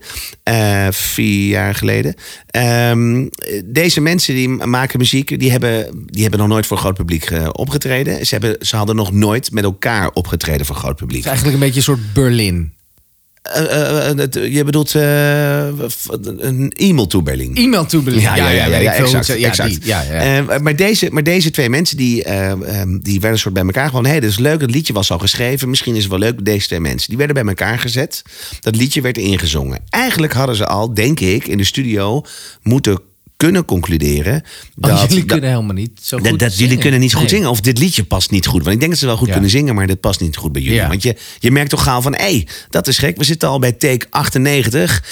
Vier 0.91 1.49
jaar 1.49 1.75
geleden. 1.75 2.15
Ehm, 2.47 3.27
deze 3.65 4.01
mensen 4.01 4.35
die 4.35 4.49
maken 4.49 4.99
muziek, 4.99 5.39
die 5.41 5.51
hebben, 5.51 6.05
die 6.07 6.23
hebben 6.23 6.41
nog 6.41 6.49
nooit 6.49 6.67
voor 6.67 6.77
groot 6.79 6.95
publiek 6.95 7.31
opgetreden. 7.53 8.27
Ze, 8.27 8.39
hebben, 8.39 8.67
ze 8.67 8.77
hadden 8.77 8.97
nog 8.97 9.13
nooit 9.13 9.51
met 9.53 9.65
elkaar 9.65 10.11
opgetreden 10.11 10.67
voor 10.67 10.77
groot 10.77 10.97
publiek. 10.97 11.25
Het 11.25 11.33
is 11.35 11.41
eigenlijk 11.41 11.55
een 11.63 11.73
beetje 11.73 11.93
een 11.93 11.97
soort 11.97 12.13
Berlin. 12.15 12.43
Eh, 12.45 12.63
eh, 12.63 12.63
eh, 12.63 12.73
het- 12.73 13.34
je 14.33 14.63
bedoelt 14.65 14.95
eh, 14.95 15.89
f- 15.89 16.09
een 16.39 16.73
e-mail 16.77 17.07
to 17.07 17.23
Berlin. 17.23 17.55
E-mail 17.57 17.87
to 17.87 18.03
Berlin. 18.03 18.21
Ja, 18.23 18.37
ja, 18.37 18.49
ja, 18.51 18.67
ja, 18.67 18.93
exact. 18.93 19.29
exact. 19.29 19.71
die, 19.71 19.81
ja, 19.83 20.03
ja. 20.03 20.39
Eh, 20.47 20.59
maar, 20.59 20.77
deze, 20.77 21.09
maar 21.11 21.23
deze 21.23 21.51
twee 21.51 21.69
mensen 21.71 21.97
die, 21.97 22.25
eh, 22.25 22.51
ehm, 22.51 22.99
die 22.99 23.13
werden 23.13 23.31
een 23.31 23.39
soort 23.39 23.55
bij 23.55 23.63
elkaar 23.65 23.89
gewoon. 23.89 24.05
Hé, 24.05 24.11
hey, 24.11 24.21
dat 24.21 24.31
is 24.31 24.39
leuk. 24.39 24.61
Het 24.61 24.71
liedje 24.71 24.93
was 24.93 25.11
al 25.11 25.19
geschreven. 25.19 25.69
Misschien 25.71 25.95
is 25.95 26.01
het 26.03 26.11
wel 26.11 26.19
leuk. 26.21 26.45
Deze 26.45 26.67
twee 26.67 26.81
mensen. 26.81 27.09
Die 27.09 27.19
werden 27.19 27.37
bij 27.37 27.45
elkaar 27.47 27.79
gezet. 27.79 28.23
Dat 28.61 28.77
liedje 28.77 29.01
werd 29.01 29.19
ingezongen. 29.19 29.79
Eigenlijk 29.89 30.33
hadden 30.33 30.57
ze 30.57 30.67
al, 30.67 30.95
denk 30.95 31.21
ik, 31.21 31.47
in 31.47 31.57
de 31.59 31.65
studio 31.65 32.23
moeten 32.63 32.99
kunnen 33.45 33.65
concluderen. 33.65 34.35
Oh, 34.81 34.89
dat, 34.89 35.01
jullie 35.01 35.17
dat- 35.17 35.27
kunnen 35.27 35.51
helemaal 35.51 35.75
niet 35.75 35.91
zo 36.03 36.17
goed 36.19 36.29
dat, 36.29 36.39
dat 36.39 36.59
jullie 36.59 36.79
kunnen 36.79 37.01
niet 37.01 37.11
zo 37.11 37.19
goed 37.19 37.27
Nee. 37.31 37.37
zingen. 37.37 37.51
Of 37.53 37.61
dit 37.61 37.79
liedje 37.79 38.05
past 38.05 38.31
niet 38.31 38.47
goed. 38.47 38.63
Want 38.63 38.75
ik 38.75 38.79
denk 38.79 38.91
dat 38.91 39.01
ze 39.01 39.07
wel 39.07 39.17
goed 39.17 39.27
Ja. 39.27 39.33
kunnen 39.33 39.51
zingen, 39.51 39.75
maar 39.75 39.87
dit 39.87 40.01
past 40.01 40.21
niet 40.21 40.37
goed 40.37 40.53
bij 40.53 40.63
jullie. 40.63 40.79
Ja. 40.79 40.89
Want 40.89 41.03
je, 41.03 41.17
je 41.39 41.51
merkt 41.51 41.71
toch 41.71 41.83
gauw 41.83 42.01
van, 42.01 42.15
hé, 42.15 42.23
hey, 42.23 42.47
dat 42.71 42.87
is 42.89 42.99
gek. 42.99 43.17
We 43.17 43.25
zitten 43.25 43.49
al 43.49 43.59
bij 43.59 43.73
take 43.73 44.07
98. 44.11 45.03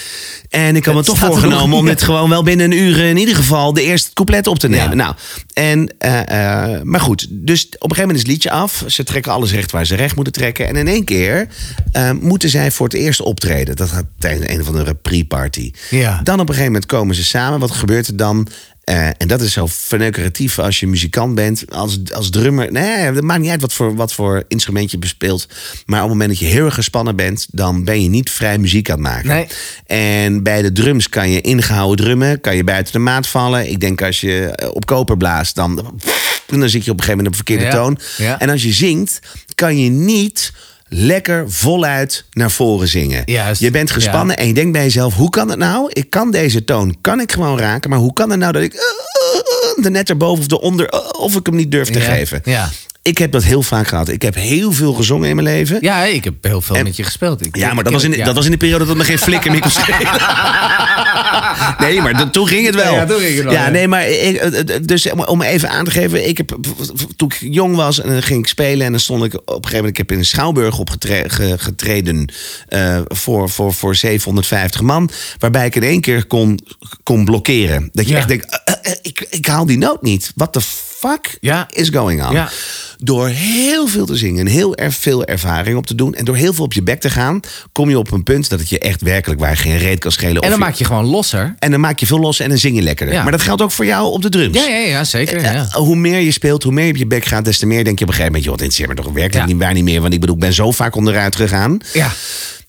En 0.48 0.76
ik 0.76 0.84
had 0.84 0.94
me 0.94 1.00
Het 1.00 1.08
toch 1.08 1.18
voorgenomen 1.18 1.78
om 1.78 1.86
dit 1.86 2.02
gewoon 2.02 2.28
wel 2.28 2.42
binnen 2.42 2.70
een 2.72 2.78
uur 2.78 2.98
in 2.98 3.16
ieder 3.16 3.34
geval 3.36 3.72
de 3.72 3.82
eerste 3.82 4.10
couplet 4.12 4.46
op 4.46 4.58
te 4.58 4.68
nemen. 4.68 4.88
Ja. 4.88 4.94
Nou, 4.94 5.14
en, 5.52 5.94
eh, 5.98 6.74
eh, 6.74 6.82
maar 6.82 7.00
goed, 7.00 7.26
dus 7.30 7.64
op 7.66 7.72
een 7.72 7.78
gegeven 7.96 8.00
moment 8.00 8.16
is 8.16 8.22
het 8.22 8.30
liedje 8.30 8.50
af. 8.50 8.84
Ze 8.86 9.04
trekken 9.04 9.32
alles 9.32 9.52
recht 9.52 9.70
waar 9.70 9.86
ze 9.86 9.94
recht 9.94 10.14
moeten 10.14 10.32
trekken. 10.32 10.68
En 10.68 10.76
in 10.76 10.88
één 10.88 11.04
keer 11.04 11.48
eh, 11.92 12.10
moeten 12.20 12.48
zij 12.48 12.70
voor 12.70 12.86
het 12.86 12.96
eerst 12.96 13.20
optreden. 13.20 13.76
Dat 13.76 13.90
gaat 13.90 14.04
tijdens 14.18 14.48
een 14.50 14.60
of 14.60 14.66
andere 14.66 14.94
pre-party. 14.94 15.70
Ja. 15.90 16.20
Dan 16.22 16.34
op 16.34 16.40
een 16.40 16.46
gegeven 16.54 16.72
moment 16.72 16.86
komen 16.86 17.14
ze 17.14 17.24
samen. 17.24 17.58
Wat 17.60 17.70
gebeurt 17.70 18.06
er 18.06 18.16
dan? 18.22 18.48
Eh, 18.84 19.06
en 19.06 19.28
dat 19.28 19.40
is 19.40 19.52
zo 19.52 19.66
verneukeratief 19.66 20.58
als 20.58 20.80
je 20.80 20.86
muzikant 20.86 21.34
bent. 21.34 21.64
Als, 21.70 21.98
als 22.12 22.30
drummer. 22.30 22.72
Nee, 22.72 22.96
het 22.96 23.20
maakt 23.22 23.40
niet 23.40 23.50
uit 23.50 23.60
wat 23.60 23.72
voor, 23.72 23.94
wat 23.94 24.12
voor 24.12 24.44
instrument 24.48 24.90
je 24.90 24.98
bespeelt. 24.98 25.46
Maar 25.86 26.02
op 26.02 26.08
het 26.08 26.12
moment 26.18 26.28
dat 26.30 26.38
je 26.38 26.54
heel 26.54 26.64
erg 26.64 26.74
gespannen 26.74 27.16
bent. 27.16 27.46
dan 27.50 27.84
ben 27.84 28.02
je 28.02 28.08
niet 28.08 28.30
vrij 28.30 28.58
muziek 28.58 28.90
aan 28.90 28.98
het 29.04 29.12
maken. 29.12 29.28
Nee. 29.28 29.46
En 29.86 30.42
bij 30.42 30.62
de 30.62 30.72
drums 30.72 31.08
kan 31.08 31.30
je 31.30 31.40
ingehouden 31.40 32.04
drummen. 32.04 32.40
Kan 32.40 32.56
je 32.56 32.64
buiten 32.64 32.92
de 32.92 32.98
maat 32.98 33.26
vallen. 33.26 33.70
Ik 33.70 33.80
denk 33.80 34.02
als 34.02 34.20
je 34.20 34.46
eh, 34.46 34.68
op 34.72 34.86
koper 34.86 35.16
blaast. 35.16 35.54
dan, 35.54 36.00
dan 36.46 36.68
zit 36.68 36.84
je 36.84 36.90
op 36.90 36.98
een 36.98 37.04
gegeven 37.04 37.08
moment 37.24 37.28
op 37.28 37.34
verkeerde 37.34 37.64
Ja, 37.64 37.70
toon. 37.70 37.98
ja. 38.16 38.40
En 38.40 38.50
als 38.50 38.62
je 38.62 38.72
zingt. 38.72 39.18
kan 39.54 39.78
je 39.78 39.90
niet 39.90 40.52
lekker 40.94 41.50
voluit 41.50 42.24
naar 42.32 42.50
voren 42.50 42.88
zingen. 42.88 43.22
Juist, 43.24 43.60
Je 43.60 43.70
bent 43.70 43.90
gespannen 43.90 44.36
en 44.36 44.46
je 44.46 44.54
denkt 44.54 44.72
bij 44.72 44.82
jezelf: 44.82 45.14
hoe 45.14 45.30
kan 45.30 45.48
het 45.48 45.58
nou? 45.58 45.90
Ik 45.92 46.10
kan 46.10 46.30
deze 46.30 46.64
toon, 46.64 46.96
kan 47.00 47.20
ik 47.20 47.32
gewoon 47.32 47.58
raken, 47.58 47.90
maar 47.90 47.98
hoe 47.98 48.12
kan 48.12 48.30
het 48.30 48.38
nou 48.38 48.52
dat 48.52 48.62
ik 48.62 48.74
uh, 48.74 48.80
uh, 48.80 49.78
uh, 49.78 49.84
er 49.84 49.90
net 49.90 50.08
erboven 50.10 50.44
of 50.44 50.50
eronder, 50.58 50.94
uh, 50.94 51.00
of 51.20 51.36
ik 51.36 51.46
hem 51.46 51.54
niet 51.56 51.70
durf 51.70 51.88
te 51.90 51.98
Ja, 51.98 52.04
geven? 52.14 52.40
ja. 52.44 52.70
Ik 53.02 53.18
heb 53.18 53.32
dat 53.32 53.42
heel 53.44 53.62
vaak 53.62 53.88
gehad. 53.88 54.08
Ik 54.08 54.22
heb 54.22 54.34
heel 54.34 54.72
veel 54.72 54.92
gezongen 54.92 55.28
in 55.28 55.34
mijn 55.36 55.46
leven. 55.46 55.78
Ja, 55.80 56.04
ik 56.04 56.24
heb 56.24 56.34
heel 56.40 56.60
veel 56.60 56.76
En- 56.76 56.84
met 56.84 56.96
je 56.96 57.02
gespeeld. 57.04 57.46
Ik, 57.46 57.56
Ja, 57.56 57.74
maar 57.74 57.84
dat 57.84 57.92
was, 57.92 58.02
in, 58.04 58.10
de- 58.10 58.16
ja. 58.16 58.24
dat 58.24 58.34
was 58.34 58.44
in 58.44 58.50
de 58.50 58.56
periode 58.56 58.86
dat 58.86 58.96
me 58.96 59.04
geen 59.04 59.18
flikker 59.18 59.50
meer 59.50 59.60
kon. 59.60 59.70
Nee, 61.78 62.00
maar 62.00 62.16
dat- 62.16 62.32
toen 62.32 62.46
ging 62.46 62.66
het 62.66 62.74
wel. 62.74 62.94
Ja, 62.94 63.06
toen 63.06 63.18
ging 63.20 63.34
het 63.34 63.44
wel, 63.44 63.52
Ja, 63.52 63.68
nee, 63.68 63.88
maar 63.88 64.08
ik, 64.08 64.36
eh, 64.36 64.76
dus 64.82 65.10
om- 65.26 65.42
even 65.42 65.70
aan 65.70 65.84
te 65.84 65.90
geven. 65.90 66.28
Ik 66.28 66.36
heb, 66.36 66.56
toen 67.16 67.28
ik 67.28 67.36
jong 67.40 67.76
was 67.76 68.00
en 68.00 68.08
dan 68.08 68.22
ging 68.22 68.38
ik 68.40 68.46
spelen. 68.48 68.86
En 68.86 68.90
dan 68.92 69.00
stond 69.00 69.24
ik 69.24 69.34
op 69.34 69.40
een 69.46 69.54
gegeven 69.54 69.76
moment. 69.76 69.98
Ik 69.98 70.08
heb 70.08 70.12
in 70.18 70.24
Schouwburg 70.24 70.78
opgetreden 70.78 72.32
eh, 72.68 73.00
voor, 73.04 73.50
voor, 73.50 73.72
voor 73.74 73.94
750 73.96 74.80
man. 74.80 75.10
Waarbij 75.38 75.66
ik 75.66 75.74
in 75.76 75.82
één 75.82 76.00
keer 76.00 76.26
kon, 76.26 76.58
kon 77.02 77.24
blokkeren. 77.24 77.88
Dat 77.92 78.06
je 78.06 78.12
Ja. 78.12 78.18
echt 78.18 78.28
denkt, 78.28 78.44
eh, 78.64 78.74
eh, 78.74 78.92
eh, 78.92 78.98
ik, 79.02 79.26
ik 79.30 79.46
haal 79.46 79.66
die 79.66 79.78
noot 79.78 80.02
niet. 80.02 80.32
What 80.34 80.52
the 80.52 80.60
fuck 80.98 81.36
Ja. 81.40 81.66
is 81.70 81.88
going 81.88 82.24
on? 82.26 82.32
Ja. 82.32 82.50
Door 83.04 83.28
heel 83.28 83.86
veel 83.88 84.06
te 84.06 84.16
zingen 84.16 84.46
en 84.46 84.52
heel 84.52 84.76
erg 84.76 84.94
veel 84.94 85.24
ervaring 85.24 85.76
op 85.76 85.86
te 85.86 85.94
doen... 85.94 86.14
en 86.14 86.24
door 86.24 86.36
heel 86.36 86.52
veel 86.52 86.64
op 86.64 86.72
je 86.72 86.82
bek 86.82 87.00
te 87.00 87.10
gaan... 87.10 87.40
kom 87.72 87.88
je 87.90 87.98
op 87.98 88.10
een 88.10 88.22
punt 88.22 88.48
dat 88.50 88.58
het 88.60 88.68
je 88.68 88.78
echt 88.78 89.00
werkelijk 89.02 89.40
waar 89.40 89.56
geen 89.56 89.78
reet 89.78 89.98
kan 89.98 90.12
schelen. 90.12 90.42
En 90.42 90.50
dan 90.50 90.58
maak 90.58 90.74
je 90.74 90.84
gewoon 90.84 91.04
losser. 91.04 91.54
en 91.58 91.70
dan 91.70 91.80
maak 91.80 91.98
je 91.98 92.06
veel 92.06 92.18
los 92.20 92.40
en 92.40 92.48
dan 92.48 92.58
zing 92.58 92.76
je 92.76 92.82
lekkerder. 92.82 93.14
Ja. 93.14 93.22
Maar 93.22 93.32
dat 93.32 93.42
geldt 93.42 93.62
ook 93.62 93.72
voor 93.72 93.86
jou 93.86 94.12
op 94.12 94.22
de 94.22 94.28
drums. 94.28 94.56
Ja, 94.58 94.66
ja, 94.68 94.78
ja 94.86 95.04
zeker. 95.04 95.36
Eh, 95.36 95.52
Ja. 95.52 95.68
hoe 95.72 95.96
meer 95.96 96.20
je 96.20 96.30
speelt, 96.32 96.62
hoe 96.62 96.72
meer 96.72 96.84
je 96.84 96.90
op 96.90 96.96
je 96.96 97.06
bek 97.06 97.24
gaat... 97.24 97.44
des 97.44 97.58
te 97.58 97.66
meer 97.66 97.84
denk 97.84 97.98
je 97.98 98.04
op 98.04 98.10
een 98.10 98.16
gegeven 98.16 98.32
moment... 98.32 98.44
joh, 98.44 98.52
dit 98.56 98.62
interesseert 98.64 98.98
me 98.98 99.04
toch 99.04 99.12
werkelijk 99.12 99.46
niet, 99.48 99.58
waar 99.58 99.72
niet 99.74 99.84
meer. 99.84 100.00
Want 100.00 100.12
ik 100.14 100.20
bedoel, 100.20 100.34
ik 100.34 100.40
ben 100.40 100.52
zo 100.52 100.70
vaak 100.72 100.96
onderuit 100.96 101.36
gegaan. 101.36 101.78
ja. 101.92 102.10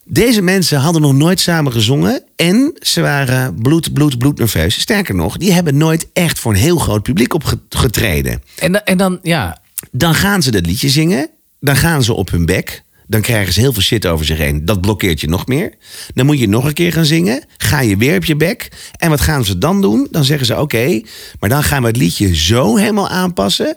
Deze 0.06 0.42
mensen 0.42 0.78
hadden 0.78 1.02
nog 1.02 1.12
nooit 1.14 1.40
samen 1.40 1.72
gezongen. 1.72 2.22
En 2.36 2.72
ze 2.80 3.00
waren 3.00 3.54
bloed, 3.62 3.92
bloed, 3.92 4.18
bloed 4.18 4.38
nerveus. 4.38 4.80
Sterker 4.80 5.14
nog, 5.14 5.36
die 5.36 5.52
hebben 5.52 5.76
nooit 5.76 6.06
echt 6.12 6.38
voor 6.38 6.52
een 6.52 6.58
heel 6.58 6.78
groot 6.78 7.02
publiek 7.02 7.34
opgetreden. 7.34 8.42
En, 8.58 8.84
en 8.84 8.96
dan, 8.96 9.18
ja. 9.22 9.58
Dan 9.90 10.14
gaan 10.14 10.42
ze 10.42 10.50
dat 10.50 10.66
liedje 10.66 10.88
zingen. 10.88 11.28
Dan 11.60 11.76
gaan 11.76 12.02
ze 12.02 12.12
op 12.12 12.30
hun 12.30 12.46
bek. 12.46 12.82
Dan 13.06 13.20
krijgen 13.20 13.52
ze 13.52 13.60
heel 13.60 13.72
veel 13.72 13.82
shit 13.82 14.06
over 14.06 14.26
zich 14.26 14.38
heen. 14.38 14.64
Dat 14.64 14.80
blokkeert 14.80 15.20
je 15.20 15.28
nog 15.28 15.46
meer. 15.46 15.72
Dan 16.14 16.26
moet 16.26 16.38
je 16.38 16.48
nog 16.48 16.64
een 16.64 16.72
keer 16.72 16.92
gaan 16.92 17.04
zingen. 17.04 17.44
Ga 17.56 17.80
je 17.80 17.96
weer 17.96 18.16
op 18.16 18.24
je 18.24 18.36
bek. 18.36 18.68
En 18.96 19.10
wat 19.10 19.20
gaan 19.20 19.44
ze 19.44 19.58
dan 19.58 19.80
doen? 19.80 20.08
Dan 20.10 20.24
zeggen 20.24 20.46
ze: 20.46 20.60
Oké, 20.60 21.00
maar 21.40 21.48
dan 21.48 21.62
gaan 21.62 21.82
we 21.82 21.88
het 21.88 21.96
liedje 21.96 22.36
zo 22.36 22.76
helemaal 22.76 23.08
aanpassen. 23.08 23.76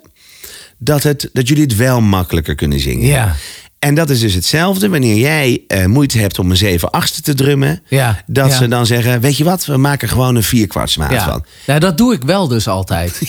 Dat, 0.78 1.04
het, 1.04 1.30
dat 1.34 1.48
jullie 1.48 1.64
het 1.64 1.76
wel 1.76 2.02
makkelijker 2.02 2.56
kunnen 2.56 2.80
zingen. 2.80 3.08
Ja. 3.08 3.36
En 3.80 3.96
dat 3.96 4.10
is 4.10 4.20
dus 4.20 4.34
hetzelfde 4.34 4.90
wanneer 4.90 5.16
jij 5.16 5.62
eh, 5.68 5.86
moeite 5.86 6.18
hebt 6.18 6.40
om 6.40 6.52
een 6.52 6.58
7 6.58 6.90
achtste 6.90 7.22
te 7.22 7.34
drummen. 7.34 7.82
Ja, 7.88 8.24
Dat 8.26 8.50
ja. 8.50 8.58
ze 8.58 8.68
dan 8.68 8.86
zeggen: 8.86 9.22
Weet 9.22 9.38
je 9.38 9.44
wat, 9.44 9.66
we 9.66 9.78
maken 9.78 10.10
gewoon 10.10 10.36
een 10.36 10.44
vierkwartsmaat 10.44 11.12
ja. 11.12 11.24
van. 11.30 11.46
Nou, 11.66 11.80
dat 11.80 11.98
doe 11.98 12.14
ik 12.14 12.24
wel 12.24 12.48
dus 12.48 12.68
altijd. 12.68 13.20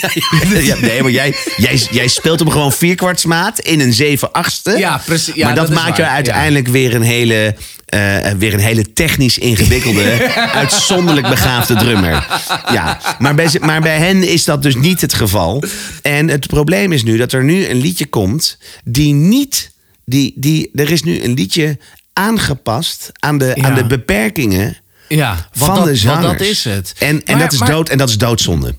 Ja, 0.63 0.77
nee, 0.81 1.03
maar 1.03 1.11
jij, 1.11 1.35
jij, 1.57 1.75
jij 1.91 2.09
speelt 2.09 2.39
hem 2.39 2.51
gewoon 2.51 2.73
vierkwartsmaat 2.73 3.59
in 3.59 3.81
een 3.81 3.93
7 3.93 4.33
achtste. 4.33 4.79
Ja, 4.79 5.03
precies. 5.07 5.35
Ja, 5.35 5.47
maar 5.47 5.55
dat, 5.55 5.67
dat 5.67 5.77
maakt 5.77 5.97
je 5.97 6.03
waar, 6.03 6.13
uiteindelijk 6.13 6.69
weer 6.69 6.95
een 6.95 7.03
hele. 7.03 7.55
eh, 7.87 8.17
weer 8.39 8.55
een 8.55 8.61
hele 8.61 8.93
technisch 8.93 9.39
ingewikkelde, 9.39 10.33
uitzonderlijk 10.53 11.29
begaafde 11.29 11.75
drummer. 11.75 12.27
Ja, 12.73 13.01
maar 13.19 13.35
bij, 13.35 13.51
maar 13.61 13.81
bij 13.81 13.99
hen 13.99 14.29
is 14.29 14.45
dat 14.45 14.63
dus 14.63 14.75
niet 14.75 15.01
het 15.01 15.15
geval. 15.15 15.63
En 16.03 16.29
het 16.29 16.47
probleem 16.47 16.93
is 16.93 17.03
nu 17.03 17.17
dat 17.17 17.33
er 17.33 17.45
nu 17.45 17.67
een 17.69 17.81
liedje 17.81 18.07
komt 18.07 18.59
die 18.85 19.13
niet. 19.15 19.71
Die, 20.09 20.33
die, 20.37 20.71
er 20.75 20.91
is 20.91 21.03
nu 21.03 21.23
een 21.23 21.33
liedje 21.35 21.79
aangepast 22.13 23.11
aan 23.19 23.39
de, 23.39 23.53
Ja. 23.55 23.63
aan 23.65 23.75
de 23.75 23.87
beperkingen 23.87 24.77
Ja, 25.09 25.49
van 25.53 25.75
dat, 25.75 25.85
de 25.85 25.97
zangers. 25.97 26.39
dat 26.39 26.41
is 26.41 26.65
het. 26.65 26.95
En, 26.99 27.07
en, 27.09 27.23
Maar- 27.27 27.43
dat, 27.43 27.53
is 27.53 27.59
maar- 27.59 27.71
dood, 27.71 27.89
en 27.89 27.99
dat 27.99 28.09
is 28.09 28.19
doodzonde. 28.19 28.75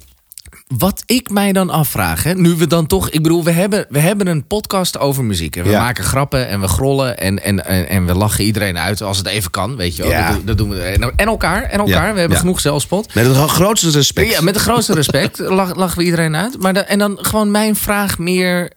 Wat 0.78 1.04
ik 1.06 1.30
mij 1.30 1.52
dan 1.54 1.70
afvraag, 1.70 2.24
hè, 2.24 2.34
nu 2.34 2.56
we 2.56 2.68
dan 2.68 2.88
toch... 2.88 3.10
Ik 3.10 3.24
bedoel, 3.24 3.44
we 3.44 3.52
hebben, 3.52 3.86
we 3.90 4.00
hebben 4.00 4.28
een 4.28 4.48
podcast 4.48 4.98
over 5.00 5.24
muziek. 5.24 5.56
En 5.56 5.64
we 5.64 5.70
Ja. 5.70 5.80
maken 5.80 6.04
grappen 6.04 6.48
en 6.48 6.62
we 6.62 6.68
grollen 6.68 7.18
en, 7.18 7.44
en, 7.44 7.66
en, 7.66 7.88
en 7.90 8.06
we 8.06 8.14
lachen 8.14 8.44
iedereen 8.44 8.78
uit 8.78 9.02
als 9.02 9.18
het 9.18 9.28
even 9.28 9.52
kan. 9.52 9.76
Weet 9.76 9.96
je 9.96 10.02
wel. 10.02 10.12
Ja. 10.12 10.28
Dat, 10.28 10.36
doen- 10.36 10.46
dat 10.46 10.58
doen 10.58 10.70
we. 10.70 10.80
En, 10.82 11.02
elkaar, 11.28 11.64
en 11.64 11.80
elkaar. 11.80 12.08
Ja, 12.08 12.14
we 12.14 12.20
hebben 12.20 12.38
genoeg 12.38 12.60
zelfspot. 12.60 13.14
Met 13.14 13.26
het 13.26 13.36
grootste 13.50 13.90
respect. 13.90 14.32
Ja, 14.32 14.42
met 14.42 14.54
de 14.54 14.60
grootste 14.60 14.94
respect 14.94 15.40
lach- 15.60 15.76
lachen 15.76 15.98
we 15.98 16.04
iedereen 16.04 16.36
uit. 16.36 16.62
Maar 16.62 16.76
en 16.76 17.00
dan 17.00 17.18
gewoon 17.22 17.52
mijn 17.52 17.76
vraag 17.76 18.18
meer 18.18 18.72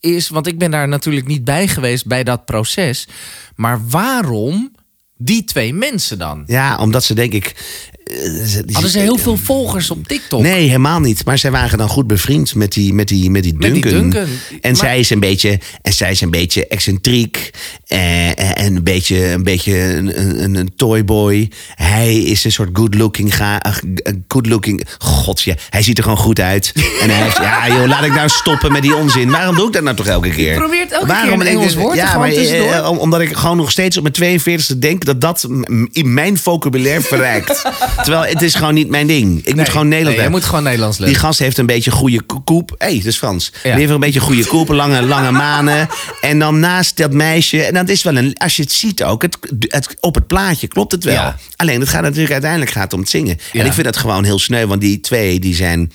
is... 0.00 0.28
Want 0.28 0.46
ik 0.46 0.58
ben 0.58 0.70
daar 0.70 0.88
natuurlijk 0.88 1.26
niet 1.26 1.44
bij 1.44 1.68
geweest 1.68 2.06
bij 2.06 2.24
dat 2.24 2.44
proces. 2.44 3.08
Maar 3.56 3.80
waarom 3.88 4.72
die 5.16 5.44
twee 5.44 5.74
mensen 5.74 6.18
dan? 6.18 6.42
Ja, 6.46 6.76
omdat 6.78 7.04
ze 7.04 7.14
denk 7.14 7.32
ik. 7.32 7.54
Die- 8.04 8.72
Hadden 8.72 8.90
ze 8.90 8.98
heel 8.98 9.16
veel 9.18 9.36
volgers 9.36 9.90
op 9.90 10.08
TikTok? 10.08 10.40
Nee, 10.42 10.66
helemaal 10.66 11.00
niet. 11.00 11.24
Maar 11.24 11.38
zij 11.38 11.50
waren 11.50 11.78
dan 11.78 11.88
goed 11.88 12.06
bevriend 12.06 12.54
met 12.54 12.72
die, 12.72 12.94
met 12.94 13.08
die, 13.08 13.30
met 13.30 13.42
die 13.42 13.54
Met 13.54 13.72
die 13.72 13.82
Duncan. 13.82 14.00
Duncan. 14.10 14.28
En, 14.60 14.70
Maar- 14.70 14.76
zij 14.76 14.98
is 14.98 15.10
een 15.10 15.20
beetje, 15.20 15.58
en 15.82 15.92
zij 15.92 16.10
is 16.10 16.20
een 16.20 16.30
beetje 16.30 16.66
excentriek. 16.66 17.50
eh, 17.86 18.58
en 18.58 18.76
een 18.76 18.82
beetje, 18.84 19.26
een, 19.30 19.42
beetje 19.42 19.78
een, 19.78 20.20
een, 20.42 20.54
een 20.54 20.72
toyboy. 20.76 21.50
Hij 21.74 22.16
is 22.16 22.44
een 22.44 22.52
soort 22.52 22.70
good-looking... 22.72 23.36
ga- 23.36 23.60
eh, 23.60 23.72
good-looking... 24.28 24.86
God, 24.98 25.42
ja, 25.42 25.54
hij 25.70 25.82
ziet 25.82 25.96
er 25.98 26.02
gewoon 26.02 26.18
goed 26.18 26.40
uit. 26.40 26.72
En 27.02 27.10
hij 27.10 27.22
heeft... 27.22 27.36
Ja, 27.52 27.68
joh, 27.68 27.86
laat 27.86 28.04
ik 28.04 28.14
nou 28.14 28.28
stoppen 28.28 28.72
met 28.72 28.82
die 28.82 28.94
onzin. 28.96 29.30
Waarom 29.30 29.56
doe 29.56 29.66
ik 29.66 29.72
dat 29.72 29.82
nou 29.82 29.96
toch 29.96 30.06
elke 30.06 30.28
keer? 30.30 30.54
probeert 30.54 30.92
elke 30.92 31.06
keer 31.22 31.32
een 31.32 31.42
Engels 31.46 31.74
woord 31.74 31.96
ja, 31.96 32.18
maar, 32.18 32.28
eh, 32.28 32.76
eh, 32.76 32.98
omdat 32.98 33.20
ik 33.20 33.36
gewoon 33.36 33.56
nog 33.56 33.70
steeds 33.70 33.96
op 33.96 34.02
mijn 34.18 34.40
42e 34.40 34.78
denk... 34.78 35.04
dat 35.04 35.20
dat 35.20 35.48
in 35.92 36.12
mijn 36.14 36.38
vocabulaire 36.38 37.00
verrijkt. 37.02 37.62
Terwijl 37.96 38.32
het 38.32 38.42
is 38.42 38.54
gewoon 38.54 38.74
niet 38.74 38.88
mijn 38.88 39.06
ding. 39.06 39.46
Ik 39.46 39.54
moet 39.56 39.68
gewoon 39.68 39.88
Nederlands 39.88 40.16
nee, 40.18 40.26
je 40.26 40.32
moet 40.34 40.44
gewoon 40.44 40.62
Nederlands 40.62 40.96
Die 40.96 41.06
leren. 41.06 41.20
gast 41.20 41.38
heeft 41.38 41.58
een 41.58 41.66
beetje 41.66 41.90
goede 41.90 42.22
ko- 42.22 42.40
koep. 42.40 42.74
Hé, 42.78 42.86
hey, 42.86 42.96
dat 42.96 43.04
is 43.06 43.16
Frans. 43.16 43.52
Ja. 43.54 43.70
Die 43.70 43.80
heeft 43.80 43.90
een 43.92 44.00
beetje 44.00 44.20
goede 44.20 44.46
koep, 44.46 44.68
lange, 44.68 45.02
lange 45.02 45.30
manen. 45.30 45.88
En 46.20 46.38
dan 46.38 46.60
naast 46.60 46.96
dat 46.96 47.12
meisje. 47.12 47.62
En 47.62 47.74
dat 47.74 47.88
is 47.88 48.02
wel 48.02 48.16
een. 48.16 48.34
Als 48.34 48.56
je 48.56 48.62
het 48.62 48.72
ziet 48.72 49.02
ook, 49.04 49.22
het, 49.22 49.38
het, 49.60 49.96
op 50.00 50.14
het 50.14 50.26
plaatje 50.26 50.66
klopt 50.68 50.92
het 50.92 51.04
wel. 51.04 51.14
Ja. 51.14 51.36
Alleen 51.56 51.80
het 51.80 51.88
gaat 51.88 52.02
natuurlijk 52.02 52.32
uiteindelijk 52.32 52.70
gaat 52.70 52.92
om 52.92 53.00
het 53.00 53.08
zingen. 53.10 53.38
Ja. 53.52 53.60
En 53.60 53.66
ik 53.66 53.72
vind 53.72 53.84
dat 53.86 53.96
gewoon 53.96 54.24
heel 54.24 54.38
sneu, 54.38 54.66
want 54.66 54.80
die 54.80 55.00
twee 55.00 55.40
die 55.40 55.54
zijn. 55.54 55.92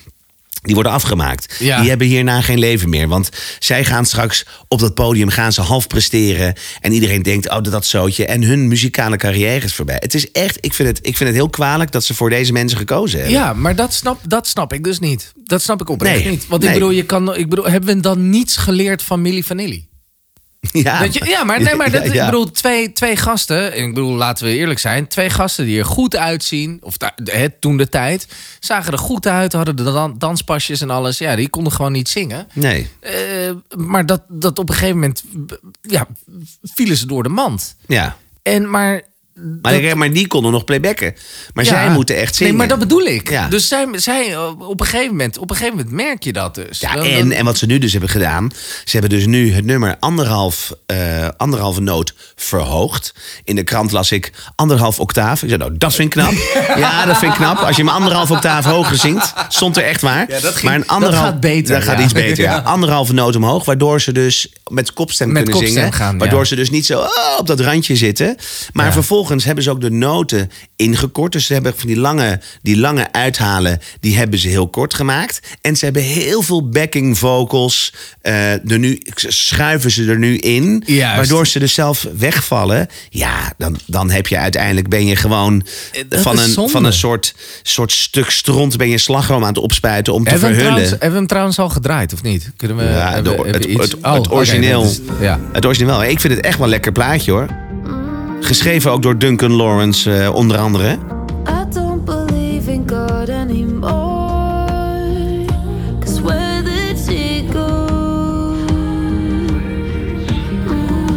Die 0.68 0.76
worden 0.76 0.96
afgemaakt. 0.96 1.56
Ja. 1.58 1.80
Die 1.80 1.88
hebben 1.88 2.06
hierna 2.06 2.40
geen 2.40 2.58
leven 2.58 2.88
meer. 2.88 3.08
Want 3.08 3.28
zij 3.58 3.84
gaan 3.84 4.04
straks 4.06 4.46
op 4.68 4.78
dat 4.78 4.94
podium 4.94 5.28
gaan 5.28 5.52
ze 5.52 5.60
half 5.60 5.86
presteren. 5.86 6.54
En 6.80 6.92
iedereen 6.92 7.22
denkt, 7.22 7.48
oh, 7.48 7.54
dat, 7.54 7.70
dat 7.70 7.86
zootje. 7.86 8.26
En 8.26 8.42
hun 8.42 8.68
muzikale 8.68 9.16
carrière 9.16 9.64
is 9.64 9.74
voorbij. 9.74 9.96
Het 9.98 10.14
is 10.14 10.30
echt, 10.30 10.58
ik 10.60 10.74
vind 10.74 10.88
het, 10.88 10.98
ik 10.98 11.16
vind 11.16 11.28
het 11.28 11.38
heel 11.38 11.50
kwalijk 11.50 11.92
dat 11.92 12.04
ze 12.04 12.14
voor 12.14 12.30
deze 12.30 12.52
mensen 12.52 12.78
gekozen 12.78 13.18
hebben. 13.18 13.38
Ja, 13.38 13.52
maar 13.52 13.76
dat 13.76 13.94
snap, 13.94 14.20
dat 14.26 14.46
snap 14.46 14.72
ik 14.72 14.84
dus 14.84 14.98
niet. 14.98 15.32
Dat 15.44 15.62
snap 15.62 15.80
ik 15.80 15.88
oprecht 15.88 16.22
Nee, 16.22 16.30
niet. 16.30 16.46
Want 16.46 16.62
nee. 16.62 16.70
ik 16.70 16.78
bedoel, 16.78 16.94
je 16.94 17.04
kan, 17.04 17.36
ik 17.36 17.48
bedoel, 17.48 17.66
hebben 17.66 17.94
we 17.94 18.00
dan 18.00 18.30
niets 18.30 18.56
geleerd 18.56 19.02
van 19.02 19.22
Milli 19.22 19.42
Vanilli? 19.42 19.87
Ja, 20.72 21.00
Dat 21.00 21.14
je, 21.14 21.24
ja, 21.24 21.44
maar, 21.44 21.62
nee, 21.62 21.74
maar 21.74 21.90
dat, 21.92 22.04
Ja, 22.04 22.12
ja. 22.12 22.24
ik 22.24 22.30
bedoel, 22.30 22.50
twee, 22.50 22.92
twee 22.92 23.16
gasten, 23.16 23.72
en 23.72 23.84
ik 23.84 23.94
bedoel, 23.94 24.14
laten 24.14 24.46
we 24.46 24.56
eerlijk 24.56 24.78
zijn, 24.78 25.06
twee 25.06 25.30
gasten 25.30 25.64
die 25.64 25.78
er 25.78 25.84
goed 25.84 26.16
uitzien, 26.16 26.78
of 26.82 26.96
het 27.24 27.60
toen 27.60 27.76
de 27.76 27.88
tijd, 27.88 28.28
zagen 28.60 28.92
er 28.92 28.98
goed 28.98 29.26
uit, 29.26 29.52
hadden 29.52 29.76
de 29.76 29.82
dan, 29.82 30.14
danspasjes 30.18 30.80
en 30.80 30.90
alles. 30.90 31.18
Ja, 31.18 31.36
die 31.36 31.48
konden 31.48 31.72
gewoon 31.72 31.92
niet 31.92 32.08
zingen. 32.08 32.48
Nee. 32.52 32.90
Eh, 33.00 33.12
maar 33.76 34.06
dat, 34.06 34.22
dat 34.28 34.58
op 34.58 34.68
een 34.68 34.74
gegeven 34.74 34.98
moment, 34.98 35.22
ja, 35.80 36.06
vielen 36.62 36.96
ze 36.96 37.06
door 37.06 37.22
de 37.22 37.28
mand. 37.28 37.76
Ja. 37.86 38.16
En 38.42 38.70
maar. 38.70 39.02
Maar, 39.62 39.72
dat- 39.72 39.82
ik- 39.82 39.94
maar 39.94 40.12
die 40.12 40.26
konden 40.26 40.52
nog 40.52 40.64
playbacken. 40.64 41.14
Maar 41.54 41.64
Ja. 41.64 41.70
zij 41.70 41.90
moeten 41.90 42.16
echt 42.16 42.34
zingen. 42.34 42.52
Nee, 42.52 42.60
maar 42.60 42.68
dat 42.68 42.78
bedoel 42.88 43.02
ik. 43.06 43.30
Ja. 43.30 43.48
Dus 43.48 43.68
zij, 43.68 43.86
zij, 43.92 44.32
eh, 44.32 44.48
op, 44.68 44.80
een 44.80 44.86
gegeven 44.86 45.10
moment, 45.10 45.38
op 45.38 45.50
een 45.50 45.56
gegeven 45.56 45.76
moment 45.78 45.94
merk 45.96 46.22
je 46.22 46.32
dat 46.32 46.54
dus. 46.54 46.80
Ja, 46.80 46.96
en, 46.96 47.32
en 47.32 47.44
wat 47.44 47.58
ze 47.58 47.66
nu 47.66 47.78
dus 47.78 47.92
hebben 47.92 48.10
gedaan... 48.10 48.50
ze 48.84 48.90
hebben 48.98 49.10
dus 49.10 49.26
nu 49.26 49.52
het 49.52 49.64
nummer 49.64 49.96
anderhalf, 50.00 50.72
eh, 50.86 50.96
anderhalve 51.36 51.80
noot 51.80 52.14
verhoogd. 52.36 53.14
In 53.44 53.56
de 53.56 53.62
krant 53.62 53.92
las 53.92 54.10
ik 54.12 54.32
anderhalf 54.54 55.00
octaaf. 55.00 55.42
Ik 55.42 55.48
zei, 55.48 55.60
nou, 55.60 55.78
dat 55.78 55.94
vind 55.94 56.14
ik 56.14 56.20
knap. 56.22 56.32
ja, 56.84 57.04
dat 57.06 57.18
vind 57.18 57.32
ik 57.32 57.38
knap. 57.38 57.58
Als 57.58 57.76
je 57.76 57.82
hem 57.82 57.92
anderhalf 57.92 58.30
octaaf 58.30 58.64
hoger 58.64 58.96
zingt, 58.96 59.32
stond 59.48 59.76
er 59.76 59.82
echt 59.84 60.00
waar. 60.00 60.30
Ja, 60.30 60.40
dat 60.40 60.52
ging- 60.54 60.62
maar 60.64 60.74
een 60.74 60.80
dat 60.80 60.88
anderhalf, 60.90 61.24
gaat 61.24 61.40
beter, 61.40 61.74
Dat 61.74 61.84
gaat 61.84 62.00
iets 62.00 62.12
beter, 62.12 62.44
ja. 62.50 62.58
Anderhalve 62.58 63.12
noot 63.14 63.36
omhoog, 63.36 63.64
waardoor 63.64 64.00
ze 64.00 64.12
dus 64.12 64.52
met 64.66 64.92
kopstem 64.92 65.26
Met 65.32 65.36
kunnen 65.36 65.54
kopstem 65.60 65.76
zingen. 65.82 65.92
gaan, 65.92 66.18
waardoor 66.18 66.46
ze 66.46 66.54
dus 66.56 66.70
niet 66.70 66.86
zo 66.86 66.98
oh, 67.00 67.08
op 67.38 67.46
dat 67.46 67.60
randje 67.60 67.96
zitten. 67.96 68.36
Maar 68.72 68.86
Ja. 68.86 68.92
Vervolgens 69.28 69.44
hebben 69.44 69.64
ze 69.64 69.70
ook 69.70 69.80
de 69.80 69.90
noten 70.06 70.50
ingekort. 70.76 71.32
Dus 71.32 71.46
ze 71.46 71.52
hebben 71.52 71.72
van 71.76 71.86
die 71.88 71.96
lange, 71.98 72.40
die 72.62 72.76
lange 72.78 73.12
uithalen, 73.12 73.80
die 74.00 74.16
hebben 74.16 74.38
ze 74.38 74.48
heel 74.48 74.68
kort 74.68 74.94
gemaakt. 74.94 75.40
En 75.60 75.76
ze 75.76 75.84
hebben 75.84 76.02
heel 76.02 76.42
veel 76.42 76.68
backing 76.68 77.18
vocals. 77.18 77.94
eh, 78.20 78.52
er 78.52 78.78
nu, 78.78 78.98
schuiven 79.14 79.90
ze 79.90 80.04
er 80.10 80.18
nu 80.18 80.36
in. 80.38 80.82
Juist. 80.86 81.16
Waardoor 81.16 81.46
ze 81.46 81.58
dus 81.58 81.74
zelf 81.74 82.06
wegvallen. 82.18 82.86
Ja, 83.10 83.52
dan, 83.58 83.76
dan 83.86 84.10
heb 84.10 84.26
je 84.26 84.38
uiteindelijk 84.38 84.88
ben 84.88 85.06
je 85.06 85.16
gewoon 85.16 85.66
Eh, 85.92 86.02
dat 86.08 86.20
van 86.20 86.38
een, 86.38 86.48
zonde. 86.50 86.70
van 86.72 86.84
een 86.84 86.92
soort, 86.92 87.34
soort 87.62 87.92
stuk 87.92 88.30
stront 88.30 88.76
ben 88.76 88.88
je 88.88 88.98
slagroom 88.98 89.42
aan 89.42 89.48
het 89.48 89.58
opspuiten 89.58 90.12
om 90.12 90.24
te 90.24 90.30
hebben, 90.30 90.48
verhullen. 90.48 90.68
trouwens, 90.72 90.90
hebben 90.90 91.10
we 91.10 91.16
hem 91.16 91.26
trouwens 91.26 91.58
al 91.58 91.68
gedraaid, 91.68 92.12
of 92.12 92.22
niet? 92.22 92.52
Kunnen 92.56 92.76
we, 92.76 92.82
Ja, 92.82 92.88
hebben, 93.12 93.24
de- 93.24 93.30
hebben 93.30 93.52
het, 93.52 93.64
we 93.64 93.70
iets- 93.70 93.80
het, 93.92 93.94
Oh, 94.04 94.12
het 94.12 94.30
origineel. 94.30 94.82
is- 94.82 95.00
ja. 95.20 95.40
Het 95.52 95.66
origineel. 95.66 96.04
Ik 96.04 96.20
vind 96.20 96.34
het 96.34 96.44
echt 96.44 96.56
wel 96.56 96.64
een 96.64 96.72
lekker 96.72 96.92
plaatje 96.92 97.30
hoor. 97.32 97.46
Geschreven 98.40 98.90
ook 98.92 99.02
door 99.02 99.18
Duncan 99.18 99.52
Lawrence 99.52 100.14
eh, 100.14 100.34
onder 100.34 100.58
andere. 100.58 100.98
I 101.48 101.72
don't 101.72 102.04
believe 102.04 102.70
in 102.70 102.84
God 102.88 103.28
anymore. 103.28 104.66
Cause 106.00 106.22
where 106.22 106.62
did 106.62 106.98
she 107.06 107.44
go? 107.52 107.86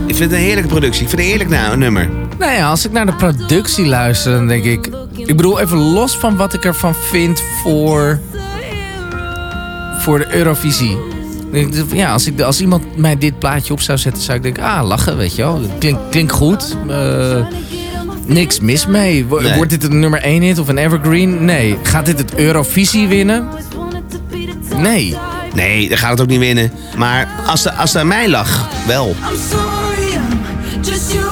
Ik 0.08 0.16
vind 0.16 0.32
het 0.32 0.40
een 0.40 0.46
heerlijke 0.46 0.70
productie. 0.70 1.02
Ik 1.02 1.10
vind 1.10 1.22
het 1.22 1.32
een 1.32 1.38
heerlijk 1.38 1.78
nummer. 1.78 2.10
Nou 2.38 2.52
ja, 2.52 2.70
als 2.70 2.86
ik 2.86 2.92
naar 2.92 3.06
de 3.06 3.16
productie 3.16 3.86
luister, 3.86 4.32
dan 4.32 4.48
denk 4.48 4.64
ik... 4.64 4.90
Ik 5.16 5.36
bedoel, 5.36 5.60
even 5.60 5.78
los 5.78 6.18
van 6.18 6.38
wat 6.38 6.54
ik 6.54 6.66
ervan 6.66 6.96
vind 6.96 7.44
voor, 7.64 8.20
voor 10.00 10.18
de 10.18 10.36
Eurovisie. 10.36 11.11
Ja, 11.94 12.12
als, 12.12 12.28
ik, 12.28 12.42
als 12.42 12.62
iemand 12.62 12.98
mij 12.98 13.18
dit 13.18 13.40
plaatje 13.40 13.74
op 13.74 13.82
zou 13.82 13.98
zetten, 13.98 14.24
zou 14.24 14.38
ik 14.38 14.44
denken... 14.44 14.64
Ah, 14.64 14.88
lachen, 14.88 15.18
weet 15.18 15.36
je 15.36 15.42
wel. 15.42 15.62
Klink, 15.80 16.00
klinkt 16.10 16.32
goed. 16.32 16.78
Eh, 16.88 17.46
niks 18.26 18.60
mis 18.60 18.88
mee. 18.88 19.26
Nee. 19.30 19.56
Wordt 19.56 19.70
dit 19.70 19.84
een 19.84 20.00
nummer 20.00 20.22
1 20.22 20.42
hit 20.42 20.60
of 20.60 20.68
een 20.68 20.78
evergreen? 20.78 21.46
Nee. 21.46 21.78
Gaat 21.84 22.06
dit 22.06 22.18
het 22.18 22.36
Eurovisie 22.36 23.08
winnen? 23.08 23.48
Nee. 24.78 25.16
Nee, 25.54 25.90
dan 25.90 25.98
gaat 25.98 26.12
het 26.12 26.22
ook 26.22 26.28
niet 26.28 26.40
winnen. 26.40 26.72
Maar 26.98 27.28
als, 27.48 27.64
de, 27.64 27.74
als 27.74 27.94
het 27.94 28.02
aan 28.02 28.08
mij 28.08 28.30
lag, 28.30 28.68
wel. 28.88 29.08
I'm 29.08 29.38
sorry, 29.50 30.14
I'm 30.14 30.82
just 30.82 31.12
human. 31.12 31.31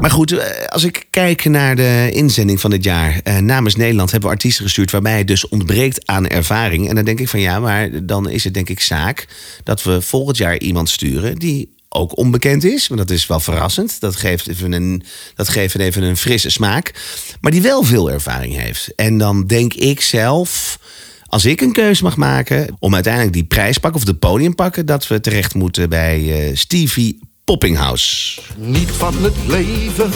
Maar 0.00 0.10
goed, 0.10 0.32
eh, 0.32 0.66
als 0.66 0.84
ik 0.84 1.06
kijk 1.10 1.44
naar 1.44 1.76
de 1.76 2.10
inzending 2.12 2.60
van 2.60 2.70
dit 2.70 2.84
jaar. 2.84 3.20
eh, 3.22 3.36
namens 3.38 3.76
Nederland 3.76 4.10
hebben 4.10 4.28
we 4.28 4.34
artiesten 4.34 4.64
gestuurd 4.64 4.90
waarbij 4.90 5.18
het 5.18 5.26
dus 5.26 5.48
ontbreekt 5.48 6.06
aan 6.06 6.26
ervaring. 6.26 6.88
En 6.88 6.94
dan 6.94 7.04
denk 7.04 7.20
ik 7.20 7.28
van 7.28 7.40
ja, 7.40 7.60
maar 7.60 8.06
dan 8.06 8.30
is 8.30 8.44
het 8.44 8.54
denk 8.54 8.68
ik 8.68 8.80
zaak 8.80 9.26
dat 9.64 9.82
we 9.82 10.00
volgend 10.00 10.36
jaar 10.36 10.58
iemand 10.58 10.88
sturen 10.90 11.36
die 11.36 11.76
ook 11.88 12.16
onbekend 12.16 12.64
is. 12.64 12.88
Want 12.88 13.00
dat 13.00 13.10
is 13.10 13.26
wel 13.26 13.40
verrassend. 13.40 14.00
Dat 14.00 14.16
geeft 14.16 14.48
even 14.48 14.72
een, 14.72 15.02
dat 15.34 15.48
geeft 15.48 15.78
even 15.78 16.02
een 16.02 16.16
frisse 16.16 16.50
smaak. 16.50 16.92
Maar 17.40 17.52
die 17.52 17.62
wel 17.62 17.82
veel 17.82 18.10
ervaring 18.10 18.56
heeft. 18.56 18.94
En 18.94 19.18
dan 19.18 19.46
denk 19.46 19.74
ik 19.74 20.00
zelf. 20.00 20.78
Als 21.26 21.44
ik 21.44 21.60
een 21.60 21.72
keuze 21.72 22.02
mag 22.02 22.16
maken 22.16 22.76
om 22.78 22.94
uiteindelijk 22.94 23.32
die 23.32 23.44
prijs 23.44 23.78
pakken 23.78 24.00
of 24.00 24.06
de 24.06 24.14
podium 24.14 24.54
pakken, 24.54 24.86
dat 24.86 25.08
we 25.08 25.20
terecht 25.20 25.54
moeten 25.54 25.88
bij 25.88 26.48
eh, 26.48 26.56
Stevie 26.56 27.18
Poppinghouse. 27.52 28.40
Niet 28.56 28.90
van 28.90 29.14
het 29.22 29.34
leven, 29.46 30.12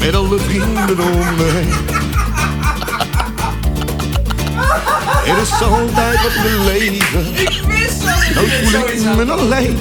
met 0.00 0.14
alle 0.14 0.38
vrienden 0.38 0.98
om 0.98 1.34
me 1.36 1.42
heen. 1.44 1.72
Er 5.34 5.40
is 5.42 5.52
altijd 5.62 6.22
wat 6.22 6.32
te 6.32 6.62
leven. 6.64 7.26
Ik 7.34 7.66
mis 7.66 7.98
dat. 7.98 8.34
Dan 8.34 8.44
voel 8.46 8.88
ik 8.88 9.26
me 9.26 9.32
alleen. 9.32 9.78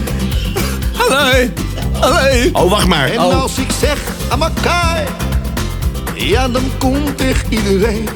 Allee. 1.10 1.52
Allee. 2.00 2.50
Oh, 2.56 2.70
wacht 2.70 2.88
maar. 2.88 3.10
En 3.10 3.20
Oh. 3.20 3.42
als 3.42 3.58
ik 3.58 3.70
zeg 3.80 3.98
aan 4.30 4.44
elkaar, 4.44 5.04
ja 6.14 6.48
dan 6.48 6.64
komt 6.78 7.22
echt 7.22 7.46
iedereen. 7.50 8.10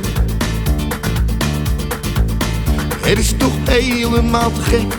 Het 3.02 3.18
is 3.20 3.34
toch 3.38 3.54
helemaal 3.70 4.52
te 4.52 4.62
gek, 4.62 4.94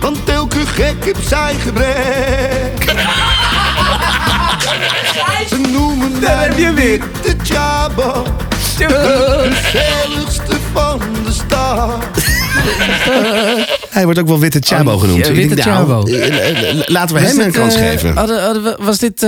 want 0.00 0.18
elke 0.28 0.66
gek 0.66 1.04
heeft 1.04 1.28
zijn 1.28 1.56
gebrek. 1.60 2.84
Ze 5.48 5.56
noemen 5.70 6.12
mij 6.20 6.30
heb 6.30 6.58
je 6.58 6.72
weer. 6.72 6.98
de 7.22 7.34
Chabo, 7.42 8.24
de 8.78 9.50
gezelligste 9.52 10.56
van 10.72 10.98
de 11.24 11.32
stad. 11.32 12.04
Hij 13.90 14.04
wordt 14.04 14.18
ook 14.20 14.26
wel 14.26 14.38
Witte 14.38 14.58
Chabo 14.62 14.92
Oh, 14.92 15.00
genoemd. 15.00 15.26
ja, 15.26 15.32
Witte 15.32 15.54
denk, 15.54 15.66
nou, 15.68 15.78
Chabo. 15.78 16.06
eh, 16.06 16.26
eh, 16.26 16.70
eh, 16.70 16.76
Laten 16.86 17.14
we 17.14 17.20
Was 17.22 17.30
hem 17.30 17.40
een 17.40 17.52
kans 17.52 17.76
geven. 17.76 18.16
hadden- 18.16 18.42
hadden 18.44 18.62
we- 18.62 18.76
was 18.78 18.98
dit, 18.98 19.22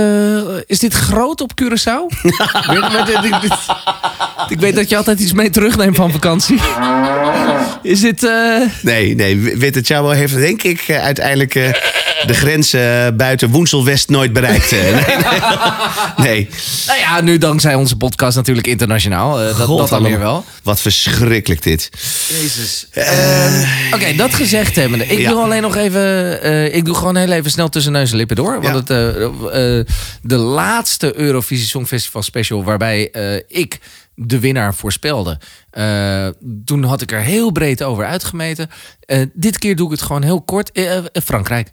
is 0.67 0.79
dit 0.79 0.93
groot 0.93 1.41
op 1.41 1.51
Curaçao? 1.61 2.05
Ik 4.53 4.59
weet 4.59 4.75
dat 4.75 4.89
je 4.89 4.97
altijd 4.97 5.19
iets 5.19 5.33
mee 5.33 5.49
terugneemt 5.49 5.95
van 5.95 6.11
vakantie. 6.11 6.59
Is 7.81 7.99
dit... 7.99 8.23
eh, 8.23 8.61
Nee, 8.81 9.15
nee, 9.15 9.57
Witte 9.57 9.81
Chabo 9.83 10.09
heeft 10.09 10.35
denk 10.35 10.63
ik 10.63 10.81
eh, 10.87 11.03
uiteindelijk... 11.03 11.55
eh, 11.55 11.69
de 12.25 12.33
grenzen 12.33 13.15
buiten 13.17 13.49
Woensel-West 13.49 14.09
nooit 14.09 14.33
bereikt. 14.33 14.71
Nee, 14.71 14.91
nee. 14.93 15.01
nee. 16.17 16.49
Nou 16.87 16.99
ja, 16.99 17.21
nu 17.21 17.37
dankzij 17.37 17.75
onze 17.75 17.95
podcast 17.95 18.35
natuurlijk 18.35 18.67
internationaal. 18.67 19.35
Dat, 19.37 19.47
dat 19.47 19.57
dan 19.57 19.65
Godallemaal. 19.67 20.09
weer 20.09 20.19
wel. 20.19 20.45
Wat 20.63 20.81
verschrikkelijk 20.81 21.63
dit. 21.63 21.89
Jezus. 22.41 22.87
Ehm, 22.91 23.63
Oké, 23.93 24.15
dat 24.15 24.33
gezegd 24.35 24.75
hebbende. 24.75 25.05
Ik 25.05 25.19
Ja. 25.19 25.29
doe 25.29 25.41
alleen 25.41 25.61
nog 25.61 25.75
even... 25.75 26.75
ik 26.75 26.85
doe 26.85 26.95
gewoon 26.95 27.15
heel 27.15 27.31
even 27.31 27.51
snel 27.51 27.69
tussen 27.69 27.91
neus 27.91 28.11
en 28.11 28.17
lippen 28.17 28.35
door. 28.35 28.61
Want 28.61 28.87
Ja. 28.87 28.95
het, 28.95 29.87
de 30.21 30.35
laatste 30.37 31.13
Eurovisie 31.19 31.67
Songfestival 31.67 32.21
special... 32.23 32.63
waarbij 32.63 33.11
ik 33.47 33.79
de 34.15 34.39
winnaar 34.39 34.73
voorspelde. 34.73 35.39
eh, 35.69 36.27
toen 36.65 36.83
had 36.83 37.01
ik 37.01 37.11
er 37.11 37.19
heel 37.21 37.51
breed 37.51 37.83
over 37.83 38.05
uitgemeten. 38.05 38.69
Eh, 38.99 39.25
dit 39.33 39.57
keer 39.59 39.75
doe 39.75 39.85
ik 39.85 39.91
het 39.91 40.01
gewoon 40.01 40.23
heel 40.23 40.41
kort. 40.41 40.71
Eh, 40.71 40.97
Frankrijk. 41.23 41.69